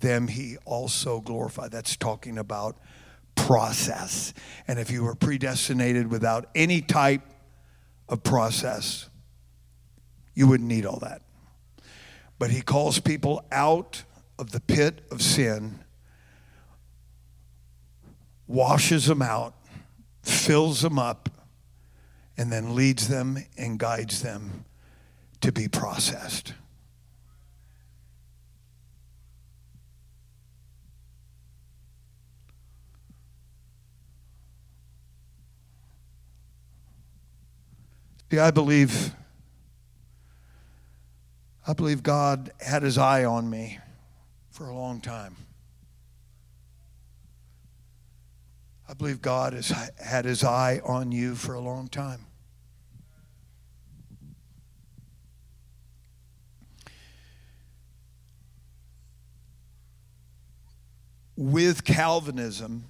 them 0.00 0.28
he 0.28 0.58
also 0.64 1.20
glorified. 1.20 1.70
That's 1.70 1.96
talking 1.96 2.36
about 2.38 2.76
process. 3.34 4.34
And 4.66 4.78
if 4.78 4.90
you 4.90 5.04
were 5.04 5.14
predestinated 5.14 6.10
without 6.10 6.50
any 6.54 6.82
type 6.82 7.22
of 8.08 8.22
process, 8.22 9.08
you 10.34 10.46
wouldn't 10.46 10.68
need 10.68 10.84
all 10.84 10.98
that. 10.98 11.22
But 12.38 12.50
he 12.50 12.60
calls 12.60 13.00
people 13.00 13.44
out 13.50 14.04
of 14.38 14.52
the 14.52 14.60
pit 14.60 15.00
of 15.10 15.22
sin, 15.22 15.80
washes 18.46 19.06
them 19.06 19.22
out, 19.22 19.54
fills 20.22 20.82
them 20.82 20.98
up, 20.98 21.28
and 22.38 22.52
then 22.52 22.76
leads 22.76 23.08
them 23.08 23.36
and 23.58 23.80
guides 23.80 24.22
them 24.22 24.64
to 25.40 25.50
be 25.50 25.66
processed. 25.66 26.54
See, 38.30 38.38
I 38.38 38.50
believe 38.50 39.12
I 41.66 41.74
believe 41.74 42.02
God 42.02 42.50
had 42.60 42.82
his 42.82 42.96
eye 42.96 43.24
on 43.24 43.50
me 43.50 43.78
for 44.50 44.68
a 44.68 44.74
long 44.74 45.02
time. 45.02 45.36
I 48.88 48.94
believe 48.94 49.20
God 49.20 49.52
has 49.52 49.68
had 49.98 50.24
his 50.24 50.42
eye 50.42 50.80
on 50.82 51.12
you 51.12 51.34
for 51.34 51.52
a 51.52 51.60
long 51.60 51.88
time. 51.88 52.27
With 61.38 61.84
Calvinism, 61.84 62.82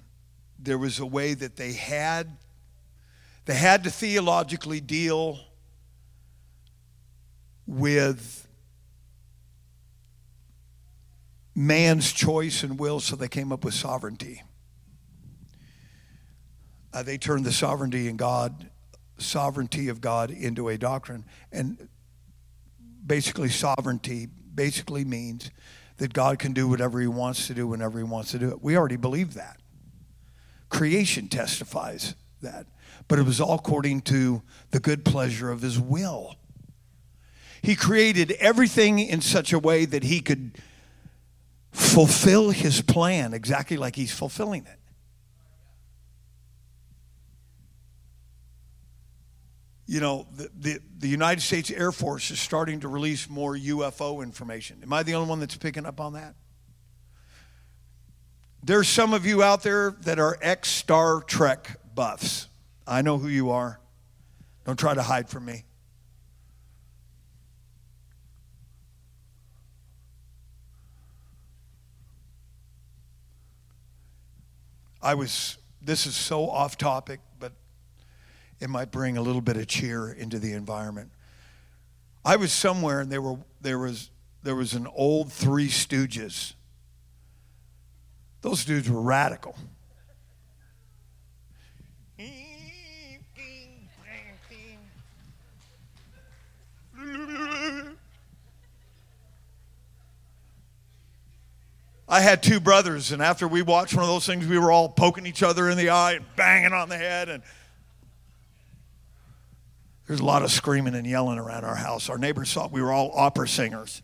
there 0.57 0.79
was 0.79 0.97
a 0.97 1.05
way 1.05 1.35
that 1.35 1.55
they 1.55 1.73
had 1.73 2.35
they 3.45 3.53
had 3.53 3.83
to 3.83 3.91
theologically 3.91 4.81
deal 4.81 5.39
with 7.67 8.47
man's 11.55 12.11
choice 12.11 12.63
and 12.63 12.79
will, 12.79 12.99
so 12.99 13.15
they 13.15 13.27
came 13.27 13.51
up 13.51 13.63
with 13.63 13.75
sovereignty. 13.75 14.41
Uh, 16.91 17.03
they 17.03 17.19
turned 17.19 17.45
the 17.45 17.51
sovereignty 17.51 18.07
in 18.07 18.17
God, 18.17 18.69
sovereignty 19.19 19.89
of 19.89 20.01
God, 20.01 20.31
into 20.31 20.69
a 20.69 20.77
doctrine, 20.77 21.23
and 21.51 21.87
basically 23.05 23.49
sovereignty 23.49 24.27
basically 24.55 25.05
means 25.05 25.51
that 25.99 26.13
God 26.13 26.39
can 26.39 26.53
do 26.53 26.67
whatever 26.67 26.99
He 26.99 27.07
wants 27.07 27.47
to 27.47 27.53
do 27.53 27.67
whenever 27.67 27.99
He 27.99 28.03
wants 28.03 28.31
to 28.31 28.39
do 28.39 28.49
it. 28.49 28.61
We 28.61 28.75
already 28.75 28.97
believe 28.97 29.35
that. 29.35 29.57
Creation 30.69 31.27
testifies 31.27 32.15
that. 32.41 32.65
But 33.07 33.19
it 33.19 33.23
was 33.23 33.39
all 33.39 33.55
according 33.55 34.01
to 34.01 34.41
the 34.71 34.79
good 34.79 35.05
pleasure 35.05 35.51
of 35.51 35.61
His 35.61 35.79
will. 35.79 36.35
He 37.61 37.75
created 37.75 38.31
everything 38.39 38.99
in 38.99 39.21
such 39.21 39.51
a 39.51 39.59
way 39.59 39.85
that 39.85 40.03
He 40.03 40.21
could 40.21 40.57
fulfill 41.71 42.51
His 42.51 42.81
plan 42.81 43.33
exactly 43.33 43.77
like 43.77 43.95
He's 43.95 44.13
fulfilling 44.13 44.65
it. 44.65 44.79
You 49.89 49.99
know, 49.99 50.27
the, 50.35 50.51
the, 50.55 50.79
the, 50.99 51.07
United 51.07 51.41
States 51.41 51.71
Air 51.71 51.91
Force 51.91 52.29
is 52.29 52.39
starting 52.39 52.81
to 52.81 52.87
release 52.87 53.27
more 53.27 53.55
UFO 53.55 54.21
information. 54.21 54.77
Am 54.83 54.93
I 54.93 55.01
the 55.01 55.15
only 55.15 55.27
one 55.27 55.39
that's 55.39 55.57
picking 55.57 55.87
up 55.87 55.99
on 55.99 56.13
that? 56.13 56.35
There's 58.63 58.87
some 58.87 59.15
of 59.15 59.25
you 59.25 59.41
out 59.41 59.63
there 59.63 59.95
that 60.01 60.19
are 60.19 60.37
ex 60.43 60.69
Star 60.69 61.21
Trek 61.21 61.79
buffs. 61.95 62.49
I 62.85 63.01
know 63.01 63.17
who 63.17 63.29
you 63.29 63.49
are. 63.49 63.79
Don't 64.63 64.77
try 64.77 64.93
to 64.93 65.01
hide 65.01 65.27
from 65.27 65.45
me. 65.45 65.63
I 75.01 75.15
was, 75.15 75.57
this 75.81 76.05
is 76.05 76.15
so 76.15 76.47
off 76.47 76.77
topic, 76.77 77.21
it 78.59 78.69
might 78.69 78.91
bring 78.91 79.17
a 79.17 79.21
little 79.21 79.41
bit 79.41 79.57
of 79.57 79.67
cheer 79.67 80.11
into 80.11 80.39
the 80.39 80.53
environment. 80.53 81.11
I 82.25 82.35
was 82.35 82.51
somewhere 82.51 82.99
and 82.99 83.11
there 83.11 83.21
were 83.21 83.37
there 83.61 83.79
was 83.79 84.09
there 84.43 84.55
was 84.55 84.73
an 84.73 84.87
old 84.95 85.31
Three 85.31 85.67
Stooges. 85.67 86.53
Those 88.41 88.63
dudes 88.63 88.89
were 88.89 89.01
radical. 89.01 89.55
I 102.11 102.21
had 102.21 102.41
two 102.41 102.59
brothers, 102.59 103.11
and 103.11 103.21
after 103.21 103.47
we 103.47 103.61
watched 103.61 103.93
one 103.93 104.03
of 104.03 104.09
those 104.09 104.25
things, 104.25 104.47
we 104.47 104.57
were 104.57 104.71
all 104.71 104.89
poking 104.89 105.27
each 105.27 105.43
other 105.43 105.69
in 105.69 105.77
the 105.77 105.91
eye 105.91 106.13
and 106.13 106.25
banging 106.35 106.73
on 106.73 106.89
the 106.89 106.97
head 106.97 107.29
and 107.29 107.43
there's 110.09 110.21
a 110.21 110.25
lot 110.25 110.41
of 110.41 110.49
screaming 110.49 110.95
and 110.95 111.05
yelling 111.05 111.37
around 111.37 111.63
our 111.63 111.75
house. 111.75 112.09
Our 112.09 112.17
neighbors 112.17 112.51
thought 112.51 112.71
we 112.71 112.81
were 112.81 112.91
all 112.91 113.11
opera 113.13 113.47
singers. 113.47 114.01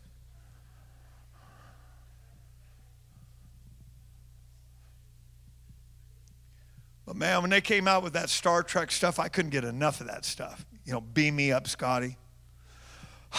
But 7.07 7.15
man, 7.15 7.41
when 7.41 7.49
they 7.49 7.59
came 7.59 7.87
out 7.87 8.03
with 8.03 8.13
that 8.13 8.29
Star 8.29 8.61
Trek 8.61 8.91
stuff, 8.91 9.17
I 9.17 9.29
couldn't 9.29 9.49
get 9.49 9.63
enough 9.63 9.99
of 9.99 10.05
that 10.05 10.25
stuff. 10.25 10.63
You 10.85 10.93
know, 10.93 11.01
beam 11.01 11.37
me 11.37 11.51
up, 11.51 11.67
Scotty. 11.67 12.17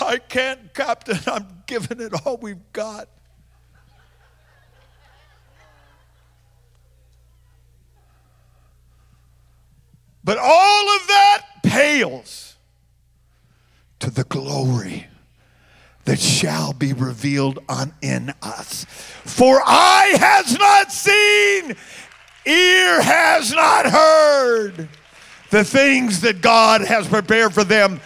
I 0.01 0.19
can't, 0.19 0.75
Captain. 0.75 1.21
I'm 1.33 1.62
giving 1.69 2.01
it 2.01 2.27
all 2.27 2.37
we've 2.37 2.73
got. 2.73 3.09
But 10.25 10.39
all 10.39 10.97
of 10.97 11.07
that 11.07 11.43
pales 11.62 12.56
to 14.01 14.11
the 14.11 14.25
glory 14.25 15.07
that 16.05 16.21
shall 16.21 16.73
be 16.73 16.93
revealed 16.93 17.59
on 17.69 17.93
in 18.01 18.33
us. 18.41 18.85
For 19.25 19.61
eye 19.65 20.15
has 20.19 20.57
not 20.59 20.93
seen, 20.93 21.77
ear 22.47 23.03
has 23.03 23.53
not 23.53 23.87
heard 23.87 24.89
the 25.51 25.65
things 25.65 26.21
that 26.21 26.41
God 26.41 26.83
has 26.83 27.09
prepared 27.09 27.53
for 27.53 27.65
them 27.65 28.01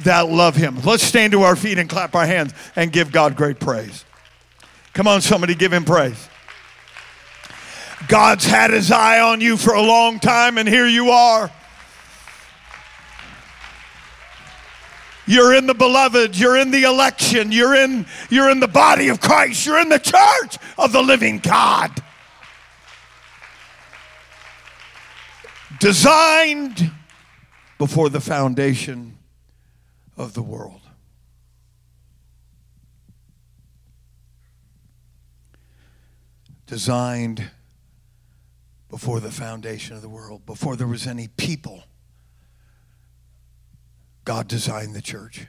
that 0.00 0.28
love 0.28 0.56
Him. 0.56 0.80
Let's 0.84 1.04
stand 1.04 1.32
to 1.32 1.42
our 1.42 1.56
feet 1.56 1.78
and 1.78 1.88
clap 1.88 2.14
our 2.14 2.26
hands 2.26 2.52
and 2.74 2.92
give 2.92 3.12
God 3.12 3.36
great 3.36 3.60
praise. 3.60 4.04
Come 4.92 5.06
on, 5.06 5.20
somebody, 5.20 5.54
give 5.54 5.72
Him 5.72 5.84
praise. 5.84 6.28
God's 8.08 8.44
had 8.44 8.72
His 8.72 8.90
eye 8.90 9.20
on 9.20 9.40
you 9.40 9.56
for 9.56 9.74
a 9.74 9.82
long 9.82 10.18
time, 10.18 10.58
and 10.58 10.68
here 10.68 10.86
you 10.86 11.10
are. 11.10 11.50
You're 15.26 15.54
in 15.54 15.66
the 15.66 15.74
beloved, 15.74 16.38
you're 16.38 16.56
in 16.56 16.70
the 16.70 16.82
election, 16.82 17.50
you're 17.50 17.74
in, 17.74 18.06
you're 18.28 18.50
in 18.50 18.60
the 18.60 18.68
body 18.68 19.08
of 19.08 19.20
Christ, 19.20 19.64
you're 19.64 19.80
in 19.80 19.88
the 19.88 19.98
church 19.98 20.58
of 20.76 20.92
the 20.92 21.02
living 21.02 21.38
God. 21.38 21.90
Designed 25.80 26.90
before 27.78 28.08
the 28.08 28.20
foundation 28.20 29.18
of 30.16 30.34
the 30.34 30.42
world. 30.42 30.80
Designed 36.66 37.50
before 38.88 39.20
the 39.20 39.30
foundation 39.30 39.96
of 39.96 40.02
the 40.02 40.08
world, 40.08 40.46
before 40.46 40.76
there 40.76 40.86
was 40.86 41.06
any 41.06 41.28
people 41.28 41.84
God 44.24 44.48
designed 44.48 44.94
the 44.94 45.02
church. 45.02 45.46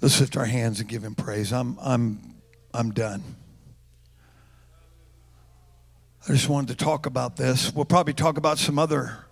Let's 0.00 0.20
lift 0.20 0.36
our 0.36 0.44
hands 0.44 0.78
and 0.78 0.88
give 0.88 1.02
him 1.02 1.14
praise. 1.14 1.52
I'm, 1.52 1.78
I'm, 1.80 2.36
I'm 2.72 2.92
done. 2.92 3.22
I 6.28 6.32
just 6.32 6.48
wanted 6.48 6.76
to 6.78 6.84
talk 6.84 7.06
about 7.06 7.36
this. 7.36 7.72
We'll 7.72 7.84
probably 7.84 8.12
talk 8.12 8.36
about 8.36 8.58
some 8.58 8.78
other 8.78 9.24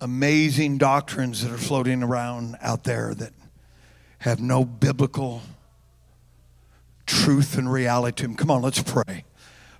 amazing 0.00 0.78
doctrines 0.78 1.42
that 1.42 1.52
are 1.52 1.58
floating 1.58 2.02
around 2.02 2.56
out 2.60 2.84
there 2.84 3.14
that 3.14 3.32
have 4.20 4.40
no 4.40 4.64
biblical 4.64 5.42
truth 7.06 7.56
and 7.56 7.70
reality 7.70 8.16
to 8.16 8.22
them. 8.24 8.36
Come 8.36 8.50
on, 8.50 8.62
let's 8.62 8.82
pray. 8.82 9.24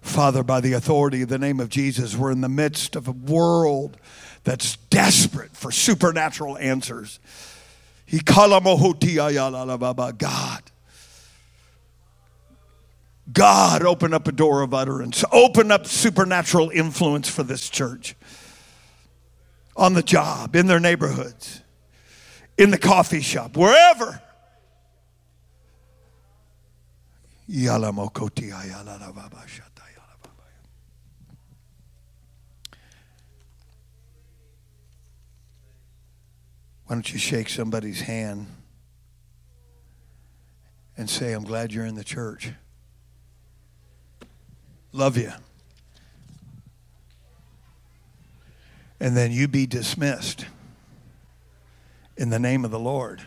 Father, 0.09 0.43
by 0.43 0.61
the 0.61 0.73
authority 0.73 1.23
of 1.23 1.29
the 1.29 1.39
name 1.39 1.61
of 1.61 1.69
Jesus, 1.69 2.17
we're 2.17 2.33
in 2.33 2.41
the 2.41 2.49
midst 2.49 2.97
of 2.97 3.09
a 3.09 3.13
world 3.13 3.97
that's 4.45 4.77
desperate 4.89 5.57
for 5.57 5.71
supernatural 5.71 6.57
answers. 6.59 7.21
God. 10.19 10.63
God, 13.31 13.83
open 13.83 14.15
up 14.15 14.27
a 14.27 14.33
door 14.33 14.63
of 14.63 14.73
utterance. 14.73 15.25
Open 15.31 15.71
up 15.71 15.87
supernatural 15.87 16.71
influence 16.71 17.29
for 17.29 17.43
this 17.43 17.69
church. 17.69 18.17
On 19.77 19.93
the 19.93 20.03
job, 20.03 20.57
in 20.57 20.67
their 20.67 20.81
neighborhoods, 20.81 21.61
in 22.57 22.71
the 22.71 22.79
coffee 22.79 23.21
shop, 23.21 23.57
wherever. 23.57 24.23
Why 36.89 36.95
don't 36.95 37.13
you 37.13 37.19
shake 37.19 37.51
somebody's 37.51 38.01
hand 38.01 38.47
and 40.97 41.09
say, 41.09 41.35
I'm 41.35 41.45
glad 41.45 41.71
you're 41.71 41.85
in 41.85 41.97
the 41.97 42.03
church. 42.03 42.53
Love 44.93 45.19
you. 45.19 45.31
And 48.99 49.15
then 49.15 49.33
you 49.33 49.49
be 49.49 49.67
dismissed 49.67 50.47
in 52.17 52.31
the 52.31 52.39
name 52.39 52.65
of 52.65 52.71
the 52.71 52.81
Lord. 52.81 53.21